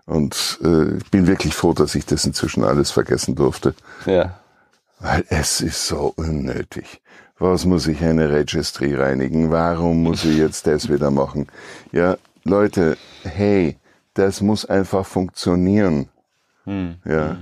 Und 0.05 0.59
äh, 0.63 0.95
ich 0.97 1.11
bin 1.11 1.27
wirklich 1.27 1.53
froh, 1.53 1.73
dass 1.73 1.93
ich 1.93 2.05
das 2.05 2.25
inzwischen 2.25 2.63
alles 2.63 2.89
vergessen 2.89 3.35
durfte. 3.35 3.75
ja. 4.05 4.39
Weil 4.99 5.25
es 5.29 5.61
ist 5.61 5.87
so 5.87 6.13
unnötig. 6.15 7.01
Was 7.39 7.65
muss 7.65 7.87
ich 7.87 8.01
eine 8.01 8.31
Registry 8.31 8.95
reinigen? 8.95 9.51
Warum 9.51 10.01
muss 10.01 10.25
ich 10.25 10.37
jetzt 10.37 10.65
das 10.65 10.89
wieder 10.89 11.11
machen? 11.11 11.47
Ja, 11.91 12.17
Leute, 12.43 12.97
hey, 13.23 13.77
das 14.15 14.41
muss 14.41 14.65
einfach 14.65 15.05
funktionieren. 15.05 16.09
Hm. 16.63 16.95
Ja. 17.05 17.37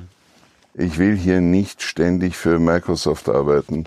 Ich 0.73 0.97
will 0.97 1.15
hier 1.15 1.39
nicht 1.39 1.81
ständig 1.81 2.35
für 2.35 2.59
Microsoft 2.59 3.29
arbeiten. 3.29 3.85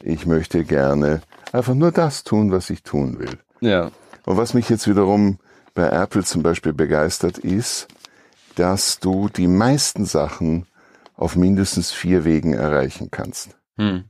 Ich 0.00 0.24
möchte 0.24 0.64
gerne 0.64 1.20
einfach 1.52 1.74
nur 1.74 1.92
das 1.92 2.24
tun, 2.24 2.50
was 2.50 2.70
ich 2.70 2.82
tun 2.82 3.18
will. 3.18 3.38
Ja. 3.60 3.90
Und 4.24 4.38
was 4.38 4.54
mich 4.54 4.70
jetzt 4.70 4.88
wiederum 4.88 5.38
bei 5.74 5.88
Apple 5.88 6.24
zum 6.24 6.42
Beispiel 6.42 6.72
begeistert, 6.72 7.38
ist, 7.38 7.88
dass 8.54 8.98
du 8.98 9.28
die 9.28 9.48
meisten 9.48 10.06
Sachen 10.06 10.66
auf 11.14 11.36
mindestens 11.36 11.92
vier 11.92 12.24
Wegen 12.24 12.52
erreichen 12.54 13.08
kannst. 13.10 13.56
Hm. 13.76 14.04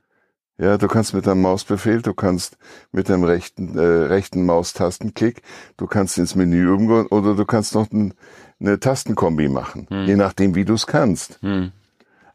Ja, 0.59 0.77
du 0.79 0.87
kannst 0.87 1.15
mit 1.15 1.27
einem 1.27 1.41
Mausbefehl, 1.43 2.03
du 2.03 2.15
kannst 2.15 2.57
mit 2.93 3.11
einem 3.11 3.25
rechten, 3.25 3.77
äh, 3.77 3.83
rechten 3.83 4.45
Maustastenklick, 4.47 5.43
du 5.77 5.87
kannst 5.87 6.19
ins 6.19 6.35
Menü 6.35 6.71
umgehen 6.71 7.07
oder 7.07 7.35
du 7.35 7.45
kannst 7.45 7.75
noch 7.75 7.91
ein, 7.91 8.15
eine 8.61 8.79
Tastenkombi 8.79 9.49
machen, 9.49 9.87
je 10.07 10.15
nachdem, 10.15 10.55
wie 10.55 10.65
du 10.65 10.75
es 10.75 10.87
kannst. 10.87 11.39
Hm. 11.43 11.73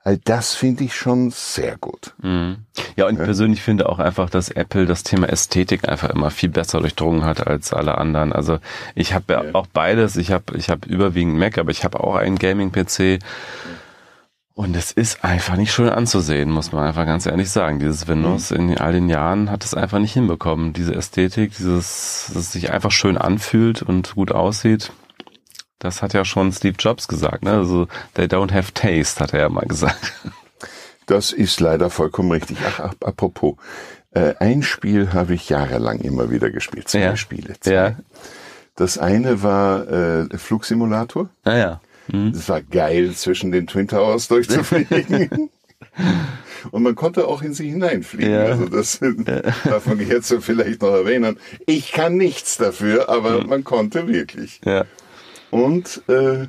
All 0.04 0.18
das 0.24 0.56
finde 0.56 0.86
ich 0.86 0.96
schon 0.96 1.32
sehr 1.32 1.78
gut. 1.78 2.16
Mhm. 2.22 2.60
Ja, 2.96 3.08
und 3.08 3.18
ich 3.20 3.24
persönlich 3.26 3.62
finde 3.62 3.90
auch 3.90 4.00
einfach, 4.00 4.30
dass 4.30 4.50
Apple 4.50 4.86
das 4.86 5.04
Thema 5.04 5.28
Ästhetik 5.28 5.88
einfach 5.90 6.10
immer 6.12 6.32
viel 6.32 6.48
besser 6.48 6.80
durchdrungen 6.80 7.26
hat 7.26 7.46
als 7.46 7.74
alle 7.74 7.98
anderen. 7.98 8.32
Also 8.32 8.60
ich 8.96 9.14
habe 9.14 9.34
ja 9.34 9.44
Ja. 9.44 9.56
auch 9.56 9.68
beides. 9.68 10.16
Ich 10.16 10.32
habe 10.32 10.56
ich 10.58 10.70
hab 10.70 10.86
überwiegend 10.86 11.38
Mac, 11.38 11.58
aber 11.58 11.72
ich 11.72 11.84
habe 11.84 12.00
auch 12.00 12.16
einen 12.16 12.38
Gaming-PC. 12.40 13.20
Und 14.58 14.76
es 14.76 14.92
ist 14.92 15.24
einfach 15.24 15.56
nicht 15.56 15.72
schön 15.72 15.88
anzusehen, 15.88 16.50
muss 16.50 16.72
man 16.72 16.88
einfach 16.88 17.06
ganz 17.06 17.28
ehrlich 17.28 17.52
sagen. 17.52 17.78
Dieses 17.78 18.08
Windows 18.08 18.50
in 18.50 18.76
all 18.80 18.92
den 18.92 19.08
Jahren 19.08 19.52
hat 19.52 19.64
es 19.64 19.76
einfach 19.76 20.00
nicht 20.00 20.14
hinbekommen. 20.14 20.74
Diese 20.74 20.96
Ästhetik, 20.96 21.56
dieses, 21.56 22.26
dass 22.34 22.36
es 22.38 22.52
sich 22.54 22.72
einfach 22.72 22.90
schön 22.90 23.20
anfühlt 23.20 23.84
und 23.84 24.16
gut 24.16 24.32
aussieht. 24.32 24.92
Das 25.78 26.02
hat 26.02 26.14
ja 26.14 26.26
schon 26.26 26.52
Steve 26.52 26.76
Jobs 26.80 27.08
gesagt, 27.08 27.44
ne? 27.44 27.52
Also, 27.52 27.88
they 28.16 28.26
don't 28.26 28.52
have 28.52 28.74
taste, 28.74 29.20
hat 29.20 29.32
er 29.32 29.42
ja 29.42 29.50
mal 29.50 29.68
gesagt. 29.68 30.14
Das 31.06 31.34
ist 31.34 31.60
leider 31.60 31.92
vollkommen 31.92 32.32
richtig. 32.32 32.58
Ach, 32.68 32.80
ach 32.80 32.94
apropos, 33.06 33.58
äh, 34.10 34.34
ein 34.40 34.64
Spiel 34.64 35.14
habe 35.14 35.36
ich 35.36 35.50
jahrelang 35.50 36.00
immer 36.00 36.32
wieder 36.32 36.50
gespielt. 36.50 36.90
Zwei 36.90 37.02
Ja. 37.02 37.16
Spiele. 37.16 37.54
Zwei. 37.60 37.72
Ja. 37.72 37.96
Das 38.76 38.98
eine 38.98 39.44
war 39.44 39.88
äh, 39.88 40.36
Flugsimulator. 40.36 41.30
Naja. 41.46 41.80
Mhm. 42.12 42.28
Es 42.30 42.48
war 42.50 42.62
geil, 42.62 43.12
zwischen 43.14 43.52
den 43.52 43.68
Twin 43.68 43.88
Towers 43.88 44.28
durchzufliegen. 44.28 45.50
Und 46.72 46.84
man 46.84 46.96
konnte 46.96 47.28
auch 47.28 47.42
in 47.44 47.54
sie 47.54 47.70
hineinfliegen. 47.70 48.32
Ja. 48.34 48.44
Also 48.46 48.66
das 48.68 49.00
darf 49.64 49.86
man 49.86 50.00
jetzt 50.00 50.34
vielleicht 50.42 50.82
noch 50.82 50.94
erwähnen. 50.94 51.38
Ich 51.66 51.92
kann 51.92 52.18
nichts 52.18 52.58
dafür, 52.58 53.10
aber 53.10 53.44
Mhm. 53.44 53.50
man 53.50 53.64
konnte 53.64 54.08
wirklich. 54.08 54.60
Ja. 54.66 54.86
Und 55.52 56.02
äh, 56.10 56.48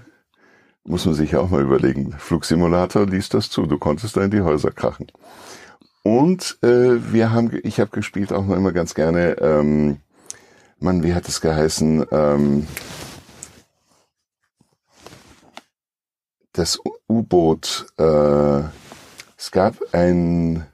muss 0.85 1.05
man 1.05 1.15
sich 1.15 1.33
ja 1.33 1.41
auch 1.41 1.51
mal 1.51 1.63
überlegen, 1.63 2.15
Flugsimulator 2.19 3.07
ließ 3.07 3.29
das 3.29 3.51
zu. 3.51 3.67
Du 3.67 3.79
konntest 3.79 4.17
da 4.17 4.23
in 4.25 4.31
die 4.31 4.41
Häuser 4.41 4.71
krachen. 4.71 5.07
Und 6.03 6.57
äh, 6.63 7.13
wir 7.13 7.31
haben, 7.33 7.51
ich 7.63 7.81
habe 7.81 7.91
gespielt 7.91 8.33
auch 8.33 8.47
noch 8.47 8.57
immer 8.57 8.73
ganz 8.73 8.95
gerne, 8.95 9.37
ähm, 9.41 9.99
Mann, 10.81 11.03
wie 11.03 11.13
hat 11.13 11.29
es 11.29 11.41
geheißen? 11.43 12.07
Ähm, 12.11 12.67
das 16.59 16.79
U-Boot. 17.09 17.87
Äh, 17.99 18.61
es 19.37 19.51
gab 19.53 19.75
ein 19.93 20.67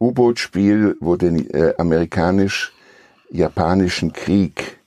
U-Boot-Spiel, 0.00 0.96
wo 1.00 1.16
den 1.16 1.48
äh, 1.50 1.74
amerikanisch-japanischen 1.78 4.12
Krieg 4.12 4.78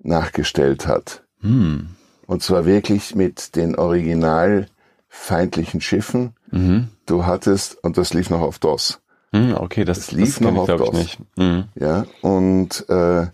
nachgestellt 0.00 0.86
hat. 0.86 1.22
Hm. 1.40 1.88
Und 2.26 2.42
zwar 2.42 2.64
wirklich 2.66 3.14
mit 3.14 3.56
den 3.56 3.76
original 3.76 4.66
feindlichen 5.08 5.80
Schiffen. 5.80 6.34
Mhm. 6.50 6.88
Du 7.06 7.26
hattest, 7.26 7.82
und 7.84 7.98
das 7.98 8.14
lief 8.14 8.30
noch 8.30 8.40
auf 8.40 8.58
DOS. 8.58 9.00
Hm, 9.32 9.54
okay, 9.54 9.84
das, 9.84 9.98
Es 9.98 10.12
lief 10.12 10.38
das 10.38 10.40
noch 10.40 10.64
ich, 10.64 10.70
auf 10.70 10.80
DOS. 10.80 10.92
nicht. 10.94 11.18
Mhm. 11.36 11.64
Ja, 11.74 12.06
und 12.22 12.88
äh, 12.88 13.26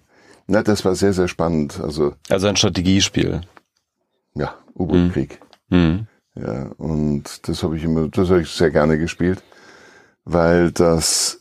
na, 0.46 0.62
das 0.62 0.84
war 0.84 0.94
sehr, 0.94 1.12
sehr 1.12 1.28
spannend. 1.28 1.80
Also, 1.80 2.14
Also 2.28 2.48
ein 2.48 2.56
Strategiespiel. 2.56 3.42
ja, 4.34 4.54
U-Boot-Krieg. 4.74 5.40
Mhm. 5.40 5.47
Ja, 5.70 6.68
und 6.78 7.48
das 7.48 7.62
habe 7.62 7.76
ich 7.76 7.84
immer, 7.84 8.08
das 8.08 8.30
habe 8.30 8.42
ich 8.42 8.50
sehr 8.50 8.70
gerne 8.70 8.98
gespielt, 8.98 9.42
weil 10.24 10.70
das, 10.70 11.40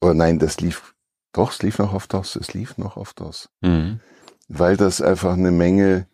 oh 0.00 0.12
nein, 0.12 0.38
das 0.38 0.60
lief, 0.60 0.94
doch, 1.32 1.52
es 1.52 1.62
lief 1.62 1.78
noch 1.78 1.92
auf 1.94 2.06
DOS, 2.06 2.36
es 2.36 2.54
lief 2.54 2.76
noch 2.78 2.96
auf 2.96 3.14
DOS. 3.14 3.48
Mhm. 3.60 4.00
Weil 4.48 4.76
das 4.76 5.00
einfach 5.00 5.34
eine 5.34 5.50
Menge 5.50 6.06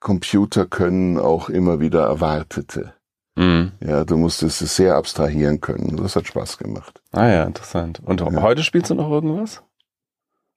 Computerkönnen 0.00 1.18
auch 1.18 1.48
immer 1.48 1.80
wieder 1.80 2.04
erwartete. 2.04 2.94
Mhm. 3.34 3.72
Ja, 3.80 4.04
du 4.04 4.16
musstest 4.16 4.62
es 4.62 4.76
sehr 4.76 4.94
abstrahieren 4.94 5.60
können. 5.60 5.96
Das 5.96 6.16
hat 6.16 6.26
Spaß 6.26 6.58
gemacht. 6.58 7.02
Ah 7.12 7.28
ja, 7.28 7.44
interessant. 7.44 8.00
Und 8.00 8.20
Ja. 8.20 8.42
heute 8.42 8.62
spielst 8.62 8.90
du 8.90 8.94
noch 8.94 9.10
irgendwas? 9.10 9.62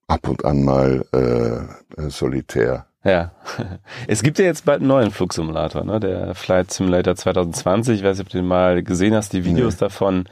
Ab 0.07 0.27
und 0.27 0.45
an 0.45 0.63
mal 0.63 1.05
äh, 1.13 2.01
äh, 2.01 2.09
solitär. 2.09 2.87
Ja. 3.03 3.31
Es 4.07 4.23
gibt 4.23 4.39
ja 4.39 4.45
jetzt 4.45 4.65
bald 4.65 4.79
einen 4.79 4.87
neuen 4.89 5.11
Flugsimulator, 5.11 5.83
ne? 5.85 5.99
Der 5.99 6.35
Flight 6.35 6.71
Simulator 6.71 7.15
2020. 7.15 7.99
Ich 7.99 8.03
weiß 8.05 8.17
nicht, 8.17 8.27
ob 8.27 8.31
du 8.31 8.37
den 8.37 8.47
mal 8.47 8.83
gesehen 8.83 9.13
hast, 9.15 9.33
die 9.33 9.45
Videos 9.45 9.77
davon. 9.77 10.25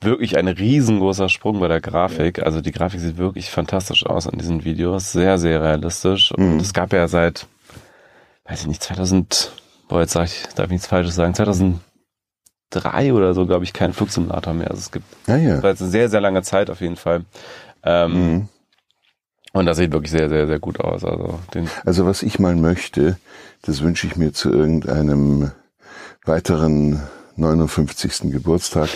wirklich 0.00 0.36
ein 0.38 0.46
riesengroßer 0.46 1.28
Sprung 1.28 1.58
bei 1.58 1.66
der 1.66 1.80
Grafik. 1.80 2.40
Also 2.44 2.60
die 2.60 2.70
Grafik 2.70 3.00
sieht 3.00 3.16
wirklich 3.18 3.50
fantastisch 3.50 4.06
aus 4.06 4.26
in 4.26 4.38
diesen 4.38 4.64
Videos. 4.64 5.10
Sehr, 5.10 5.38
sehr 5.38 5.60
realistisch. 5.60 6.30
Und 6.30 6.54
Mhm. 6.54 6.60
es 6.60 6.72
gab 6.72 6.92
ja 6.92 7.08
seit, 7.08 7.46
weiß 8.44 8.60
ich 8.60 8.66
nicht, 8.68 8.80
2000, 8.82 9.50
boah, 9.88 10.00
jetzt 10.02 10.12
sag 10.12 10.26
ich, 10.26 10.44
darf 10.54 10.66
ich 10.66 10.70
nichts 10.70 10.86
Falsches 10.86 11.16
sagen, 11.16 11.34
2003 11.34 11.80
oder 13.12 13.34
so, 13.34 13.44
glaube 13.46 13.64
ich, 13.64 13.72
keinen 13.72 13.92
Flugsimulator 13.92 14.54
mehr. 14.54 14.70
Also 14.70 14.78
es 14.80 14.92
gibt 14.92 15.04
Ja, 15.26 15.36
ja. 15.36 15.54
das 15.54 15.62
war 15.64 15.70
jetzt 15.70 15.82
eine 15.82 15.90
sehr, 15.90 16.08
sehr 16.08 16.20
lange 16.20 16.42
Zeit 16.42 16.70
auf 16.70 16.80
jeden 16.80 16.96
Fall. 16.96 17.24
Ähm, 17.82 18.12
Mhm. 18.12 18.48
Und 19.52 19.66
das 19.66 19.78
sieht 19.78 19.92
wirklich 19.92 20.10
sehr, 20.10 20.28
sehr, 20.28 20.46
sehr 20.46 20.58
gut 20.58 20.80
aus. 20.80 21.04
Also 21.04 21.38
den, 21.54 21.68
Also 21.84 22.06
was 22.06 22.22
ich 22.22 22.38
mal 22.38 22.54
möchte, 22.54 23.16
das 23.62 23.82
wünsche 23.82 24.06
ich 24.06 24.16
mir 24.16 24.32
zu 24.32 24.50
irgendeinem 24.52 25.50
weiteren 26.24 27.00
59. 27.36 28.30
Geburtstag, 28.32 28.88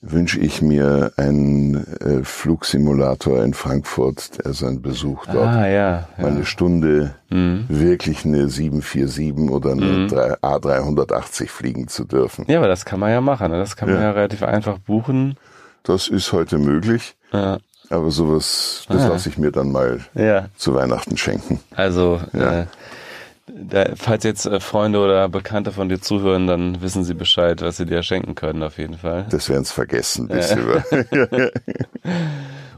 wünsche 0.00 0.38
ich 0.38 0.62
mir 0.62 1.12
einen 1.16 1.74
äh, 2.00 2.22
Flugsimulator 2.22 3.42
in 3.42 3.52
Frankfurt, 3.52 4.44
der 4.44 4.52
seinen 4.52 4.80
Besuch 4.80 5.26
dort 5.26 5.48
ah, 5.48 5.66
ja. 5.68 6.08
mal 6.16 6.22
ja. 6.22 6.26
eine 6.28 6.44
Stunde 6.46 7.14
Mhm. 7.30 7.64
wirklich 7.68 8.24
eine 8.24 8.48
747 8.48 9.50
oder 9.50 9.72
eine 9.72 9.84
Mhm. 9.84 10.08
3 10.08 10.34
A380 10.40 11.48
fliegen 11.48 11.88
zu 11.88 12.04
dürfen. 12.04 12.44
ja, 12.48 12.58
aber 12.58 12.68
das 12.68 12.84
kann 12.84 13.00
man 13.00 13.10
ja 13.10 13.20
machen. 13.20 13.50
Ne? 13.50 13.58
Das 13.58 13.76
kann 13.76 13.88
man 13.90 13.98
Ja. 13.98 14.04
ja 14.04 14.10
relativ 14.12 14.42
einfach 14.44 14.78
buchen. 14.78 15.36
Das 15.82 16.06
ist 16.08 16.32
heute 16.32 16.58
möglich, 16.58 17.16
Ja, 17.32 17.58
aber 17.90 18.10
sowas, 18.10 18.84
das 18.88 19.02
Ah. 19.02 19.08
lasse 19.08 19.28
ich 19.28 19.38
mir 19.38 19.50
dann 19.52 19.70
mal 19.72 20.00
ja. 20.14 20.46
zu 20.56 20.74
Weihnachten 20.74 21.16
schenken. 21.16 21.60
also 21.74 22.20
Ja. 22.32 22.60
äh, 22.62 22.66
da, 23.50 23.86
falls 23.96 24.24
jetzt 24.24 24.44
äh, 24.46 24.60
Freunde 24.60 24.98
oder 25.00 25.28
Bekannte 25.30 25.72
von 25.72 25.88
dir 25.88 26.00
zuhören, 26.00 26.46
dann 26.46 26.82
wissen 26.82 27.02
sie 27.04 27.14
Bescheid, 27.14 27.62
was 27.62 27.78
sie 27.78 27.86
dir 27.86 28.02
schenken 28.02 28.34
können 28.34 28.62
auf 28.62 28.76
jeden 28.78 28.98
Fall. 28.98 29.26
Das 29.30 29.48
werden 29.48 29.62
es 29.62 29.72
vergessen, 29.72 30.28
bis 30.28 30.52
über. 30.54 30.84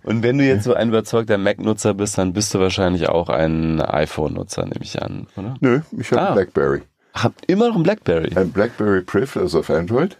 Und 0.02 0.22
wenn 0.22 0.38
du 0.38 0.44
jetzt 0.44 0.64
so 0.64 0.74
ein 0.74 0.88
überzeugter 0.88 1.36
Mac-Nutzer 1.38 1.92
bist, 1.94 2.16
dann 2.18 2.32
bist 2.32 2.54
du 2.54 2.60
wahrscheinlich 2.60 3.08
auch 3.08 3.28
ein 3.28 3.80
iPhone-Nutzer, 3.82 4.62
nehme 4.62 4.80
ich 4.82 5.00
an, 5.02 5.26
oder? 5.36 5.56
Nö, 5.60 5.80
ich 5.98 6.10
habe 6.12 6.22
Ah. 6.22 6.32
Blackberry. 6.34 6.82
Habt 7.14 7.44
immer 7.50 7.68
noch 7.68 7.76
ein 7.76 7.82
Blackberry. 7.82 8.30
Ein 8.36 8.50
Blackberry 8.50 9.02
Priv, 9.02 9.36
also 9.36 9.58
auf 9.58 9.68
Android, 9.70 10.16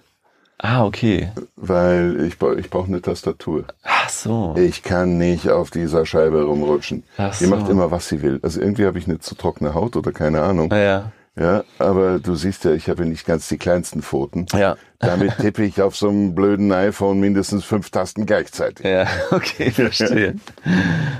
Ah, 0.62 0.84
okay. 0.84 1.30
weil 1.56 2.20
ich, 2.26 2.34
ich 2.58 2.70
brauche 2.70 2.86
eine 2.88 3.00
Tastatur. 3.00 3.64
Ach 3.82 4.08
so. 4.10 4.54
Ich 4.58 4.82
kann 4.82 5.16
nicht 5.16 5.48
auf 5.48 5.70
dieser 5.70 6.04
Scheibe 6.04 6.42
rumrutschen. 6.42 7.02
Ach 7.16 7.36
Die 7.38 7.44
so. 7.44 7.50
macht 7.56 7.70
immer, 7.70 7.90
was 7.90 8.08
sie 8.08 8.20
will. 8.20 8.40
Also 8.42 8.60
irgendwie 8.60 8.84
habe 8.84 8.98
ich 8.98 9.06
eine 9.06 9.18
zu 9.20 9.34
trockene 9.34 9.72
Haut 9.74 9.96
oder 9.96 10.12
keine 10.12 10.42
Ahnung. 10.42 10.68
Naja. 10.68 11.12
Ja, 11.38 11.64
aber 11.78 12.18
du 12.18 12.34
siehst 12.34 12.64
ja, 12.64 12.72
ich 12.72 12.90
habe 12.90 13.04
ja 13.04 13.08
nicht 13.08 13.24
ganz 13.24 13.48
die 13.48 13.56
kleinsten 13.56 14.02
Pfoten. 14.02 14.44
Ja. 14.52 14.76
Damit 14.98 15.36
tippe 15.40 15.64
ich 15.64 15.80
auf 15.80 15.96
so 15.96 16.10
einem 16.10 16.34
blöden 16.34 16.70
iPhone 16.72 17.20
mindestens 17.20 17.64
fünf 17.64 17.88
Tasten 17.90 18.26
gleichzeitig. 18.26 18.84
Ja, 18.84 19.06
okay, 19.30 19.70
verstehe. 19.70 20.34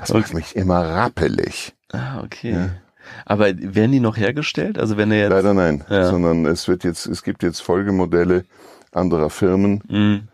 Das 0.00 0.12
macht 0.12 0.34
mich 0.34 0.54
immer 0.56 0.80
rappelig. 0.86 1.72
Ah, 1.92 2.20
okay. 2.22 2.68
Aber 3.24 3.46
werden 3.56 3.92
die 3.92 4.00
noch 4.00 4.16
hergestellt? 4.18 4.78
Also 4.78 4.96
wenn 4.98 5.10
er 5.12 5.18
jetzt. 5.18 5.30
Leider 5.30 5.54
nein, 5.54 5.84
Ja. 5.88 6.10
sondern 6.10 6.44
es 6.44 6.68
wird 6.68 6.84
jetzt, 6.84 7.06
es 7.06 7.22
gibt 7.22 7.42
jetzt 7.42 7.60
Folgemodelle 7.60 8.44
anderer 8.92 9.30
Firmen. 9.30 9.82
Mhm. 9.88 10.28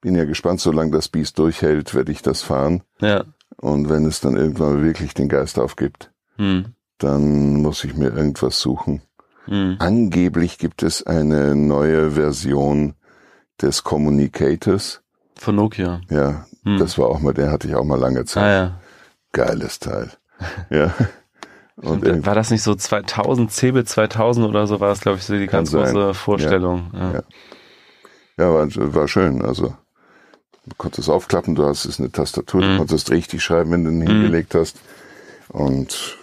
Bin 0.00 0.14
ja 0.14 0.24
gespannt, 0.24 0.60
solange 0.60 0.90
das 0.90 1.08
Biest 1.08 1.38
durchhält, 1.38 1.94
werde 1.94 2.12
ich 2.12 2.22
das 2.22 2.42
fahren. 2.42 2.82
Ja. 3.00 3.24
Und 3.56 3.88
wenn 3.88 4.04
es 4.04 4.20
dann 4.20 4.36
irgendwann 4.36 4.82
wirklich 4.84 5.14
den 5.14 5.28
Geist 5.28 5.58
aufgibt, 5.58 6.10
Mhm. 6.36 6.74
dann 6.98 7.62
muss 7.62 7.84
ich 7.84 7.94
mir 7.96 8.14
irgendwas 8.14 8.58
suchen. 8.60 9.00
Mhm. 9.46 9.76
Angeblich 9.78 10.58
gibt 10.58 10.82
es 10.82 11.06
eine 11.06 11.54
neue 11.54 12.12
Version 12.12 12.94
des 13.62 13.84
Communicators. 13.84 15.02
Von 15.36 15.56
Nokia. 15.56 16.00
Ja, 16.10 16.46
Hm. 16.64 16.78
das 16.78 16.96
war 16.98 17.06
auch 17.08 17.20
mal, 17.20 17.34
der 17.34 17.50
hatte 17.50 17.68
ich 17.68 17.74
auch 17.74 17.84
mal 17.84 17.98
lange 17.98 18.24
Zeit. 18.24 18.42
Ah 18.44 18.52
ja. 18.52 18.80
Geiles 19.32 19.78
Teil. 19.78 20.10
Ja. 20.70 20.92
Und 21.76 22.24
war 22.24 22.34
das 22.36 22.50
nicht 22.50 22.62
so 22.62 22.74
2000, 22.74 23.50
CeBIT 23.50 23.88
2000 23.88 24.46
oder 24.46 24.66
so, 24.68 24.78
war 24.80 24.88
das, 24.88 25.00
glaube 25.00 25.18
ich, 25.18 25.24
so 25.24 25.34
die 25.36 25.46
ganz 25.46 25.70
sein. 25.72 25.82
große 25.92 26.14
Vorstellung. 26.14 26.90
Ja. 26.94 27.12
Ja. 27.14 27.22
Ja, 28.38 28.52
war, 28.52 28.68
war 28.94 29.08
schön. 29.08 29.42
Also 29.42 29.74
du 30.66 30.74
konntest 30.76 31.08
aufklappen, 31.10 31.54
du 31.54 31.64
hast 31.64 31.84
es 31.84 31.98
eine 31.98 32.10
Tastatur, 32.10 32.60
du 32.62 32.66
Mhm. 32.68 32.78
konntest 32.78 33.10
richtig 33.10 33.42
schreiben, 33.42 33.70
wenn 33.72 33.84
du 33.84 33.90
ihn 33.90 34.02
hingelegt 34.02 34.54
hast. 34.54 34.78
Und 35.48 36.18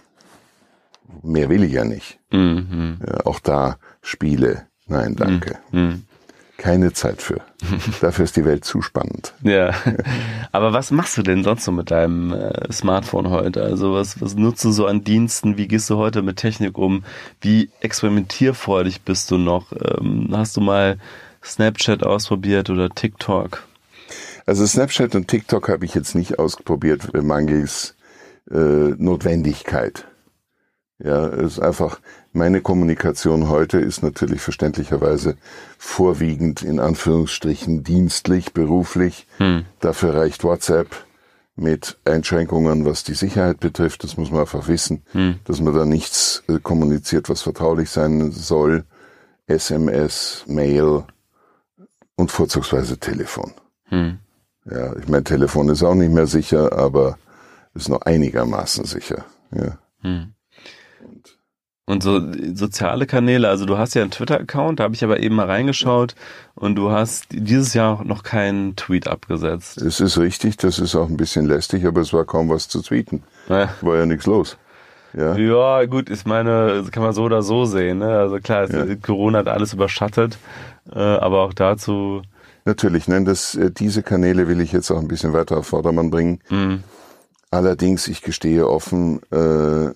mehr 1.24 1.49
will 1.49 1.64
ich 1.64 1.72
ja 1.74 1.84
nicht. 1.86 2.20
Mhm. 2.32 2.97
Ja, 3.05 3.26
auch 3.26 3.39
da 3.39 3.78
Spiele. 4.01 4.66
Nein, 4.88 5.16
danke. 5.16 5.57
Mhm. 5.72 6.03
Keine 6.57 6.93
Zeit 6.93 7.22
für. 7.24 7.41
Dafür 8.01 8.26
ist 8.26 8.36
die 8.36 8.45
Welt 8.45 8.66
zu 8.66 8.82
spannend. 8.84 9.34
Ja. 9.41 9.74
Aber 10.51 10.74
was 10.74 10.91
machst 10.91 11.18
du 11.18 11.24
denn 11.24 11.43
sonst 11.43 11.64
so 11.64 11.72
mit 11.72 11.89
deinem 11.89 12.34
äh, 12.34 12.72
Smartphone 12.72 13.30
heute? 13.32 13.64
Also 13.64 13.93
was, 13.93 14.22
was 14.22 14.36
nutzt 14.36 14.64
du 14.64 14.72
so 14.72 14.86
an 14.86 15.03
Diensten? 15.03 15.57
Wie 15.57 15.68
gehst 15.68 15.89
du 15.89 15.97
heute 15.97 16.22
mit 16.22 16.38
Technik 16.38 16.78
um? 16.78 17.03
Wie 17.39 17.70
experimentierfreudig 17.80 19.01
bist 19.01 19.32
du 19.32 19.38
noch? 19.39 19.72
Ähm, 19.72 20.30
hast 20.34 20.55
du 20.57 20.62
mal 20.62 20.97
Snapchat 21.44 22.04
ausprobiert 22.04 22.70
oder 22.70 22.89
TikTok? 22.89 23.64
Also 24.46 24.66
Snapchat 24.66 25.16
und 25.16 25.28
TikTok 25.28 25.70
habe 25.70 25.86
ich 25.86 25.96
jetzt 25.96 26.16
nicht 26.16 26.39
ausprobiert, 26.39 27.14
äh, 27.14 27.22
mangels 27.22 27.96
äh, 28.50 28.56
Notwendigkeit. 28.56 30.08
Ja, 31.04 31.28
es 31.28 31.54
ist 31.54 31.60
einfach, 31.60 32.00
meine 32.32 32.62
Kommunikation 32.62 33.50
heute 33.50 33.80
ist 33.80 34.04
natürlich 34.04 34.42
verständlicherweise 34.42 35.36
vorwiegend 35.78 36.62
in 36.62 36.80
Anführungsstrichen 36.80 37.84
dienstlich, 37.84 38.54
beruflich. 38.54 39.26
Hm. 39.38 39.66
Dafür 39.80 40.14
reicht 40.16 40.44
WhatsApp 40.44 40.89
mit 41.56 41.98
Einschränkungen, 42.06 42.86
was 42.86 43.04
die 43.04 43.16
Sicherheit 43.16 43.60
betrifft. 43.60 44.04
Das 44.04 44.16
muss 44.18 44.32
man 44.32 44.42
einfach 44.42 44.68
wissen, 44.68 45.04
Hm. 45.14 45.39
dass 45.46 45.60
man 45.60 45.74
da 45.74 45.86
nichts 45.86 46.44
äh, 46.48 46.60
kommuniziert, 46.60 47.30
was 47.30 47.42
vertraulich 47.42 47.89
sein 47.89 48.32
soll. 48.32 48.84
SMS, 49.48 50.46
Mail 50.48 51.04
und 52.22 52.32
vorzugsweise 52.32 52.98
Telefon. 52.98 53.52
Hm. 53.90 54.20
Ja, 54.70 54.96
ich 54.96 55.08
mein 55.08 55.26
Telefon 55.26 55.70
ist 55.70 55.84
auch 55.84 55.96
nicht 55.96 56.12
mehr 56.12 56.28
sicher, 56.28 56.72
aber 56.78 57.18
ist 57.74 57.90
noch 57.90 58.02
einigermaßen 58.02 58.86
sicher. 58.86 59.26
Ja. 59.52 59.78
Hm. 60.02 60.34
Und 61.88 62.04
so 62.04 62.22
soziale 62.54 63.08
Kanäle, 63.08 63.50
also 63.50 63.66
du 63.66 63.78
hast 63.78 63.96
ja 63.96 64.04
einen 64.04 64.12
Twitter-Account, 64.12 64.80
da 64.80 64.84
habe 64.86 64.94
ich 64.94 65.04
aber 65.04 65.20
eben 65.20 65.36
mal 65.36 65.48
reingeschaut 65.48 66.16
und 66.54 66.76
du 66.76 66.92
hast 66.92 67.26
dieses 67.32 67.74
Jahr 67.74 68.04
noch 68.06 68.24
keinen 68.24 68.76
Tweet 68.76 69.08
abgesetzt. 69.08 69.82
Es 69.82 70.00
ist 70.00 70.18
richtig, 70.20 70.58
das 70.58 70.78
ist 70.80 70.96
auch 70.96 71.10
ein 71.10 71.18
bisschen 71.18 71.48
lästig, 71.48 71.86
aber 71.86 72.02
es 72.02 72.14
war 72.14 72.24
kaum 72.24 72.50
was 72.50 72.70
zu 72.70 72.82
tweeten. 72.82 73.24
Ja. 73.50 73.74
War 73.82 73.98
ja 73.98 74.06
nichts 74.06 74.28
los. 74.28 74.58
Ja. 75.14 75.36
Ja, 75.36 75.86
gut, 75.86 76.10
ich 76.10 76.26
meine, 76.26 76.82
das 76.82 76.92
kann 76.92 77.04
man 77.04 77.14
so 77.14 77.24
oder 77.24 77.42
so 77.42 77.66
sehen. 77.66 77.98
Ne? 77.98 78.08
Also 78.18 78.40
klar, 78.40 78.72
Ja. 78.72 78.96
Corona 78.96 79.40
hat 79.40 79.48
alles 79.48 79.74
überschattet, 79.74 80.38
äh, 80.92 81.00
aber 81.00 81.42
auch 81.44 81.54
dazu. 81.54 82.22
Natürlich, 82.66 83.08
nein, 83.08 83.26
das, 83.26 83.56
äh, 83.56 83.72
diese 83.72 84.04
Kanäle 84.04 84.48
will 84.48 84.62
ich 84.62 84.72
jetzt 84.72 84.92
auch 84.92 85.00
ein 85.00 85.08
bisschen 85.08 85.34
weiter 85.34 85.58
auf 85.58 85.68
Vordermann 85.68 86.12
bringen. 86.12 86.40
Mh, 86.50 86.80
Allerdings, 87.54 88.08
ich 88.08 88.22
gestehe 88.22 88.66
offen, 88.70 89.22
äh, 89.30 89.90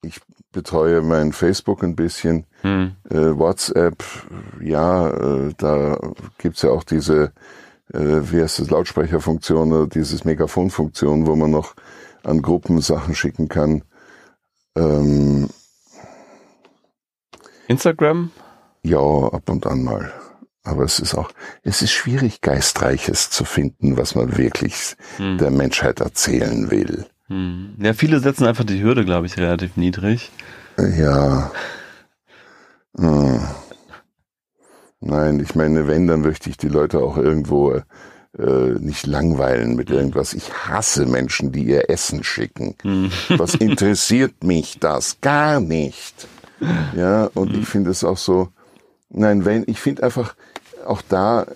ich 0.00 0.20
betreue 0.50 1.02
mein 1.02 1.32
Facebook 1.32 1.82
ein 1.82 1.94
bisschen, 1.94 2.46
mh, 2.62 2.92
äh, 3.10 3.38
WhatsApp, 3.38 4.02
ja, 4.60 5.10
äh, 5.10 5.52
da 5.58 5.98
gibt's 6.38 6.62
ja 6.62 6.70
auch 6.70 6.84
diese, 6.84 7.32
äh, 7.92 7.98
wie 8.30 8.40
heißt 8.40 8.60
das, 8.60 8.70
Lautsprecherfunktion 8.70 9.72
oder 9.74 9.86
dieses 9.88 10.24
Megafonfunktion, 10.24 11.26
wo 11.26 11.36
man 11.36 11.50
noch 11.50 11.74
an 12.22 12.40
Gruppen 12.40 12.80
Sachen 12.80 13.14
schicken 13.14 13.48
kann. 13.48 13.82
Ähm, 14.74 15.50
Instagram? 17.68 18.30
Ja, 18.84 18.98
ab 18.98 19.48
und 19.48 19.66
an 19.66 19.82
mal. 19.82 20.12
Aber 20.62 20.84
es 20.84 20.98
ist 20.98 21.14
auch, 21.14 21.30
es 21.62 21.82
ist 21.82 21.92
schwierig, 21.92 22.40
Geistreiches 22.40 23.28
zu 23.30 23.44
finden, 23.44 23.96
was 23.96 24.14
man 24.14 24.36
wirklich 24.38 24.96
Hm. 25.16 25.38
der 25.38 25.50
Menschheit 25.50 26.00
erzählen 26.00 26.70
will. 26.70 27.06
Hm. 27.26 27.74
Ja, 27.78 27.92
viele 27.92 28.20
setzen 28.20 28.46
einfach 28.46 28.64
die 28.64 28.82
Hürde, 28.82 29.04
glaube 29.04 29.26
ich, 29.26 29.36
relativ 29.36 29.76
niedrig. 29.76 30.30
Ja. 30.78 31.50
Hm. 32.96 33.40
Nein, 35.00 35.40
ich 35.40 35.54
meine, 35.54 35.86
wenn, 35.86 36.06
dann 36.06 36.22
möchte 36.22 36.48
ich 36.48 36.56
die 36.56 36.68
Leute 36.68 37.00
auch 37.00 37.18
irgendwo 37.18 37.72
äh, 38.38 38.70
nicht 38.78 39.06
langweilen 39.06 39.76
mit 39.76 39.90
irgendwas. 39.90 40.32
Ich 40.32 40.50
hasse 40.66 41.04
Menschen, 41.06 41.52
die 41.52 41.64
ihr 41.64 41.90
Essen 41.90 42.24
schicken. 42.24 42.74
Hm. 42.82 43.10
Was 43.28 43.54
interessiert 43.54 44.44
mich 44.44 44.78
das? 44.80 45.18
Gar 45.20 45.60
nicht. 45.60 46.26
Ja, 46.96 47.28
und 47.34 47.54
ich 47.54 47.68
finde 47.68 47.90
es 47.90 48.02
auch 48.04 48.16
so, 48.16 48.48
nein, 49.14 49.44
wenn, 49.44 49.64
ich 49.66 49.80
finde 49.80 50.02
einfach, 50.02 50.34
auch 50.86 51.02
da, 51.08 51.46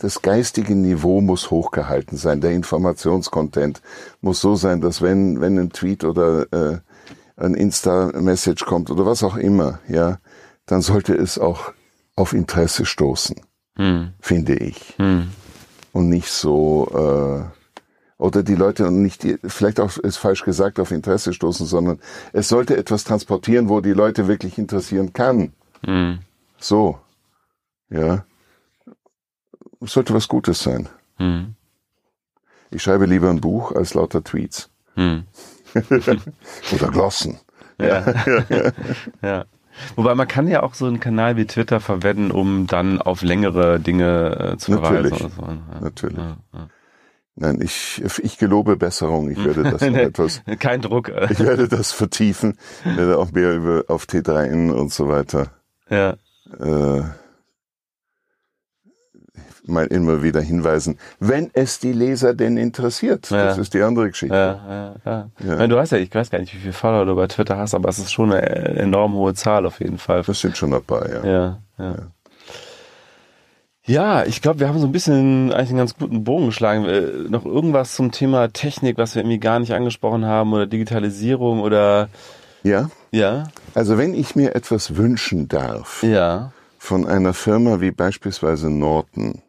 das 0.00 0.22
geistige 0.22 0.74
Niveau 0.74 1.20
muss 1.20 1.50
hochgehalten 1.50 2.16
sein. 2.18 2.40
Der 2.40 2.52
Informationscontent 2.52 3.80
muss 4.20 4.40
so 4.40 4.56
sein, 4.56 4.80
dass 4.80 5.02
wenn, 5.02 5.40
wenn 5.40 5.58
ein 5.58 5.70
Tweet 5.70 6.04
oder 6.04 6.46
äh, 6.52 6.78
ein 7.36 7.54
Insta-Message 7.54 8.64
kommt 8.64 8.90
oder 8.90 9.06
was 9.06 9.22
auch 9.22 9.36
immer, 9.36 9.80
ja, 9.88 10.18
dann 10.66 10.80
sollte 10.80 11.14
es 11.14 11.38
auch 11.38 11.72
auf 12.16 12.32
Interesse 12.32 12.86
stoßen, 12.86 13.36
Hm. 13.76 14.12
finde 14.20 14.54
ich. 14.54 14.94
Hm. 14.98 15.28
und 15.92 16.08
nicht 16.08 16.30
so 16.30 16.88
äh, 16.92 17.64
oder 18.18 18.42
die 18.42 18.54
Leute 18.54 18.86
und 18.86 19.02
nicht 19.02 19.26
vielleicht 19.44 19.80
auch 19.80 19.96
ist 19.98 20.16
falsch 20.16 20.44
gesagt 20.44 20.78
auf 20.78 20.92
Interesse 20.92 21.32
stoßen, 21.32 21.66
sondern 21.66 21.98
es 22.32 22.48
sollte 22.48 22.76
etwas 22.76 23.04
transportieren, 23.04 23.68
wo 23.68 23.80
die 23.80 23.92
Leute 23.92 24.28
wirklich 24.28 24.56
interessieren 24.58 25.12
kann. 25.12 25.52
Mhm. 25.84 26.20
So, 26.64 26.98
ja, 27.90 28.24
sollte 29.82 30.14
was 30.14 30.28
Gutes 30.28 30.62
sein. 30.62 30.88
Mhm. 31.18 31.56
Ich 32.70 32.82
schreibe 32.82 33.04
lieber 33.04 33.28
ein 33.28 33.42
Buch 33.42 33.72
als 33.72 33.92
lauter 33.92 34.24
Tweets 34.24 34.70
Mhm. 34.96 35.24
oder 36.72 36.88
Glossen. 36.90 37.38
Ja. 37.78 38.14
ja. 39.22 39.44
Wobei 39.94 40.14
man 40.14 40.26
kann 40.26 40.48
ja 40.48 40.62
auch 40.62 40.72
so 40.72 40.86
einen 40.86 41.00
Kanal 41.00 41.36
wie 41.36 41.46
Twitter 41.46 41.80
verwenden, 41.80 42.30
um 42.30 42.66
dann 42.66 43.02
auf 43.02 43.20
längere 43.22 43.78
Dinge 43.78 44.52
äh, 44.54 44.56
zu 44.56 44.70
Natürlich. 44.72 45.18
verweisen. 45.18 45.32
So. 45.36 45.42
Ja. 45.42 45.80
Natürlich. 45.82 46.16
Ja, 46.16 46.36
ja. 46.54 46.68
Nein, 47.34 47.60
ich, 47.60 48.02
ich 48.22 48.38
gelobe 48.38 48.76
Besserung. 48.76 49.28
Ich 49.30 49.44
werde 49.44 49.64
das 49.64 49.82
Nee. 49.90 50.00
etwas, 50.04 50.40
Kein 50.60 50.80
Druck. 50.80 51.08
ich 51.28 51.40
werde 51.40 51.68
das 51.68 51.92
vertiefen, 51.92 52.56
werde 52.84 53.18
auch 53.18 53.32
mehr 53.32 53.54
über 53.54 53.84
auf 53.88 54.04
T3N 54.04 54.70
und 54.70 54.92
so 54.94 55.08
weiter 55.08 55.50
Ja. 55.90 56.14
Äh, 56.60 57.02
mal 59.66 59.86
immer 59.86 60.22
wieder 60.22 60.40
hinweisen, 60.40 60.98
wenn 61.20 61.50
es 61.54 61.78
die 61.78 61.92
Leser 61.92 62.34
denn 62.34 62.56
interessiert. 62.56 63.30
Ja. 63.30 63.46
Das 63.46 63.58
ist 63.58 63.74
die 63.74 63.82
andere 63.82 64.08
Geschichte. 64.10 64.34
Ja, 64.34 64.94
ja, 65.04 65.30
ja. 65.42 65.66
Du 65.66 65.78
hast 65.78 65.92
ja, 65.92 65.98
ich 65.98 66.14
weiß 66.14 66.30
gar 66.30 66.38
nicht, 66.38 66.54
wie 66.54 66.58
viele 66.58 66.72
Follower 66.72 67.06
du 67.06 67.16
bei 67.16 67.26
Twitter 67.26 67.56
hast, 67.56 67.74
aber 67.74 67.88
es 67.88 67.98
ist 67.98 68.12
schon 68.12 68.32
eine 68.32 68.46
enorm 68.46 69.14
hohe 69.14 69.34
Zahl 69.34 69.66
auf 69.66 69.80
jeden 69.80 69.98
Fall. 69.98 70.22
Das 70.22 70.40
sind 70.40 70.56
schon 70.56 70.74
ein 70.74 70.82
paar, 70.82 71.08
ja. 71.08 71.24
Ja, 71.24 71.58
ja. 71.78 71.96
Ja, 73.86 74.24
ich 74.24 74.40
glaube, 74.40 74.60
wir 74.60 74.68
haben 74.68 74.78
so 74.78 74.86
ein 74.86 74.92
bisschen 74.92 75.52
eigentlich 75.52 75.68
einen 75.68 75.78
ganz 75.78 75.94
guten 75.94 76.24
Bogen 76.24 76.46
geschlagen. 76.46 76.86
Äh, 76.86 77.28
noch 77.28 77.44
irgendwas 77.44 77.94
zum 77.94 78.12
Thema 78.12 78.48
Technik, 78.48 78.96
was 78.96 79.14
wir 79.14 79.20
irgendwie 79.20 79.40
gar 79.40 79.58
nicht 79.58 79.74
angesprochen 79.74 80.24
haben 80.24 80.54
oder 80.54 80.66
Digitalisierung 80.66 81.60
oder 81.60 82.08
Ja, 82.62 82.88
ja, 83.10 83.44
also 83.74 83.98
wenn 83.98 84.14
ich 84.14 84.36
mir 84.36 84.54
etwas 84.54 84.96
wünschen 84.96 85.48
darf 85.48 86.02
ja, 86.02 86.52
von 86.78 87.06
einer 87.06 87.34
Firma 87.34 87.80
wie 87.80 87.90
beispielsweise 87.90 88.70
Norton 88.70 89.42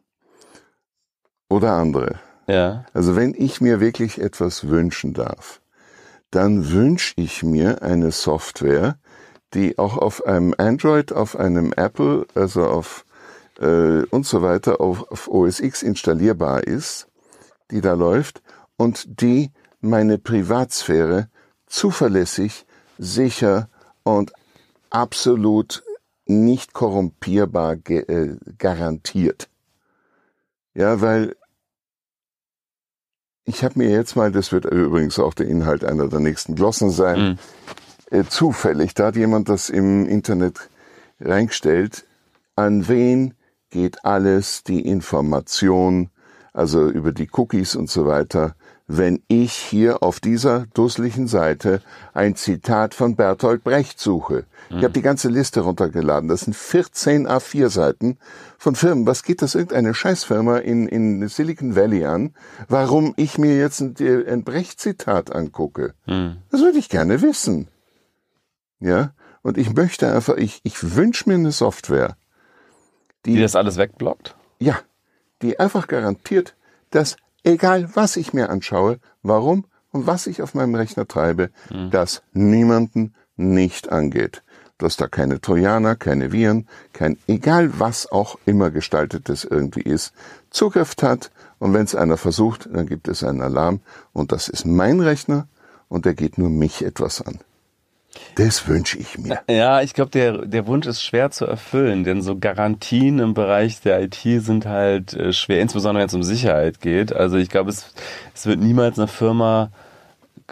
oder 1.49 1.73
andere, 1.73 2.19
ja, 2.47 2.85
Also 2.93 3.15
wenn 3.15 3.33
ich 3.33 3.59
mir 3.59 3.79
wirklich 3.79 4.21
etwas 4.21 4.67
wünschen 4.67 5.13
darf, 5.13 5.61
dann 6.31 6.71
wünsche 6.71 7.13
ich 7.17 7.43
mir 7.43 7.81
eine 7.81 8.11
Software, 8.11 8.97
die 9.53 9.77
auch 9.77 9.97
auf 9.97 10.25
einem 10.25 10.53
Android, 10.57 11.11
auf 11.11 11.35
einem 11.37 11.73
Apple, 11.73 12.27
also 12.35 12.65
auf 12.65 13.05
äh, 13.59 14.03
und 14.09 14.25
so 14.25 14.41
weiter 14.41 14.81
auf, 14.81 15.09
auf 15.11 15.27
OS 15.27 15.59
X 15.59 15.81
installierbar 15.81 16.63
ist, 16.63 17.07
die 17.71 17.81
da 17.81 17.93
läuft 17.93 18.41
und 18.77 19.21
die 19.21 19.51
meine 19.81 20.17
Privatsphäre 20.17 21.29
zuverlässig, 21.67 22.65
sicher 22.97 23.69
und 24.05 24.31
absolut 24.89 25.83
nicht 26.25 26.73
korrumpierbar 26.73 27.75
ge 27.75 27.99
äh, 28.07 28.37
garantiert. 28.57 29.49
Ja, 30.73 31.01
weil 31.01 31.35
ich 33.43 33.63
habe 33.63 33.79
mir 33.79 33.89
jetzt 33.89 34.15
mal, 34.15 34.31
das 34.31 34.51
wird 34.51 34.65
übrigens 34.65 35.19
auch 35.19 35.33
der 35.33 35.47
Inhalt 35.47 35.83
einer 35.83 36.07
der 36.07 36.19
nächsten 36.19 36.55
Glossen 36.55 36.89
sein, 36.89 37.37
Mhm. 38.11 38.17
äh, 38.17 38.23
zufällig, 38.23 38.93
da 38.93 39.07
hat 39.07 39.15
jemand 39.15 39.49
das 39.49 39.69
im 39.69 40.07
Internet 40.07 40.69
reingestellt, 41.19 42.05
an 42.55 42.87
wen 42.87 43.33
geht 43.69 44.03
alles 44.05 44.63
die 44.63 44.81
Information, 44.87 46.09
also 46.53 46.89
über 46.89 47.11
die 47.11 47.29
Cookies 47.31 47.75
und 47.75 47.89
so 47.89 48.05
weiter, 48.05 48.55
wenn 48.87 49.23
ich 49.27 49.53
hier 49.53 50.03
auf 50.03 50.19
dieser 50.19 50.67
dusseligen 50.73 51.27
Seite 51.27 51.81
ein 52.13 52.35
Zitat 52.35 52.93
von 52.93 53.15
Bertolt 53.15 53.63
Brecht 53.63 53.99
suche. 53.99 54.45
Ich 54.69 54.77
habe 54.77 54.91
die 54.91 55.01
ganze 55.01 55.29
Liste 55.29 55.61
runtergeladen. 55.61 56.29
Das 56.29 56.41
sind 56.41 56.55
14 56.55 57.27
A4-Seiten 57.27 58.17
von 58.57 58.75
Firmen. 58.75 59.07
Was 59.07 59.23
geht 59.23 59.41
das 59.41 59.55
irgendeine 59.55 59.93
Scheißfirma 59.93 60.57
in, 60.57 60.87
in 60.87 61.27
Silicon 61.27 61.75
Valley 61.75 62.05
an, 62.05 62.35
warum 62.67 63.13
ich 63.17 63.37
mir 63.37 63.57
jetzt 63.57 63.79
ein, 63.81 63.95
ein 64.27 64.43
Brecht-Zitat 64.43 65.33
angucke? 65.35 65.93
hm, 66.05 66.37
Das 66.51 66.61
würde 66.61 66.77
ich 66.77 66.89
gerne 66.89 67.21
wissen. 67.21 67.67
Ja? 68.79 69.13
Und 69.41 69.57
ich 69.57 69.73
möchte 69.73 70.11
einfach, 70.11 70.37
ich, 70.37 70.59
ich 70.63 70.95
wünsche 70.95 71.27
mir 71.29 71.35
eine 71.35 71.51
Software, 71.51 72.17
die 73.25 73.39
das 73.41 73.55
alles 73.55 73.77
wegblockt. 73.77 74.35
ja, 74.59 74.77
die 75.41 75.59
einfach 75.59 75.87
garantiert, 75.87 76.55
dass 76.91 77.17
egal 77.45 77.89
was 77.95 78.17
ich 78.17 78.33
mir 78.33 78.49
anschaue, 78.49 78.99
warum 79.23 79.65
und 79.91 80.07
was 80.07 80.27
ich 80.27 80.41
auf 80.41 80.53
meinem 80.53 80.75
Rechner 80.75 81.07
treibe, 81.07 81.51
das 81.91 82.21
niemanden 82.33 83.13
nicht 83.37 83.91
angeht. 83.91 84.43
Dass 84.77 84.97
da 84.97 85.07
keine 85.07 85.39
Trojaner, 85.39 85.95
keine 85.95 86.33
Viren, 86.33 86.67
kein 86.91 87.17
egal 87.27 87.79
was 87.79 88.11
auch 88.11 88.37
immer 88.45 88.71
gestaltetes 88.71 89.45
irgendwie 89.45 89.83
ist, 89.83 90.13
Zugriff 90.49 90.95
hat 91.01 91.31
und 91.59 91.73
wenn 91.73 91.85
es 91.85 91.95
einer 91.95 92.17
versucht, 92.17 92.67
dann 92.69 92.85
gibt 92.85 93.07
es 93.07 93.23
einen 93.23 93.41
Alarm 93.41 93.79
und 94.11 94.33
das 94.33 94.49
ist 94.49 94.65
mein 94.65 94.99
Rechner 94.99 95.47
und 95.87 96.05
der 96.05 96.13
geht 96.13 96.37
nur 96.37 96.49
mich 96.49 96.83
etwas 96.83 97.21
an. 97.21 97.39
Das 98.35 98.67
wünsche 98.67 98.97
ich 98.97 99.17
mir. 99.17 99.39
Ja, 99.49 99.81
ich 99.81 99.93
glaube, 99.93 100.11
der, 100.11 100.45
der 100.45 100.67
Wunsch 100.67 100.87
ist 100.87 101.03
schwer 101.03 101.31
zu 101.31 101.45
erfüllen, 101.45 102.03
denn 102.03 102.21
so 102.21 102.37
Garantien 102.37 103.19
im 103.19 103.33
Bereich 103.33 103.81
der 103.81 104.01
IT 104.01 104.19
sind 104.23 104.65
halt 104.65 105.13
äh, 105.13 105.33
schwer, 105.33 105.61
insbesondere 105.61 106.01
wenn 106.01 106.07
es 106.07 106.13
um 106.13 106.23
Sicherheit 106.23 106.81
geht. 106.81 107.13
Also 107.13 107.37
ich 107.37 107.49
glaube, 107.49 107.69
es, 107.69 107.93
es 108.33 108.45
wird 108.45 108.59
niemals 108.59 108.99
eine 108.99 109.07
Firma 109.07 109.69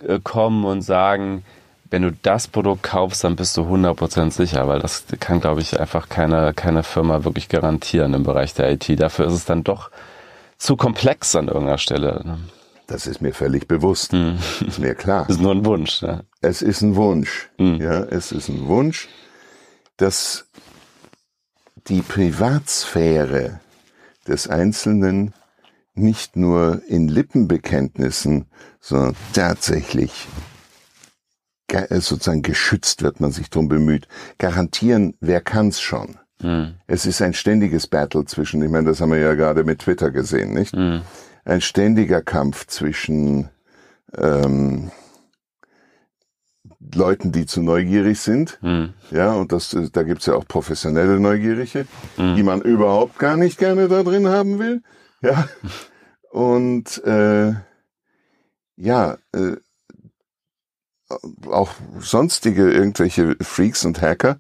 äh, 0.08 0.20
kommen 0.24 0.66
und 0.66 0.82
sagen, 0.82 1.44
wenn 1.90 2.02
du 2.02 2.12
das 2.12 2.48
Produkt 2.48 2.82
kaufst, 2.82 3.24
dann 3.24 3.36
bist 3.36 3.56
du 3.56 3.62
100% 3.62 4.32
sicher, 4.32 4.68
weil 4.68 4.80
das 4.80 5.06
kann, 5.20 5.42
glaube 5.42 5.62
ich, 5.62 5.80
einfach 5.80 6.10
keine, 6.10 6.54
keine 6.56 6.82
Firma 6.82 7.24
wirklich 7.24 7.50
garantieren 7.50 8.16
im 8.16 8.24
Bereich 8.24 8.56
der 8.56 8.72
IT. 8.72 9.00
Dafür 9.00 9.28
ist 9.28 9.34
es 9.34 9.46
dann 9.46 9.64
doch 9.64 9.92
zu 10.58 10.76
komplex 10.76 11.36
an 11.36 11.50
irgendeiner 11.50 11.78
Stelle. 11.78 12.40
Das 12.88 13.08
ist 13.08 13.22
mir 13.22 13.34
völlig 13.34 13.68
bewusst. 13.68 14.14
Ist 14.14 14.80
mir 14.80 14.96
klar. 14.96 15.26
Das 15.28 15.36
ist 15.38 15.42
nur 15.42 15.54
ein 15.54 15.66
Wunsch. 15.66 16.02
Ne? 16.02 16.26
Es 16.42 16.62
ist 16.62 16.82
ein 16.82 16.96
Wunsch. 16.96 17.50
Mhm. 17.58 17.82
Ja, 17.82 18.04
es 18.04 18.32
ist 18.32 18.50
ein 18.50 18.68
Wunsch, 18.68 19.08
dass 19.98 20.46
die 21.88 22.02
Privatsphäre 22.02 23.60
des 24.28 24.48
Einzelnen 24.48 25.34
nicht 25.96 26.36
nur 26.36 26.82
in 26.88 27.08
Lippenbekenntnissen, 27.08 28.48
sondern 28.80 29.16
tatsächlich 29.34 30.28
äh, 31.72 32.00
sozusagen 32.00 32.42
geschützt 32.42 33.02
wird, 33.02 33.20
man 33.20 33.32
sich 33.32 33.50
drum 33.50 33.68
bemüht. 33.68 34.08
Garantieren, 34.38 35.16
wer 35.20 35.42
kann's 35.42 35.82
schon? 35.82 36.18
Hm. 36.42 36.76
Es 36.88 37.06
ist 37.06 37.22
ein 37.22 37.34
ständiges 37.34 37.88
Battle 37.88 38.26
zwischen, 38.26 38.62
ich 38.64 38.70
meine, 38.70 38.90
das 38.90 39.02
haben 39.02 39.12
wir 39.12 39.20
ja 39.20 39.34
gerade 39.34 39.64
mit 39.64 39.80
Twitter 39.80 40.12
gesehen, 40.12 40.54
nicht? 40.54 40.76
Hm. 40.76 41.02
Ein 41.46 41.62
ständiger 41.62 42.22
Kampf 42.22 42.68
zwischen 42.68 43.50
ähm, 44.18 44.92
Leuten, 46.94 47.32
die 47.32 47.46
zu 47.46 47.62
neugierig 47.62 48.20
sind, 48.20 48.60
Hm. 48.62 48.94
ja, 49.12 49.34
und 49.34 49.52
das, 49.52 49.76
da 49.92 50.04
gibt's 50.04 50.26
ja 50.26 50.36
auch 50.36 50.48
professionelle 50.48 51.20
Neugierige, 51.20 51.88
die 52.18 52.44
man 52.44 52.62
überhaupt 52.62 53.18
gar 53.20 53.38
nicht 53.38 53.58
gerne 53.58 53.88
da 53.88 54.04
drin 54.04 54.28
haben 54.28 54.60
will, 54.60 54.84
ja, 55.22 55.48
und 56.32 57.04
äh, 57.06 57.54
ja, 58.76 59.18
äh, 59.34 59.56
auch 61.50 61.72
sonstige 62.00 62.72
irgendwelche 62.72 63.36
Freaks 63.42 63.86
und 63.86 64.02
Hacker, 64.02 64.40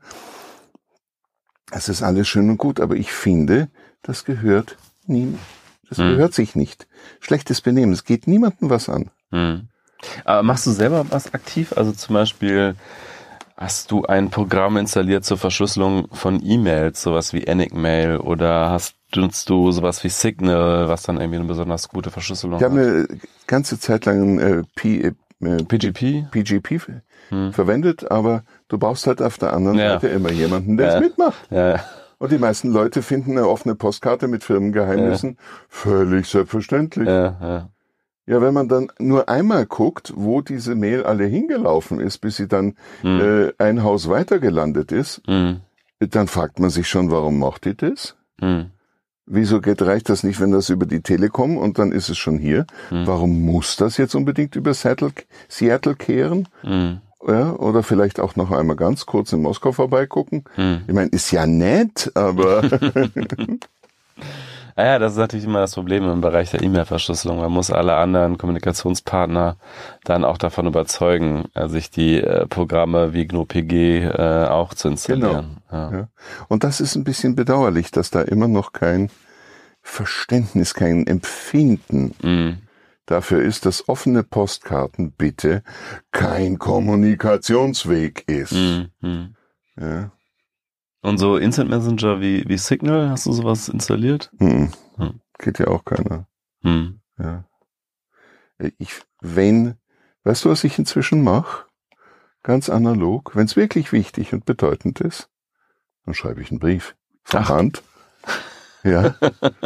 das 1.72 1.90
ist 1.90 2.04
alles 2.04 2.28
schön 2.28 2.50
und 2.50 2.58
gut, 2.58 2.80
aber 2.80 2.96
ich 2.96 3.12
finde, 3.14 3.70
das 4.02 4.26
gehört 4.26 4.78
nie, 5.06 5.38
das 5.98 6.04
Hm. 6.04 6.10
gehört 6.16 6.34
sich 6.34 6.56
nicht. 6.56 6.88
Schlechtes 7.20 7.62
Benehmen, 7.62 7.94
es 7.94 8.04
geht 8.04 8.28
niemandem 8.28 8.70
was 8.70 8.90
an. 8.90 9.10
Hm. 9.32 9.68
Aber 10.26 10.44
machst 10.44 10.66
du 10.68 10.72
selber 10.72 11.06
was 11.10 11.34
aktiv? 11.34 11.74
Also 11.78 11.92
zum 11.94 12.14
Beispiel 12.16 12.76
hast 13.56 13.92
du 13.92 14.04
ein 14.06 14.30
Programm 14.30 14.78
installiert 14.78 15.24
zur 15.24 15.38
Verschlüsselung 15.38 16.08
von 16.12 16.44
E-Mails, 16.46 17.02
sowas 17.02 17.32
wie 17.34 17.44
Enigmail 17.44 18.18
oder 18.18 18.72
hast 18.72 18.96
nutzt 19.16 19.48
du 19.50 19.72
sowas 19.72 20.04
wie 20.04 20.10
Signal, 20.10 20.90
was 20.90 21.04
dann 21.04 21.18
irgendwie 21.22 21.38
eine 21.40 21.48
besonders 21.48 21.88
gute 21.88 22.10
Verschlüsselung 22.12 22.58
Ich 22.60 22.64
habe 22.66 22.80
hat? 22.80 22.86
eine 23.12 23.20
ganze 23.48 23.80
Zeit 23.80 24.06
lang 24.06 24.40
äh, 24.40 24.64
P, 24.76 25.14
äh, 25.42 25.64
PGP? 25.64 26.26
PGP 26.32 26.82
verwendet, 27.52 28.12
aber 28.12 28.44
du 28.68 28.78
brauchst 28.78 29.08
halt 29.08 29.22
auf 29.22 29.38
der 29.38 29.54
anderen 29.54 29.78
Hm. 29.78 29.86
Ja. 29.86 29.92
Seite 29.94 30.08
immer 30.10 30.32
jemanden, 30.32 30.78
der 30.78 30.88
es 30.90 30.94
Ja. 30.96 31.00
mitmacht. 31.00 31.48
Ja, 31.50 31.80
Und 32.24 32.32
die 32.32 32.38
meisten 32.38 32.72
Leute 32.72 33.02
finden 33.02 33.32
eine 33.32 33.50
offene 33.50 33.76
Postkarte 33.76 34.30
mit 34.30 34.46
Firmengeheimnissen 34.46 35.38
völlig 35.68 36.26
selbstverständlich. 36.28 37.06
Ja. 37.06 37.38
ja, 37.42 37.70
ja. 38.28 38.42
wenn 38.42 38.54
man 38.54 38.70
dann 38.70 38.88
nur 38.98 39.28
einmal 39.28 39.66
guckt, 39.66 40.14
wo 40.16 40.40
diese 40.40 40.74
Mail 40.74 41.04
alle 41.04 41.26
hingelaufen 41.26 42.00
ist, 42.00 42.20
bis 42.20 42.38
sie 42.38 42.48
dann 42.48 42.78
äh, 43.04 43.52
ein 43.58 43.84
Haus 43.84 44.08
weiter 44.08 44.40
gelandet 44.40 44.94
ist, 44.94 45.22
Hm. 45.28 45.60
dann 46.00 46.30
fragt 46.30 46.60
man 46.60 46.70
sich 46.70 46.88
schon, 46.88 47.12
warum 47.12 47.40
macht 47.40 47.66
die 47.66 47.76
das? 47.76 48.16
Hm. 48.40 48.68
Wieso 49.26 49.60
geht, 49.60 49.82
reicht 49.82 50.08
das 50.08 50.24
nicht, 50.24 50.40
wenn 50.40 50.52
das 50.52 50.70
über 50.70 50.86
die 50.86 51.02
Telekom 51.02 51.58
und 51.58 51.78
dann 51.78 51.92
ist 51.92 52.08
es 52.08 52.18
schon 52.18 52.38
hier? 52.38 52.66
Hm. 52.88 53.06
Warum 53.06 53.42
muss 53.44 53.76
das 53.76 53.98
jetzt 53.98 54.16
unbedingt 54.16 54.56
über 54.56 54.74
Seattle, 54.74 55.12
Seattle 55.50 55.96
kehren? 55.96 56.48
Ja, 57.26 57.54
oder 57.54 57.84
vielleicht 57.84 58.20
auch 58.20 58.36
noch 58.36 58.52
einmal 58.52 58.76
ganz 58.76 59.06
kurz 59.06 59.32
in 59.32 59.42
Moskau 59.42 59.72
vorbeigucken. 59.72 60.44
Hm. 60.56 60.82
Ich 60.88 60.94
meine, 60.94 61.10
ist 61.10 61.32
ja 61.32 61.48
nett, 61.48 62.12
aber 62.16 62.64
Ah 64.76 64.86
ja, 64.86 65.00
das 65.00 65.14
ist 65.14 65.20
natürlich 65.20 65.46
immer 65.46 65.60
das 65.60 65.76
Problem 65.76 66.10
im 66.10 66.22
Bereich 66.22 66.50
der 66.50 66.64
E-Mail-Verschlüsselung. 66.64 67.38
Man 67.38 67.52
muss 67.52 67.70
alle 67.70 67.96
anderen 67.96 68.40
Kommunikationspartner 68.40 69.58
dann 70.04 70.26
auch 70.26 70.40
davon 70.40 70.66
überzeugen, 70.66 71.46
äh, 71.54 71.68
sich 71.68 71.92
die 71.92 72.20
äh, 72.20 72.48
Programme 72.48 73.14
wie 73.14 73.28
GNU-PG 73.28 74.06
äh, 74.06 74.48
auch 74.48 74.74
zu 74.74 74.88
installieren. 74.88 75.58
Ja. 75.72 75.92
Ja. 75.92 76.08
Und 76.48 76.64
das 76.64 76.82
ist 76.82 76.96
ein 76.96 77.04
bisschen 77.04 77.36
bedauerlich, 77.36 77.92
dass 77.92 78.10
da 78.10 78.22
immer 78.22 78.48
noch 78.48 78.74
kein 78.74 79.12
Verständnis, 79.84 80.74
kein 80.74 81.06
Empfinden 81.06 82.16
Mhm. 82.24 82.58
Dafür 83.06 83.42
ist, 83.42 83.66
dass 83.66 83.88
offene 83.90 84.24
Postkarten 84.24 85.12
bitte 85.12 85.64
kein 86.12 86.58
Kommunikationsweg 86.60 88.28
ist. 88.28 88.54
Mhm. 88.54 88.90
Mhm. 89.02 89.36
Ja. 89.78 90.12
Und 91.02 91.18
so 91.18 91.38
Instant 91.38 91.70
Messenger 91.70 92.22
wie, 92.22 92.48
wie 92.48 92.58
Signal, 92.58 93.10
hast 93.10 93.26
du 93.26 93.34
sowas 93.34 93.68
installiert? 93.68 94.32
Hm. 94.40 94.72
Hm. 94.96 95.20
Geht 95.38 95.60
ja 95.60 95.68
auch 95.68 95.84
keiner. 95.84 96.28
Hm. 96.62 97.02
Ja. 97.20 97.44
Ich, 98.78 99.02
wenn, 99.20 99.76
weißt 100.24 100.46
du, 100.46 100.50
was 100.50 100.64
ich 100.64 100.80
inzwischen 100.80 101.22
mache? 101.22 101.66
Ganz 102.42 102.70
analog. 102.70 103.36
Wenn 103.36 103.46
es 103.46 103.58
wirklich 103.58 103.92
wichtig 103.92 104.34
und 104.34 104.46
bedeutend 104.46 105.02
ist, 105.02 105.30
dann 106.06 106.14
schreibe 106.14 106.42
ich 106.42 106.52
einen 106.52 106.60
Brief 106.60 106.96
von 107.24 107.42
Ach. 107.42 107.50
Hand. 107.50 107.84
Ja. 108.84 109.16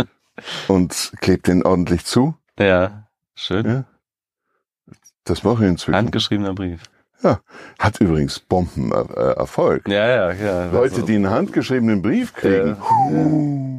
und 0.67 1.11
klebe 1.21 1.43
den 1.43 1.63
ordentlich 1.63 2.05
zu. 2.05 2.35
Ja, 2.57 3.06
schön. 3.37 3.65
Ja. 3.65 3.83
Das 5.23 5.43
mache 5.43 5.63
ich 5.63 5.69
inzwischen. 5.69 5.95
Handgeschriebener 5.95 6.53
Brief. 6.53 6.81
Hat 7.79 7.99
übrigens 7.99 8.39
Bombenerfolg. 8.39 9.17
Äh, 9.17 9.39
Erfolg. 9.39 9.87
Ja, 9.87 10.07
ja, 10.07 10.31
ja. 10.33 10.71
Leute, 10.71 11.03
die 11.03 11.15
einen 11.15 11.29
handgeschriebenen 11.29 12.01
Brief 12.01 12.33
kriegen. 12.33 12.77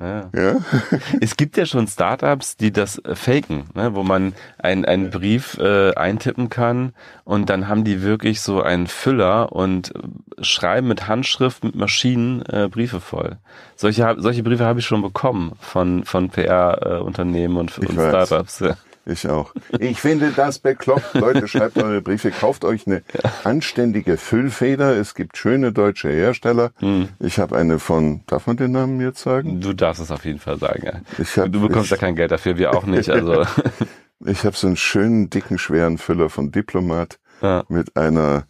ja. 0.02 0.30
Ja. 0.34 0.56
Es 1.20 1.36
gibt 1.36 1.56
ja 1.56 1.66
schon 1.66 1.86
Startups, 1.86 2.56
die 2.56 2.72
das 2.72 2.98
äh, 2.98 3.14
faken, 3.14 3.64
ne, 3.74 3.94
wo 3.94 4.02
man 4.02 4.34
einen, 4.58 4.84
einen 4.84 5.10
Brief 5.10 5.56
äh, 5.58 5.94
eintippen 5.94 6.48
kann 6.48 6.92
und 7.24 7.48
dann 7.48 7.68
haben 7.68 7.84
die 7.84 8.02
wirklich 8.02 8.40
so 8.40 8.62
einen 8.62 8.86
Füller 8.86 9.52
und 9.52 9.94
äh, 9.94 10.44
schreiben 10.44 10.88
mit 10.88 11.06
Handschrift, 11.08 11.64
mit 11.64 11.74
Maschinen 11.74 12.42
äh, 12.46 12.68
Briefe 12.68 13.00
voll. 13.00 13.38
Solche, 13.76 14.16
solche 14.18 14.42
Briefe 14.42 14.64
habe 14.64 14.80
ich 14.80 14.86
schon 14.86 15.02
bekommen 15.02 15.52
von, 15.60 16.04
von 16.04 16.30
PR-Unternehmen 16.30 17.56
und, 17.56 17.78
und. 17.78 17.92
Startups. 17.92 18.60
Ja. 18.60 18.76
Ich 19.10 19.26
auch. 19.26 19.54
Ich 19.78 20.00
finde 20.02 20.32
das 20.36 20.58
bekloppt. 20.58 21.14
Leute, 21.14 21.48
schreibt 21.48 21.78
eure 21.78 22.02
Briefe, 22.02 22.30
kauft 22.30 22.64
euch 22.64 22.86
eine 22.86 23.02
anständige 23.42 24.18
Füllfeder. 24.18 24.94
Es 24.96 25.14
gibt 25.14 25.38
schöne 25.38 25.72
deutsche 25.72 26.10
Hersteller. 26.10 26.72
Hm. 26.80 27.08
Ich 27.18 27.38
habe 27.38 27.56
eine 27.56 27.78
von, 27.78 28.20
darf 28.26 28.46
man 28.46 28.58
den 28.58 28.72
Namen 28.72 29.00
jetzt 29.00 29.20
sagen? 29.22 29.62
Du 29.62 29.72
darfst 29.72 30.02
es 30.02 30.10
auf 30.10 30.26
jeden 30.26 30.40
Fall 30.40 30.58
sagen. 30.58 30.82
Ja. 30.84 31.00
Ich 31.18 31.38
hab, 31.38 31.50
Du 31.50 31.62
bekommst 31.62 31.86
ich, 31.86 31.90
ja 31.92 31.96
kein 31.96 32.16
Geld 32.16 32.30
dafür, 32.32 32.58
wir 32.58 32.74
auch 32.74 32.84
nicht. 32.84 33.08
Also 33.08 33.44
ich 34.26 34.44
habe 34.44 34.54
so 34.56 34.66
einen 34.66 34.76
schönen, 34.76 35.30
dicken, 35.30 35.56
schweren 35.56 35.96
Füller 35.96 36.28
von 36.28 36.52
Diplomat 36.52 37.18
ja. 37.40 37.64
mit 37.68 37.96
einer 37.96 38.44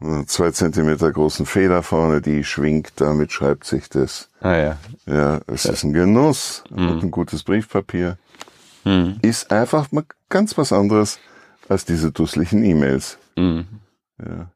äh, 0.00 0.24
zwei 0.24 0.52
Zentimeter 0.52 1.12
großen 1.12 1.44
Feder 1.44 1.82
vorne, 1.82 2.22
die 2.22 2.44
schwingt. 2.44 2.92
Damit 2.96 3.30
schreibt 3.30 3.64
sich 3.64 3.90
das. 3.90 4.30
Ah 4.40 4.56
ja. 4.56 4.76
Ja, 5.06 5.40
es 5.48 5.66
ist 5.66 5.84
ein 5.84 5.92
Genuss 5.92 6.64
Mhm. 6.70 6.88
und 6.88 7.02
ein 7.04 7.10
gutes 7.10 7.42
Briefpapier. 7.42 8.16
Hm. 8.86 9.18
Ist 9.22 9.50
einfach 9.50 9.90
mal 9.90 10.04
ganz 10.28 10.56
was 10.56 10.72
anderes 10.72 11.18
als 11.68 11.84
diese 11.84 12.12
dusseligen 12.12 12.62
E-Mails. 12.64 13.18
Hm. 13.36 13.66
Ja. 14.24 14.50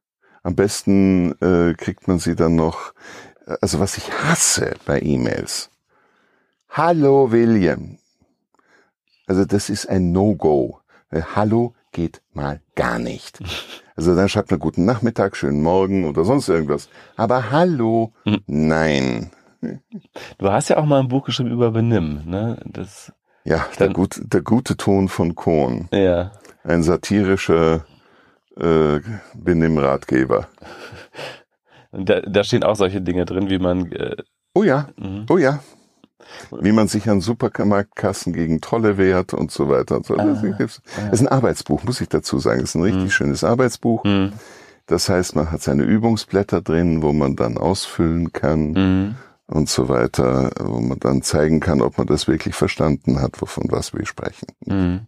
Am 0.45 0.55
besten 0.55 1.33
äh, 1.43 1.75
kriegt 1.75 2.07
man 2.07 2.21
sie 2.21 2.37
dann 2.37 2.55
noch, 2.55 2.95
also 3.61 3.81
was 3.81 3.99
ich 3.99 4.11
hasse 4.13 4.75
bei 4.87 5.01
E-Mails. 5.01 5.71
Hallo 6.71 7.33
William. 7.33 7.99
Also 9.27 9.45
das 9.45 9.69
ist 9.69 9.89
ein 9.89 10.13
No-Go. 10.13 10.79
Äh, 11.11 11.23
Hallo 11.35 11.75
geht 11.93 12.23
mal 12.33 12.61
gar 12.77 12.99
nicht. 12.99 13.41
Also 13.97 14.15
dann 14.17 14.31
schreibt 14.31 14.51
man 14.51 14.59
guten 14.61 14.87
Nachmittag, 14.87 15.37
schönen 15.37 15.61
Morgen 15.63 16.07
oder 16.07 16.25
sonst 16.25 16.49
irgendwas. 16.49 16.89
Aber 17.17 17.51
Hallo, 17.51 18.15
Mhm. 18.25 18.39
nein. 18.47 19.31
Du 20.39 20.51
hast 20.51 20.71
ja 20.71 20.79
auch 20.79 20.87
mal 20.87 21.01
ein 21.01 21.09
Buch 21.09 21.23
geschrieben 21.27 21.51
über 21.51 21.71
Benimm, 21.71 22.23
ne? 22.25 22.59
Das, 22.65 23.13
Ja, 23.45 23.67
der, 23.79 23.87
Dann- 23.87 23.95
gut, 23.95 24.21
der 24.23 24.43
gute 24.43 24.77
Ton 24.77 25.09
von 25.09 25.35
Kohn. 25.35 25.89
ja. 25.93 26.33
Ein 26.63 26.83
satirischer 26.83 27.87
äh, 28.59 29.01
Benimm-Ratgeber. 29.35 30.47
Und 31.91 32.09
da, 32.09 32.21
da 32.21 32.45
stehen 32.45 32.65
auch 32.65 32.77
solche 32.77 33.01
Dinge 33.01 33.25
drin, 33.25 33.49
wie 33.51 33.59
man. 33.59 33.91
Äh, 33.93 34.17
Oh 34.55 34.63
ja, 34.65 34.89
mhm. 34.97 35.27
Oh 35.31 35.39
ja. 35.39 35.61
Wie 36.61 36.73
man 36.73 36.87
sich 36.89 37.09
an 37.09 37.21
Supermarktkassen 37.21 38.33
gegen 38.33 38.61
Trolle 38.61 38.99
wehrt 38.99 39.33
und 39.33 39.51
so 39.51 39.69
weiter 39.69 39.97
und 39.97 40.07
so. 40.07 40.17
Das 40.17 40.43
Ah, 40.45 40.57
ist, 40.59 40.83
ist 41.13 41.21
ein 41.21 41.29
Arbeitsbuch, 41.29 41.83
muss 41.85 42.01
ich 42.01 42.09
dazu 42.09 42.39
sagen. 42.39 42.61
Das 42.61 42.71
ist 42.71 42.75
ein 42.75 42.83
richtig 42.83 43.05
Mhm. 43.05 43.11
schönes 43.11 43.43
Arbeitsbuch. 43.45 44.05
Mhm. 44.05 44.33
Das 44.87 45.09
heißt, 45.09 45.35
man 45.37 45.51
hat 45.53 45.63
seine 45.63 45.85
Übungsblätter 45.85 46.61
drin, 46.63 47.01
wo 47.03 47.13
man 47.13 47.37
dann 47.37 47.57
ausfüllen 47.57 48.33
kann 48.33 48.73
Mhm. 48.73 49.15
Und 49.51 49.69
so 49.69 49.89
weiter, 49.89 50.51
wo 50.61 50.81
man 50.81 50.99
dann 51.01 51.23
zeigen 51.23 51.61
kann, 51.61 51.83
ob 51.83 51.99
man 51.99 52.07
das 52.07 52.29
wirklich 52.29 52.55
verstanden 52.55 53.21
hat, 53.21 53.41
wovon 53.43 53.65
was 53.71 53.93
wir 53.93 54.07
sprechen. 54.07 54.47
Mhm. 54.65 55.01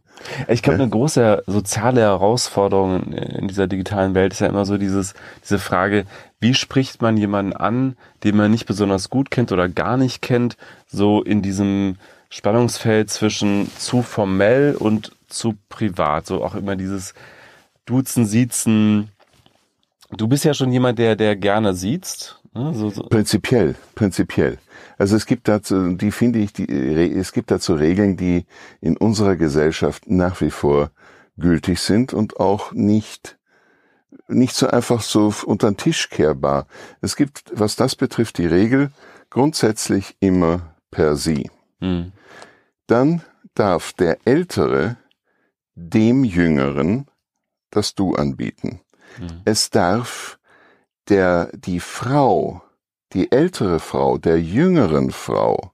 Ich 0.48 0.62
glaube, 0.62 0.80
eine 0.80 0.90
große 0.90 1.44
soziale 1.46 2.02
Herausforderung 2.02 3.12
in 3.12 3.48
dieser 3.48 3.66
digitalen 3.66 4.14
Welt 4.14 4.32
ist 4.32 4.40
ja 4.40 4.46
immer 4.48 4.64
so 4.64 4.78
dieses, 4.78 5.14
diese 5.42 5.58
Frage, 5.58 6.04
wie 6.38 6.54
spricht 6.54 7.02
man 7.02 7.16
jemanden 7.16 7.54
an, 7.54 7.96
den 8.22 8.36
man 8.36 8.50
nicht 8.50 8.66
besonders 8.66 9.10
gut 9.10 9.30
kennt 9.30 9.52
oder 9.52 9.68
gar 9.68 9.96
nicht 9.96 10.22
kennt, 10.22 10.56
so 10.86 11.22
in 11.22 11.42
diesem 11.42 11.96
Spannungsfeld 12.28 13.10
zwischen 13.10 13.70
zu 13.78 14.02
formell 14.02 14.76
und 14.78 15.12
zu 15.28 15.54
privat, 15.68 16.26
so 16.26 16.44
auch 16.44 16.54
immer 16.54 16.76
dieses 16.76 17.14
Duzen, 17.86 18.26
Siezen. 18.26 19.08
Du 20.10 20.28
bist 20.28 20.44
ja 20.44 20.54
schon 20.54 20.72
jemand, 20.72 20.98
der, 20.98 21.16
der 21.16 21.36
gerne 21.36 21.74
siezt. 21.74 22.41
Ne? 22.54 22.74
So, 22.74 22.90
so. 22.90 23.02
Prinzipiell, 23.04 23.74
prinzipiell. 23.94 24.58
Also 24.98 25.16
es 25.16 25.26
gibt 25.26 25.48
dazu, 25.48 25.94
die 25.94 26.10
finde 26.10 26.38
ich, 26.38 26.52
die, 26.52 26.68
es 26.68 27.32
gibt 27.32 27.50
dazu 27.50 27.74
Regeln, 27.74 28.16
die 28.16 28.44
in 28.80 28.96
unserer 28.96 29.36
Gesellschaft 29.36 30.08
nach 30.08 30.40
wie 30.40 30.50
vor 30.50 30.90
gültig 31.38 31.80
sind 31.80 32.12
und 32.12 32.38
auch 32.38 32.72
nicht, 32.72 33.38
nicht 34.28 34.54
so 34.54 34.68
einfach 34.68 35.00
so 35.00 35.32
unter 35.46 35.70
den 35.70 35.76
Tisch 35.78 36.10
kehrbar. 36.10 36.66
Es 37.00 37.16
gibt, 37.16 37.44
was 37.54 37.76
das 37.76 37.96
betrifft, 37.96 38.38
die 38.38 38.46
Regel 38.46 38.90
grundsätzlich 39.30 40.16
immer 40.20 40.74
per 40.90 41.16
Sie. 41.16 41.50
Hm. 41.80 42.12
Dann 42.86 43.22
darf 43.54 43.94
der 43.94 44.18
Ältere 44.26 44.96
dem 45.74 46.22
Jüngeren 46.22 47.06
das 47.70 47.94
Du 47.94 48.14
anbieten. 48.14 48.80
Hm. 49.16 49.40
Es 49.46 49.70
darf 49.70 50.38
der, 51.08 51.50
die 51.54 51.80
Frau, 51.80 52.62
die 53.12 53.30
ältere 53.32 53.80
Frau, 53.80 54.18
der 54.18 54.40
jüngeren 54.40 55.10
Frau 55.10 55.72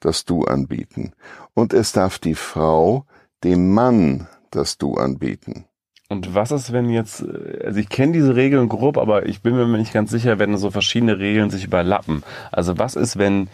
das 0.00 0.24
Du 0.24 0.44
anbieten. 0.44 1.12
Und 1.54 1.72
es 1.72 1.92
darf 1.92 2.18
die 2.18 2.34
Frau 2.34 3.04
dem 3.44 3.72
Mann 3.72 4.28
das 4.50 4.78
Du 4.78 4.94
anbieten. 4.94 5.64
Und 6.08 6.34
was 6.34 6.52
ist, 6.52 6.72
wenn 6.72 6.88
jetzt, 6.88 7.22
also 7.64 7.78
ich 7.78 7.88
kenne 7.90 8.12
diese 8.12 8.34
Regeln 8.34 8.68
grob, 8.68 8.96
aber 8.96 9.26
ich 9.26 9.42
bin 9.42 9.54
mir 9.54 9.66
nicht 9.76 9.92
ganz 9.92 10.10
sicher, 10.10 10.38
wenn 10.38 10.56
so 10.56 10.70
verschiedene 10.70 11.18
Regeln 11.18 11.50
sich 11.50 11.64
überlappen. 11.64 12.22
Also 12.50 12.78
was 12.78 12.96
ist, 12.96 13.18
wenn 13.18 13.48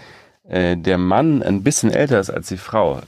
äh, 0.44 0.76
der 0.76 0.98
Mann 0.98 1.42
ein 1.42 1.64
bisschen 1.64 1.90
älter 1.90 2.20
ist 2.20 2.30
als 2.30 2.48
die 2.48 2.56
Frau? 2.56 3.00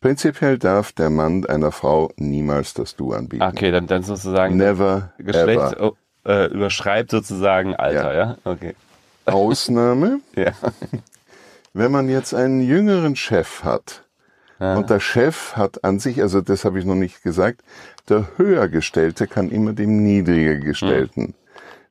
Prinzipiell 0.00 0.58
darf 0.58 0.90
der 0.90 1.10
Mann 1.10 1.46
einer 1.46 1.70
Frau 1.70 2.10
niemals 2.16 2.74
das 2.74 2.96
Du 2.96 3.12
anbieten. 3.12 3.44
Okay, 3.44 3.70
dann, 3.70 3.86
dann 3.86 4.02
sozusagen 4.02 4.56
Never, 4.56 5.12
Geschlecht 5.18 5.74
ever. 5.74 5.92
Äh, 6.28 6.46
überschreibt 6.52 7.10
sozusagen 7.10 7.74
Alter, 7.74 8.14
ja? 8.14 8.36
Okay. 8.44 8.74
Ausnahme, 9.26 10.20
Ja. 10.36 10.52
wenn 11.74 11.90
man 11.90 12.08
jetzt 12.08 12.34
einen 12.34 12.60
jüngeren 12.60 13.16
Chef 13.16 13.64
hat, 13.64 14.04
Ja. 14.60 14.76
Und 14.76 14.90
der 14.90 15.00
Chef 15.00 15.56
hat 15.56 15.84
an 15.84 15.98
sich, 16.00 16.20
also 16.22 16.40
das 16.40 16.64
habe 16.64 16.78
ich 16.78 16.84
noch 16.84 16.94
nicht 16.96 17.22
gesagt, 17.22 17.62
der 18.08 18.26
Höhergestellte 18.36 19.26
kann 19.26 19.50
immer 19.50 19.72
dem 19.72 20.02
Niedrigergestellten 20.02 21.34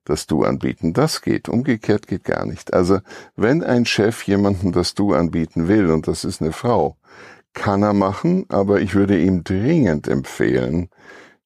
das 0.04 0.26
Du 0.26 0.44
anbieten. 0.46 0.94
Das 0.94 1.22
geht. 1.22 1.50
Umgekehrt 1.50 2.08
geht 2.08 2.24
gar 2.24 2.46
nicht. 2.46 2.74
Also 2.74 3.00
wenn 3.36 3.62
ein 3.64 3.86
Chef 3.86 4.24
jemandem 4.24 4.72
das 4.72 4.94
Du 4.96 5.14
anbieten 5.14 5.68
will, 5.68 5.90
und 5.92 6.08
das 6.08 6.24
ist 6.24 6.42
eine 6.42 6.54
Frau, 6.54 6.96
kann 7.54 7.84
er 7.84 7.94
machen, 7.94 8.46
aber 8.50 8.80
ich 8.82 8.96
würde 8.96 9.18
ihm 9.20 9.44
dringend 9.44 10.08
empfehlen, 10.08 10.90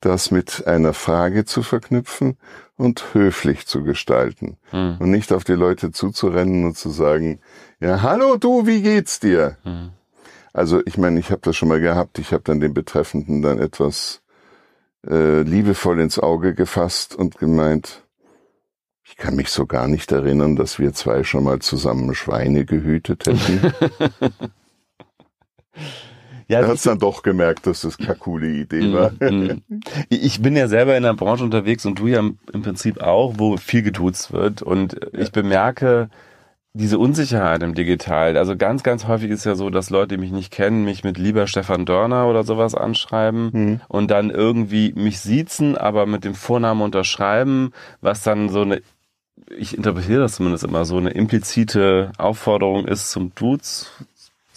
das 0.02 0.32
mit 0.32 0.68
einer 0.68 0.94
Frage 0.94 1.46
zu 1.46 1.64
verknüpfen 1.64 2.38
und 2.76 3.14
höflich 3.14 3.68
zu 3.68 3.84
gestalten. 3.84 4.58
Hm. 4.72 4.98
Und 5.00 5.12
nicht 5.12 5.32
auf 5.32 5.44
die 5.44 5.54
Leute 5.54 5.92
zuzurennen 5.92 6.66
und 6.66 6.78
zu 6.78 6.90
sagen, 6.90 7.40
ja, 7.80 8.02
hallo 8.02 8.38
du, 8.38 8.66
wie 8.66 8.82
geht's 8.82 9.20
dir? 9.20 9.58
Hm. 9.64 9.92
Also 10.54 10.82
ich 10.86 10.98
meine, 10.98 11.20
ich 11.20 11.32
habe 11.32 11.42
das 11.44 11.56
schon 11.56 11.70
mal 11.70 11.80
gehabt. 11.80 12.20
Ich 12.20 12.34
habe 12.34 12.44
dann 12.44 12.60
den 12.60 12.74
Betreffenden 12.74 13.42
dann 13.42 13.60
etwas 13.60 14.22
äh, 15.08 15.42
liebevoll 15.42 16.00
ins 16.00 16.20
Auge 16.20 16.54
gefasst 16.54 17.16
und 17.16 17.38
gemeint, 17.38 18.04
ich 19.04 19.18
kann 19.18 19.36
mich 19.36 19.50
so 19.50 19.66
gar 19.66 19.88
nicht 19.88 20.12
erinnern, 20.12 20.56
dass 20.56 20.80
wir 20.80 20.94
zwei 20.94 21.24
schon 21.24 21.44
mal 21.44 21.60
zusammen 21.60 22.16
Schweine 22.16 22.66
gehütet 22.66 23.28
hätten. 23.28 23.74
Ja, 26.52 26.60
er 26.60 26.68
hat 26.68 26.76
es 26.76 26.84
dann 26.84 27.00
doch 27.00 27.24
gemerkt, 27.24 27.66
dass 27.66 27.82
das 27.82 27.98
keine 27.98 28.16
coole 28.16 28.48
Idee 28.48 28.90
mm, 28.90 28.94
war. 28.94 29.12
Mm. 29.32 29.62
Ich 30.10 30.42
bin 30.42 30.58
ja 30.58 30.68
selber 30.68 30.98
in 30.98 31.04
der 31.04 31.14
Branche 31.14 31.46
unterwegs 31.46 31.86
und 31.86 31.98
du 31.98 32.08
ja 32.08 32.20
im 32.20 32.62
Prinzip 32.62 33.02
auch, 33.02 33.36
wo 33.38 33.56
viel 33.56 33.84
geduzt 33.84 34.34
wird. 34.34 34.62
Und 34.62 35.00
ich 35.14 35.32
bemerke 35.32 36.10
diese 36.74 37.00
Unsicherheit 37.00 37.64
im 37.64 37.74
Digital. 37.74 38.36
Also 38.36 38.58
ganz, 38.58 38.84
ganz 38.84 39.08
häufig 39.08 39.32
ist 39.32 39.46
ja 39.46 39.56
so, 39.56 39.70
dass 39.70 39.90
Leute, 39.90 40.16
die 40.16 40.22
mich 40.22 40.34
nicht 40.34 40.52
kennen, 40.52 40.84
mich 40.84 41.06
mit 41.06 41.18
lieber 41.18 41.48
Stefan 41.48 41.86
Dörner 41.86 42.28
oder 42.28 42.44
sowas 42.44 42.76
anschreiben 42.76 43.50
mhm. 43.54 43.82
und 43.88 44.12
dann 44.12 44.30
irgendwie 44.30 44.92
mich 44.94 45.22
siezen, 45.22 45.78
aber 45.78 46.06
mit 46.06 46.26
dem 46.26 46.36
Vornamen 46.36 46.82
unterschreiben, 46.82 47.72
was 48.02 48.24
dann 48.24 48.50
so 48.50 48.64
eine 48.64 48.82
ich 49.58 49.76
interpretiere 49.76 50.22
das 50.22 50.36
zumindest 50.36 50.64
immer 50.64 50.86
so, 50.86 50.98
eine 50.98 51.10
implizite 51.10 52.12
Aufforderung 52.18 52.86
ist, 52.86 53.12
zum 53.12 53.34
Dudes 53.36 53.92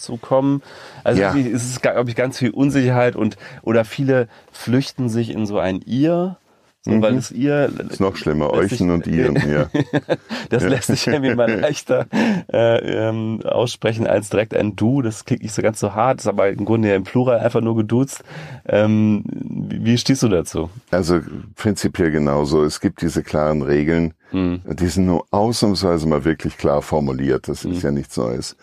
zu 0.05 0.17
kommen. 0.17 0.61
Also 1.03 1.21
ja. 1.21 1.35
es 1.35 1.65
ist, 1.65 1.81
glaube 1.81 2.09
ich, 2.09 2.15
ganz 2.15 2.37
viel 2.37 2.51
Unsicherheit 2.51 3.15
und 3.15 3.37
oder 3.61 3.83
viele 3.83 4.27
flüchten 4.51 5.09
sich 5.09 5.31
in 5.31 5.45
so 5.45 5.59
ein 5.59 5.81
Ihr. 5.81 6.37
So, 6.85 6.91
mhm. 6.91 7.01
weil 7.01 7.15
es 7.15 7.31
ihr 7.31 7.71
ist 7.89 7.99
noch 7.99 8.15
schlimmer, 8.15 8.51
Euchen 8.51 8.91
und 8.91 9.07
ihren, 9.07 9.35
ja. 9.49 9.71
das 10.49 10.61
ja. 10.61 10.69
lässt 10.69 10.87
sich 10.89 11.07
irgendwie 11.07 11.33
mal 11.33 11.51
leichter 11.59 12.05
äh, 12.53 13.07
ähm, 13.07 13.41
aussprechen 13.43 14.05
als 14.05 14.29
direkt 14.29 14.55
ein 14.55 14.75
Du. 14.75 15.01
Das 15.01 15.25
klingt 15.25 15.41
nicht 15.41 15.55
so 15.55 15.63
ganz 15.63 15.79
so 15.79 15.95
hart, 15.95 16.19
ist 16.19 16.27
aber 16.27 16.49
im 16.49 16.63
Grunde 16.63 16.89
ja 16.89 16.95
im 16.95 17.03
Plural 17.03 17.39
einfach 17.39 17.61
nur 17.61 17.75
geduzt. 17.75 18.23
Ähm, 18.67 19.23
wie, 19.25 19.97
stehst 19.97 20.21
du 20.21 20.29
dazu? 20.29 20.69
Also 20.91 21.21
prinzipiell 21.55 22.11
genauso. 22.11 22.63
Es 22.63 22.79
gibt 22.79 23.01
diese 23.01 23.23
klaren 23.23 23.63
Regeln, 23.63 24.13
mhm. 24.31 24.61
die 24.67 24.87
sind 24.87 25.07
nur 25.07 25.25
ausnahmsweise 25.31 26.07
mal 26.07 26.23
wirklich 26.23 26.55
klar 26.55 26.83
formuliert. 26.83 27.47
Das 27.47 27.65
ist 27.65 27.77
mhm. 27.77 27.81
ja 27.81 27.91
nichts 27.91 28.15
Neues. 28.15 28.55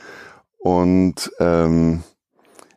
Und 0.63 1.31
ähm, 1.41 2.03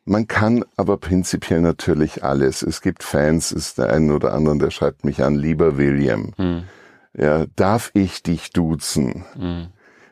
man 0.05 0.27
kann 0.27 0.63
aber 0.75 0.97
prinzipiell 0.97 1.61
natürlich 1.61 2.23
alles. 2.23 2.61
Es 2.61 2.81
gibt 2.81 3.03
Fans, 3.03 3.51
ist 3.51 3.77
der 3.77 3.91
ein 3.91 4.11
oder 4.11 4.33
andere, 4.33 4.57
der 4.57 4.71
schreibt 4.71 5.03
mich 5.03 5.23
an, 5.23 5.35
lieber 5.35 5.77
William. 5.77 6.33
Hm. 6.37 6.63
Ja, 7.17 7.45
darf 7.55 7.91
ich 7.93 8.21
dich 8.23 8.51
duzen? 8.51 9.25
Hm. 9.33 9.67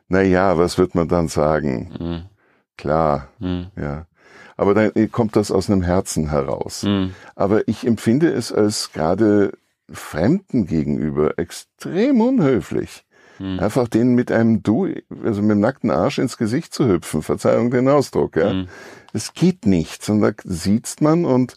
Naja, 0.08 0.58
was 0.58 0.78
wird 0.78 0.96
man 0.96 1.08
dann 1.08 1.28
sagen? 1.28 1.94
Hm. 1.98 2.22
Klar, 2.78 3.30
hm. 3.40 3.68
ja. 3.76 4.08
Aber 4.56 4.74
dann 4.74 5.12
kommt 5.12 5.36
das 5.36 5.52
aus 5.52 5.70
einem 5.70 5.82
Herzen 5.82 6.30
heraus. 6.30 6.84
Hm. 6.84 7.14
Aber 7.36 7.68
ich 7.68 7.86
empfinde 7.86 8.32
es 8.32 8.52
als 8.52 8.92
gerade 8.94 9.54
Fremden 9.92 10.66
gegenüber 10.66 11.38
extrem 11.38 12.22
unhöflich. 12.22 13.03
Hm. 13.38 13.60
Einfach 13.60 13.88
denen 13.88 14.16
mit 14.16 14.32
einem 14.32 14.64
Du, 14.64 14.88
also 15.24 15.42
mit 15.42 15.52
dem 15.52 15.60
nackten 15.60 15.92
Arsch 15.92 16.20
ins 16.20 16.38
Gesicht 16.38 16.74
zu 16.74 16.88
hüpfen, 16.88 17.22
Verzeihung 17.22 17.72
den 17.72 17.90
Ausdruck, 17.90 18.36
ja. 18.36 18.52
Hm. 18.52 18.68
Es 19.14 19.34
geht 19.34 19.66
nicht, 19.66 20.04
sondern 20.04 20.36
da 20.44 20.52
sieht 20.52 21.02
man 21.02 21.26
und 21.26 21.56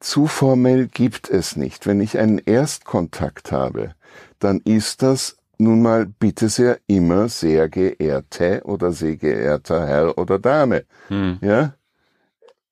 zu 0.00 0.26
formell 0.26 0.88
gibt 0.88 1.30
es 1.30 1.56
nicht. 1.56 1.86
Wenn 1.86 2.00
ich 2.00 2.18
einen 2.18 2.38
Erstkontakt 2.38 3.52
habe, 3.52 3.94
dann 4.38 4.60
ist 4.64 5.02
das 5.02 5.36
nun 5.58 5.80
mal 5.80 6.06
bitte 6.06 6.48
sehr 6.48 6.78
immer 6.86 7.28
sehr 7.28 7.68
geehrte 7.68 8.62
oder 8.64 8.92
sehr 8.92 9.16
geehrter 9.16 9.86
Herr 9.86 10.18
oder 10.18 10.38
Dame. 10.38 10.84
Hm. 11.08 11.38
Ja? 11.40 11.74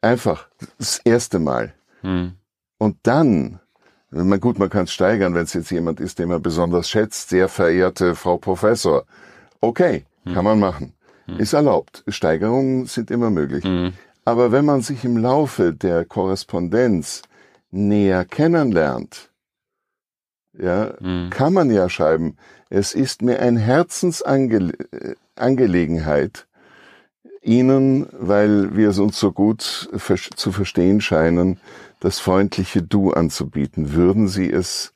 Einfach 0.01 0.49
das 0.79 0.99
erste 1.05 1.39
Mal. 1.39 1.75
Hm. 2.01 2.33
Und 2.79 2.97
dann 3.05 3.60
man, 4.11 4.41
gut, 4.41 4.59
man 4.59 4.71
kann 4.71 4.85
es 4.85 4.93
steigern, 4.93 5.35
wenn 5.35 5.45
es 5.45 5.55
jetzt 5.55 5.71
jemand 5.71 6.01
ist, 6.01 6.19
den 6.19 6.29
man 6.29 6.43
besonders 6.43 6.91
schätzt. 6.91 7.31
Sehr 7.31 7.49
verehrte 7.49 8.15
Frau 8.15 8.37
Professor. 8.39 9.05
Okay, 9.61 10.05
hm. 10.25 10.35
kann 10.35 10.45
man 10.45 10.59
machen. 10.59 10.95
Hm. 11.27 11.39
Ist 11.39 11.53
erlaubt. 11.53 12.03
Steigerungen 12.09 12.87
sind 12.87 13.11
immer 13.11 13.31
möglich. 13.31 13.65
Hm. 13.65 13.93
Aber 14.25 14.53
wenn 14.53 14.65
man 14.65 14.81
sich 14.83 15.05
im 15.05 15.17
Laufe 15.17 15.73
der 15.73 16.05
Korrespondenz 16.05 17.23
näher 17.71 18.25
kennenlernt, 18.25 19.31
ja, 20.53 20.93
hm. 20.99 21.31
kann 21.31 21.53
man 21.53 21.71
ja 21.71 21.89
schreiben, 21.89 22.37
es 22.69 22.95
ist 22.95 23.23
mir 23.23 23.41
ein 23.41 23.57
Herzensangelegenheit, 23.57 26.47
Ihnen, 27.43 28.07
weil 28.13 28.77
wir 28.77 28.91
es 28.91 28.99
uns 28.99 29.19
so 29.19 29.33
gut 29.33 29.63
zu 29.63 30.53
verstehen 30.53 31.01
scheinen, 31.01 31.59
das 32.01 32.19
freundliche 32.19 32.83
Du 32.83 33.13
anzubieten. 33.13 33.93
Würden 33.93 34.27
Sie 34.27 34.51
es 34.51 34.93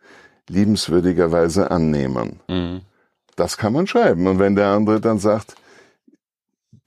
liebenswürdigerweise 0.49 1.71
annehmen? 1.71 2.41
Mhm. 2.49 2.81
Das 3.37 3.57
kann 3.57 3.73
man 3.73 3.87
schreiben. 3.87 4.27
Und 4.27 4.39
wenn 4.39 4.57
der 4.57 4.69
andere 4.69 5.01
dann 5.01 5.19
sagt, 5.19 5.55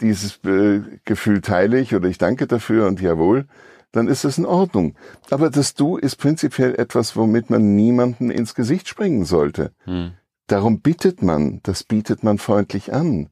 dieses 0.02 0.40
äh, 0.44 0.82
Gefühl 1.06 1.42
teile 1.42 1.80
ich 1.80 1.96
oder 1.96 2.08
ich 2.08 2.18
danke 2.18 2.48
dafür 2.48 2.88
und 2.88 3.02
jawohl, 3.02 3.46
dann 3.92 4.08
ist 4.08 4.26
es 4.26 4.38
in 4.38 4.46
Ordnung. 4.46 4.96
Aber 5.30 5.50
das 5.50 5.74
Du 5.74 5.98
ist 5.98 6.18
prinzipiell 6.18 6.76
etwas, 6.76 7.16
womit 7.16 7.50
man 7.50 7.76
niemanden 7.76 8.30
ins 8.30 8.54
Gesicht 8.54 8.88
springen 8.88 9.26
sollte. 9.26 9.72
Mhm. 9.86 10.12
Darum 10.48 10.82
bittet 10.82 11.22
man, 11.22 11.60
das 11.64 11.84
bietet 11.84 12.24
man 12.24 12.38
freundlich 12.38 12.94
an. 12.94 13.30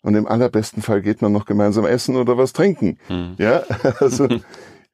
Und 0.00 0.14
im 0.14 0.26
allerbesten 0.26 0.82
Fall 0.82 1.02
geht 1.02 1.20
man 1.20 1.32
noch 1.32 1.44
gemeinsam 1.44 1.84
essen 1.84 2.16
oder 2.16 2.38
was 2.38 2.52
trinken. 2.52 2.98
Mhm. 3.08 3.34
Ja, 3.38 3.64
also 4.00 4.28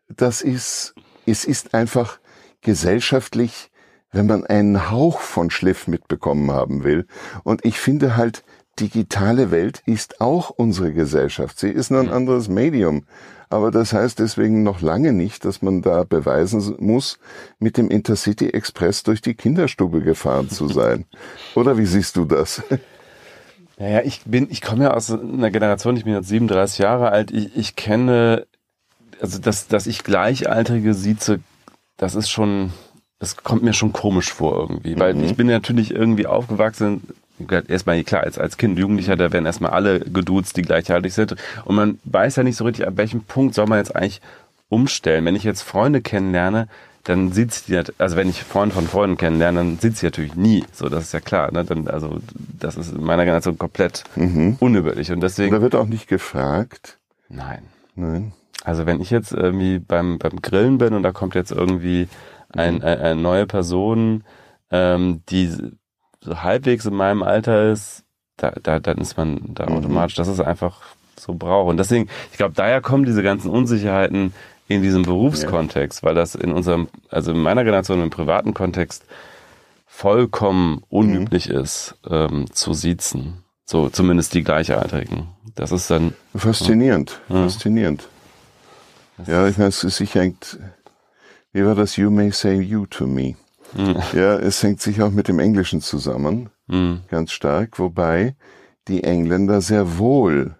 das 0.08 0.42
ist 0.42 0.94
es 1.26 1.44
ist 1.44 1.74
einfach 1.74 2.18
gesellschaftlich, 2.60 3.70
wenn 4.12 4.26
man 4.26 4.44
einen 4.46 4.90
Hauch 4.90 5.20
von 5.20 5.50
Schliff 5.50 5.88
mitbekommen 5.88 6.50
haben 6.50 6.84
will. 6.84 7.06
Und 7.42 7.64
ich 7.64 7.78
finde 7.78 8.16
halt, 8.16 8.44
digitale 8.80 9.50
Welt 9.50 9.82
ist 9.86 10.20
auch 10.20 10.50
unsere 10.50 10.92
Gesellschaft. 10.92 11.58
Sie 11.58 11.70
ist 11.70 11.90
nur 11.90 12.00
ein 12.00 12.10
anderes 12.10 12.48
Medium. 12.48 13.04
Aber 13.50 13.70
das 13.70 13.92
heißt 13.92 14.18
deswegen 14.18 14.62
noch 14.62 14.80
lange 14.80 15.12
nicht, 15.12 15.44
dass 15.44 15.62
man 15.62 15.82
da 15.82 16.02
beweisen 16.02 16.74
muss, 16.78 17.18
mit 17.58 17.76
dem 17.76 17.88
Intercity 17.88 18.48
Express 18.48 19.04
durch 19.04 19.20
die 19.20 19.34
Kinderstube 19.34 20.00
gefahren 20.00 20.50
zu 20.50 20.68
sein. 20.68 21.04
Oder 21.54 21.78
wie 21.78 21.86
siehst 21.86 22.16
du 22.16 22.24
das? 22.24 22.62
Naja, 23.78 24.02
ich 24.04 24.22
bin, 24.24 24.48
ich 24.50 24.60
komme 24.60 24.84
ja 24.84 24.94
aus 24.94 25.10
einer 25.10 25.50
Generation, 25.50 25.96
ich 25.96 26.04
bin 26.04 26.14
jetzt 26.14 26.28
37 26.28 26.78
Jahre 26.78 27.10
alt, 27.10 27.30
ich, 27.30 27.56
ich 27.56 27.76
kenne 27.76 28.46
also 29.24 29.38
dass, 29.38 29.68
dass 29.68 29.86
ich 29.86 30.04
Gleichaltrige 30.04 30.92
sieze, 30.92 31.40
das 31.96 32.14
ist 32.14 32.28
schon, 32.28 32.74
das 33.18 33.38
kommt 33.38 33.62
mir 33.62 33.72
schon 33.72 33.94
komisch 33.94 34.30
vor 34.30 34.54
irgendwie. 34.58 34.98
Weil 34.98 35.14
mhm. 35.14 35.24
ich 35.24 35.34
bin 35.34 35.46
natürlich 35.46 35.94
irgendwie 35.94 36.26
aufgewachsen, 36.26 37.00
erstmal 37.68 38.04
klar, 38.04 38.22
als, 38.22 38.38
als 38.38 38.58
Kind, 38.58 38.78
Jugendlicher, 38.78 39.16
da 39.16 39.32
werden 39.32 39.46
erstmal 39.46 39.70
alle 39.70 40.00
geduzt, 40.00 40.58
die 40.58 40.62
gleichaltrig 40.62 41.14
sind. 41.14 41.36
Und 41.64 41.74
man 41.74 41.98
weiß 42.04 42.36
ja 42.36 42.42
nicht 42.42 42.56
so 42.56 42.64
richtig, 42.64 42.86
ab 42.86 42.98
welchem 42.98 43.22
Punkt 43.22 43.54
soll 43.54 43.66
man 43.66 43.78
jetzt 43.78 43.96
eigentlich 43.96 44.20
umstellen. 44.68 45.24
Wenn 45.24 45.36
ich 45.36 45.44
jetzt 45.44 45.62
Freunde 45.62 46.02
kennenlerne, 46.02 46.68
dann 47.04 47.32
sieht 47.32 47.52
sie, 47.52 47.80
also 47.96 48.16
wenn 48.16 48.28
ich 48.28 48.42
Freunde 48.42 48.74
von 48.74 48.86
Freunden 48.86 49.16
kennenlerne, 49.16 49.58
dann 49.58 49.78
sieht 49.78 49.96
sie 49.96 50.04
natürlich 50.04 50.34
nie. 50.34 50.64
So, 50.72 50.90
das 50.90 51.04
ist 51.04 51.12
ja 51.14 51.20
klar. 51.20 51.50
Ne? 51.50 51.64
Dann, 51.64 51.88
also 51.88 52.18
das 52.60 52.76
ist 52.76 52.92
in 52.92 53.02
meiner 53.02 53.24
Generation 53.24 53.56
komplett 53.56 54.04
mhm. 54.16 54.58
unüberlich. 54.60 55.10
Und 55.10 55.20
deswegen. 55.20 55.54
Da 55.54 55.62
wird 55.62 55.74
auch 55.74 55.86
nicht 55.86 56.08
gefragt. 56.08 56.98
Nein. 57.30 57.62
Nein. 57.94 58.32
Also 58.64 58.86
wenn 58.86 59.00
ich 59.00 59.10
jetzt 59.10 59.32
irgendwie 59.32 59.78
beim, 59.78 60.18
beim 60.18 60.40
Grillen 60.42 60.78
bin 60.78 60.94
und 60.94 61.02
da 61.02 61.12
kommt 61.12 61.34
jetzt 61.34 61.52
irgendwie 61.52 62.08
ein, 62.48 62.82
eine, 62.82 63.00
eine 63.00 63.20
neue 63.20 63.46
Person, 63.46 64.24
ähm, 64.70 65.22
die 65.28 65.52
so 66.20 66.42
halbwegs 66.42 66.86
in 66.86 66.94
meinem 66.94 67.22
Alter 67.22 67.70
ist, 67.70 68.04
da, 68.38 68.52
da, 68.62 68.80
dann 68.80 68.98
ist 68.98 69.16
man 69.16 69.54
da 69.54 69.68
mhm. 69.68 69.76
automatisch, 69.76 70.16
das 70.16 70.28
ist 70.28 70.40
einfach 70.40 70.80
so 71.20 71.34
braucht. 71.34 71.68
Und 71.68 71.76
deswegen, 71.76 72.08
ich 72.32 72.38
glaube, 72.38 72.54
daher 72.54 72.80
kommen 72.80 73.04
diese 73.04 73.22
ganzen 73.22 73.50
Unsicherheiten 73.50 74.32
in 74.66 74.82
diesem 74.82 75.02
Berufskontext, 75.02 76.02
ja. 76.02 76.08
weil 76.08 76.14
das 76.14 76.34
in 76.34 76.50
unserem, 76.50 76.88
also 77.10 77.32
in 77.32 77.38
meiner 77.38 77.64
Generation 77.64 78.02
im 78.02 78.10
privaten 78.10 78.54
Kontext 78.54 79.04
vollkommen 79.86 80.82
unüblich 80.88 81.50
mhm. 81.50 81.56
ist, 81.56 81.96
ähm, 82.10 82.46
zu 82.50 82.72
siezen. 82.72 83.44
So, 83.66 83.90
zumindest 83.90 84.34
die 84.34 84.42
Gleichaltrigen. 84.42 85.28
Das 85.54 85.70
ist 85.70 85.90
dann. 85.90 86.14
Faszinierend, 86.34 87.20
ja. 87.28 87.44
faszinierend. 87.44 88.08
Ja, 89.26 89.46
ich 89.48 89.58
meine, 89.58 89.68
es 89.68 89.80
sicher 89.80 90.20
hängt, 90.20 90.58
wie 91.52 91.64
war 91.64 91.74
das? 91.74 91.96
You 91.96 92.10
may 92.10 92.30
say 92.32 92.60
you 92.60 92.86
to 92.86 93.06
me. 93.06 93.36
Mhm. 93.74 93.96
Ja, 94.12 94.36
es 94.36 94.62
hängt 94.62 94.80
sich 94.80 95.02
auch 95.02 95.10
mit 95.10 95.28
dem 95.28 95.38
Englischen 95.38 95.80
zusammen, 95.80 96.50
mhm. 96.66 97.00
ganz 97.08 97.32
stark, 97.32 97.78
wobei 97.78 98.36
die 98.88 99.04
Engländer 99.04 99.60
sehr 99.60 99.98
wohl 99.98 100.56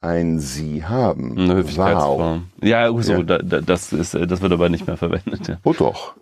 ein 0.00 0.38
Sie 0.38 0.84
haben. 0.84 1.36
Eine. 1.38 1.76
Wow. 1.76 2.40
Ja, 2.62 2.92
so, 3.02 3.14
ja. 3.14 3.22
Da, 3.22 3.60
das 3.60 3.92
ist, 3.92 4.14
das 4.14 4.40
wird 4.40 4.52
aber 4.52 4.68
nicht 4.68 4.86
mehr 4.86 4.96
verwendet. 4.96 5.48
Ja. 5.48 5.58
Oh 5.64 5.72
doch. 5.72 6.14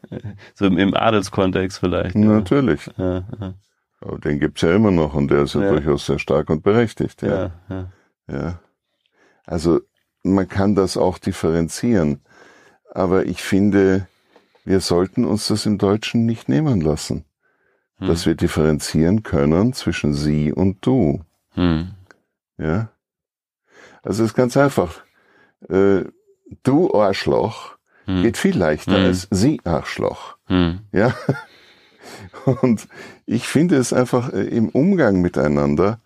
So 0.55 0.67
im, 0.67 0.79
im 0.79 0.95
Adelskontext 0.95 1.79
vielleicht. 1.79 2.15
Natürlich. 2.15 2.91
Ja. 2.97 3.25
Aber 4.01 4.19
den 4.19 4.41
gibt's 4.41 4.63
ja 4.63 4.75
immer 4.75 4.91
noch 4.91 5.15
und 5.15 5.31
der 5.31 5.43
ist 5.43 5.55
ja, 5.55 5.69
durchaus 5.69 6.07
sehr 6.07 6.19
stark 6.19 6.49
und 6.49 6.63
berechtigt. 6.63 7.23
Ja, 7.23 7.51
ja. 8.29 8.61
Also 9.45 9.81
man 10.33 10.49
kann 10.49 10.75
das 10.75 10.97
auch 10.97 11.19
differenzieren. 11.19 12.21
Aber 12.93 13.27
ich 13.27 13.43
finde, 13.43 14.07
wir 14.65 14.81
sollten 14.81 15.25
uns 15.25 15.49
das 15.49 15.67
im 15.67 15.79
Deutschen 15.79 16.27
nicht 16.27 16.49
nehmen 16.49 16.81
lassen. 16.81 17.25
Hm. 17.99 18.09
Dass 18.09 18.27
wir 18.27 18.35
differenzieren 18.35 19.23
können 19.23 19.73
zwischen 19.73 20.13
sie 20.13 20.53
und 20.53 20.85
du. 20.85 21.23
Hm. 21.51 21.93
Ja. 22.59 22.91
Also 24.03 24.23
es 24.25 24.31
ist 24.31 24.37
ganz 24.37 24.57
einfach. 24.57 25.03
Äh, 25.69 26.05
du 26.63 26.95
Arschloch 26.95 27.77
hm. 28.05 28.23
geht 28.23 28.37
viel 28.37 28.57
leichter 28.57 28.99
hm. 28.99 29.05
als 29.05 29.29
sie 29.31 29.61
Arschloch. 29.65 30.37
Hm. 30.47 30.81
Ja. 30.93 31.15
Und 32.63 32.87
ich 33.25 33.49
finde 33.49 33.77
es 33.77 33.93
einfach 33.93 34.33
äh, 34.33 34.45
im 34.45 34.69
Umgang 34.69 35.21
miteinander 35.21 36.01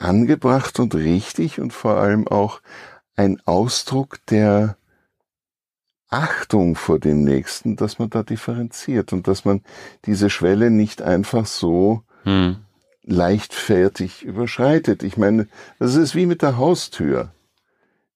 angebracht 0.00 0.80
und 0.80 0.94
richtig 0.94 1.60
und 1.60 1.72
vor 1.72 1.96
allem 1.96 2.26
auch 2.26 2.60
ein 3.16 3.40
Ausdruck 3.44 4.18
der 4.26 4.76
Achtung 6.08 6.74
vor 6.74 6.98
dem 6.98 7.22
Nächsten, 7.22 7.76
dass 7.76 7.98
man 7.98 8.10
da 8.10 8.22
differenziert 8.22 9.12
und 9.12 9.28
dass 9.28 9.44
man 9.44 9.62
diese 10.06 10.28
Schwelle 10.28 10.70
nicht 10.70 11.02
einfach 11.02 11.46
so 11.46 12.02
hm. 12.24 12.56
leichtfertig 13.04 14.24
überschreitet. 14.24 15.02
Ich 15.04 15.16
meine, 15.16 15.46
das 15.78 15.94
ist 15.94 16.14
wie 16.14 16.26
mit 16.26 16.42
der 16.42 16.56
Haustür. 16.56 17.30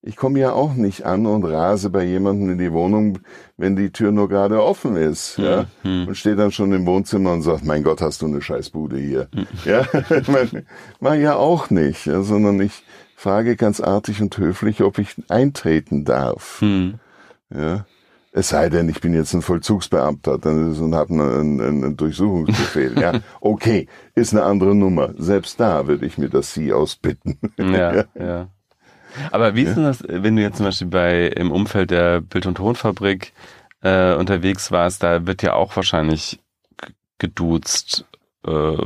Ich 0.07 0.17
komme 0.17 0.39
ja 0.39 0.53
auch 0.53 0.75
nicht 0.75 1.07
an 1.07 1.25
und 1.25 1.45
rase 1.45 1.89
bei 1.89 2.05
jemandem 2.05 2.51
in 2.51 2.59
die 2.59 2.73
Wohnung, 2.73 3.21
wenn 3.57 3.75
die 3.75 3.91
Tür 3.91 4.13
nur 4.13 4.29
gerade 4.29 4.63
offen 4.63 4.97
ist, 4.97 5.39
hm, 5.39 5.45
ja, 5.45 5.67
hm. 5.81 6.09
und 6.09 6.15
stehe 6.15 6.37
dann 6.37 6.53
schon 6.53 6.73
im 6.73 6.85
Wohnzimmer 6.85 7.33
und 7.33 7.41
sagt, 7.41 7.65
mein 7.65 7.83
Gott, 7.83 8.03
hast 8.03 8.21
du 8.21 8.27
eine 8.27 8.43
Scheißbude 8.43 8.99
hier, 8.99 9.29
hm. 9.35 9.47
ja, 9.65 9.87
mach 11.01 11.15
ja 11.15 11.37
auch 11.37 11.71
nicht, 11.71 12.05
ja, 12.05 12.21
sondern 12.21 12.61
ich 12.61 12.83
frage 13.17 13.57
ganz 13.57 13.81
artig 13.81 14.21
und 14.21 14.37
höflich, 14.37 14.83
ob 14.83 14.99
ich 14.99 15.17
eintreten 15.29 16.05
darf, 16.05 16.61
hm. 16.61 17.01
ja. 17.49 17.87
Es 18.37 18.49
sei 18.49 18.69
denn, 18.69 18.89
ich 18.89 19.01
bin 19.01 19.15
jetzt 19.15 19.33
ein 19.33 19.43
Vollzugsbeamter 19.43 20.39
dann 20.39 20.77
und 20.77 20.95
habe 20.97 21.13
einen, 21.13 21.61
einen 21.61 21.97
Durchsuchungsbefehl. 21.97 22.99
ja, 23.01 23.21
okay, 23.41 23.87
ist 24.17 24.35
eine 24.35 24.43
andere 24.43 24.75
Nummer. 24.75 25.15
Selbst 25.17 25.61
da 25.61 25.87
würde 25.87 26.05
ich 26.05 26.19
mir 26.19 26.29
das 26.29 26.53
Sie 26.53 26.73
ausbitten. 26.73 27.39
ja, 27.57 28.05
ja. 28.19 28.49
Aber 29.31 29.55
wie 29.55 29.63
ist 29.63 29.77
denn 29.77 29.85
das, 29.85 30.03
wenn 30.07 30.37
du 30.37 30.43
jetzt 30.43 30.57
zum 30.57 30.67
Beispiel 30.67 30.89
bei 30.89 31.27
im 31.27 31.53
Umfeld 31.53 31.91
der 31.91 32.21
Bild- 32.21 32.47
und 32.47 32.57
Tonfabrik 32.57 33.33
äh, 33.83 34.15
unterwegs 34.15 34.71
warst, 34.71 35.03
da 35.03 35.27
wird 35.27 35.43
ja 35.43 35.55
auch 35.55 35.75
wahrscheinlich 35.77 36.41
geduzt. 37.19 38.07
Äh, 38.47 38.77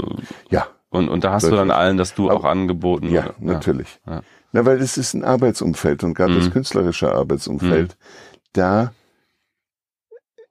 ja. 0.50 0.66
Und, 0.90 1.08
und 1.08 1.24
da 1.24 1.32
hast 1.32 1.44
wirklich. 1.44 1.60
du 1.60 1.68
dann 1.68 1.70
allen 1.70 1.96
das 1.96 2.14
Du 2.14 2.30
auch 2.30 2.44
angeboten. 2.44 3.10
Ja, 3.10 3.24
oder? 3.24 3.34
natürlich. 3.38 4.00
Ja. 4.06 4.22
Na, 4.52 4.64
weil 4.64 4.80
es 4.80 4.96
ist 4.96 5.14
ein 5.14 5.24
Arbeitsumfeld 5.24 6.04
und 6.04 6.14
gerade 6.14 6.32
mhm. 6.32 6.38
das 6.38 6.50
künstlerische 6.50 7.12
Arbeitsumfeld, 7.12 7.90
mhm. 7.90 8.38
da 8.54 8.92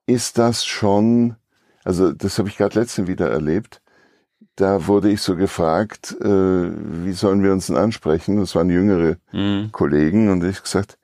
ist 0.06 0.38
das 0.38 0.66
schon, 0.66 1.36
also 1.84 2.12
das 2.14 2.38
habe 2.38 2.50
ich 2.50 2.58
gerade 2.58 2.80
letztens 2.80 3.08
wieder 3.08 3.30
erlebt, 3.30 3.82
da 4.58 4.88
wurde 4.88 5.12
ich 5.12 5.22
so 5.22 5.36
gefragt, 5.36 6.18
äh, 6.20 6.26
wie 6.26 7.14
sollen 7.14 7.44
wir 7.44 7.54
uns 7.54 7.68
denn 7.68 7.78
ansprechen? 7.78 8.38
Das 8.38 8.56
waren 8.56 8.72
jüngere 8.72 9.18
mhm. 9.32 9.72
Kollegen 9.72 10.30
und 10.30 10.44
ich 10.44 10.62
gesagt, 10.62 10.98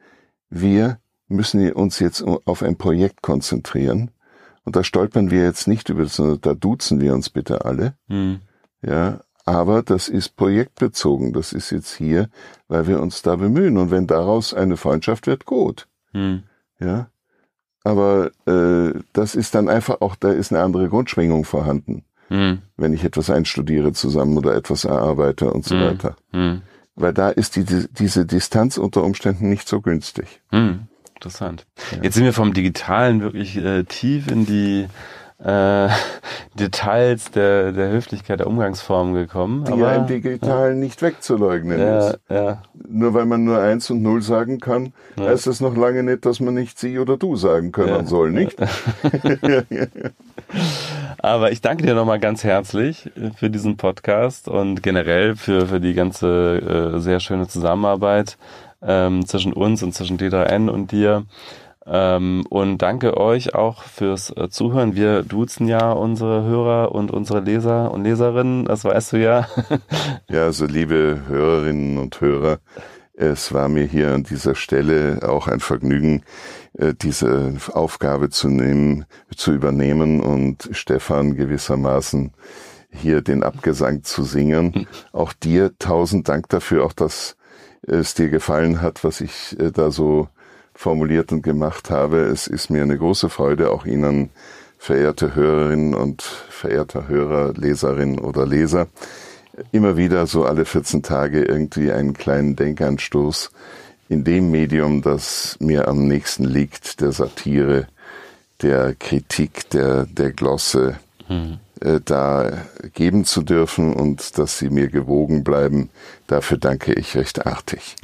wir 0.50 0.98
müssen 1.28 1.72
uns 1.72 2.00
jetzt 2.00 2.24
auf 2.24 2.64
ein 2.64 2.78
Projekt 2.78 3.22
konzentrieren. 3.22 4.12
Und 4.66 4.76
da 4.76 4.84
stolpern 4.84 5.30
wir 5.30 5.44
jetzt 5.44 5.68
nicht 5.68 5.90
über 5.90 6.04
das, 6.04 6.16
sondern 6.16 6.42
da 6.42 6.54
duzen 6.56 7.00
wir 7.00 7.14
uns 7.14 7.30
bitte 7.30 7.64
alle. 7.64 7.96
Mhm. 8.08 8.42
Ja, 8.82 9.22
aber 9.46 9.84
das 9.84 10.10
ist 10.10 10.36
projektbezogen. 10.36 11.32
Das 11.34 11.54
ist 11.54 11.70
jetzt 11.70 11.94
hier, 11.94 12.30
weil 12.68 12.88
wir 12.88 13.02
uns 13.02 13.22
da 13.22 13.36
bemühen. 13.36 13.78
Und 13.78 13.92
wenn 13.92 14.08
daraus 14.08 14.56
eine 14.56 14.78
Freundschaft 14.78 15.28
wird, 15.28 15.46
gut. 15.46 15.88
Mhm. 16.12 16.44
Ja. 16.80 17.10
Aber 17.84 18.32
äh, 18.48 19.00
das 19.12 19.36
ist 19.36 19.54
dann 19.54 19.70
einfach 19.70 20.02
auch, 20.02 20.16
da 20.16 20.32
ist 20.32 20.52
eine 20.52 20.64
andere 20.64 20.90
Grundschwingung 20.90 21.46
vorhanden 21.46 22.04
mhm. 22.34 22.62
wenn 22.76 22.94
ich 22.94 23.04
etwas 23.04 23.30
einstudiere 23.30 23.94
zusammen 23.94 24.38
oder 24.38 24.56
etwas 24.56 24.86
erarbeite 24.86 25.52
und 25.52 25.64
so 25.64 25.76
mhm. 25.76 25.82
weiter. 25.82 26.16
Mhm. 26.32 26.64
Weil 26.96 27.14
da 27.14 27.30
ist 27.30 27.56
die, 27.56 27.64
diese 27.64 28.26
Distanz 28.26 28.78
unter 28.78 29.04
Umständen 29.04 29.50
nicht 29.50 29.68
so 29.68 29.82
günstig. 29.82 30.42
Mhm. 30.52 30.88
Interessant. 31.16 31.66
Ja. 31.92 32.04
Jetzt 32.04 32.16
sind 32.16 32.26
wir 32.26 32.34
vom 32.34 32.54
Digitalen 32.54 33.22
wirklich 33.22 33.56
äh, 33.58 33.84
tief 33.84 34.30
in 34.30 34.46
die 34.46 34.88
äh, 35.44 35.90
Details 36.56 37.32
der, 37.32 37.72
der 37.72 37.90
Höflichkeit 37.90 38.40
der 38.40 38.48
Umgangsformen 38.48 39.14
gekommen. 39.14 39.66
Die 39.66 39.72
aber, 39.74 39.82
ja 39.82 39.96
im 39.96 40.08
Digitalen 40.08 40.78
ja. 40.78 40.84
nicht 40.84 41.02
wegzuleugnen 41.02 41.80
ja, 41.80 42.00
ist. 42.00 42.20
Ja. 42.30 42.62
Nur 42.88 43.14
weil 43.14 43.26
man 43.26 43.44
nur 43.44 43.60
eins 43.60 43.90
und 43.90 44.02
null 44.02 44.22
sagen 44.22 44.60
kann, 44.60 44.94
heißt 45.20 45.48
das 45.48 45.62
noch 45.62 45.76
lange 45.76 46.04
nicht, 46.04 46.26
dass 46.26 46.40
man 46.40 46.54
nicht 46.54 46.78
sie 46.80 47.00
oder 47.00 47.18
du 47.18 47.36
sagen 47.36 47.72
können 47.72 48.06
soll, 48.06 48.32
nicht? 48.32 48.56
aber 51.18 51.52
ich 51.52 51.62
danke 51.62 51.86
dir 51.86 51.96
nochmal 51.96 52.20
ganz 52.20 52.44
herzlich 52.44 53.12
für 53.36 53.50
diesen 53.50 53.78
Podcast 53.78 54.48
und 54.48 54.84
generell 54.84 55.36
für, 55.36 55.68
für 55.68 55.80
die 55.80 55.94
ganze 55.94 56.94
äh, 56.96 57.00
sehr 57.00 57.20
schöne 57.20 57.48
Zusammenarbeit 57.48 58.38
ähm, 58.86 59.26
zwischen 59.26 59.54
uns 59.54 59.82
und 59.82 59.94
zwischen 59.94 60.18
D3N 60.18 60.70
und 60.70 60.92
dir. 60.92 61.26
Ähm, 61.86 62.46
und 62.50 62.78
danke 62.78 63.18
euch 63.18 63.56
auch 63.56 63.84
fürs 63.84 64.30
äh, 64.36 64.50
Zuhören. 64.50 64.96
Wir 64.96 65.24
duzen 65.24 65.68
ja 65.68 65.92
unsere 65.92 66.44
Hörer 66.44 66.94
und 66.94 67.12
unsere 67.12 67.42
Leser 67.42 67.92
und 67.92 68.04
Leserinnen, 68.04 68.66
das 68.66 68.86
weißt 68.86 69.14
du 69.14 69.18
ja. 69.18 69.48
ja, 70.30 70.44
also 70.46 70.66
liebe 70.66 71.24
Hörerinnen 71.28 71.98
und 71.98 72.22
Hörer, 72.22 72.60
es 73.14 73.54
war 73.54 73.68
mir 73.68 73.84
hier 73.84 74.14
an 74.14 74.24
dieser 74.24 74.56
Stelle 74.56 75.20
auch 75.28 75.48
ein 75.48 75.60
Vergnügen, 75.60 76.24
äh, 76.78 76.94
diese 76.94 77.56
Aufgabe 77.74 78.30
zu 78.30 78.48
nehmen, 78.48 79.06
zu 79.36 79.52
übernehmen 79.52 80.22
und 80.22 80.70
Stefan 80.72 81.36
gewissermaßen 81.36 82.32
hier 82.90 83.22
den 83.22 83.44
Abgesang 83.44 84.04
zu 84.04 84.24
singen. 84.24 84.88
Auch 85.12 85.34
dir 85.34 85.78
tausend 85.80 86.30
Dank 86.30 86.50
dafür, 86.50 86.86
auch 86.86 86.94
dass 86.94 87.36
es 87.82 88.14
dir 88.14 88.30
gefallen 88.30 88.82
hat, 88.82 89.04
was 89.04 89.20
ich 89.20 89.60
äh, 89.60 89.72
da 89.72 89.92
so 89.92 90.30
formuliert 90.76 91.32
und 91.32 91.42
gemacht 91.42 91.90
habe. 91.90 92.20
Es 92.22 92.48
ist 92.48 92.70
mir 92.70 92.82
eine 92.82 92.98
große 92.98 93.30
Freude, 93.30 93.72
auch 93.72 93.86
Ihnen, 93.86 94.30
verehrte 94.78 95.36
Hörerinnen 95.36 95.94
und 95.94 96.22
verehrter 96.22 97.08
Hörer, 97.08 97.54
Leserin 97.54 98.20
oder 98.20 98.46
Leser, 98.46 98.88
immer 99.72 99.98
wieder 99.98 100.28
so 100.28 100.46
alle 100.46 100.66
14 100.66 101.04
Tage 101.04 101.44
irgendwie 101.44 101.92
einen 101.92 102.14
kleinen 102.14 102.56
Denkanstoß 102.56 103.52
in 104.10 104.24
dem 104.24 104.52
Medium, 104.52 105.02
das 105.02 105.58
mir 105.60 105.88
am 105.88 106.08
nächsten 106.08 106.44
liegt, 106.44 107.02
der 107.02 107.12
Satire, 107.12 107.88
der 108.62 108.94
Kritik, 108.96 109.70
der, 109.70 110.06
der 110.06 110.32
Glosse, 110.32 111.00
hm. 111.28 111.60
äh, 111.80 112.00
da 112.04 112.66
geben 112.94 113.26
zu 113.26 113.42
dürfen 113.42 113.94
und 113.94 114.38
dass 114.38 114.60
sie 114.60 114.70
mir 114.70 114.90
gewogen 114.90 115.44
bleiben. 115.44 115.90
Dafür 116.28 116.58
danke 116.58 116.94
ich 116.94 117.16
recht 117.16 117.46
artig. 117.46 117.96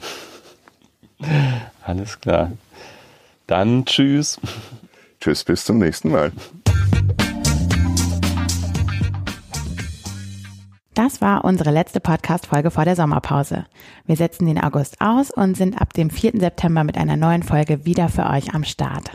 Alles 1.89 2.21
klar. 2.21 2.51
Dann 3.47 3.83
tschüss. 3.83 4.39
Tschüss, 5.19 5.43
bis 5.43 5.65
zum 5.65 5.79
nächsten 5.79 6.11
Mal. 6.11 6.31
Das 10.93 11.19
war 11.19 11.43
unsere 11.45 11.71
letzte 11.71 11.99
Podcast-Folge 11.99 12.69
vor 12.69 12.85
der 12.85 12.95
Sommerpause. 12.95 13.65
Wir 14.05 14.17
setzen 14.17 14.45
den 14.45 14.61
August 14.61 15.01
aus 15.01 15.31
und 15.31 15.57
sind 15.57 15.81
ab 15.81 15.93
dem 15.93 16.11
4. 16.11 16.33
September 16.35 16.83
mit 16.83 16.95
einer 16.95 17.17
neuen 17.17 17.41
Folge 17.41 17.85
wieder 17.85 18.07
für 18.07 18.27
euch 18.27 18.53
am 18.53 18.63
Start. 18.65 19.09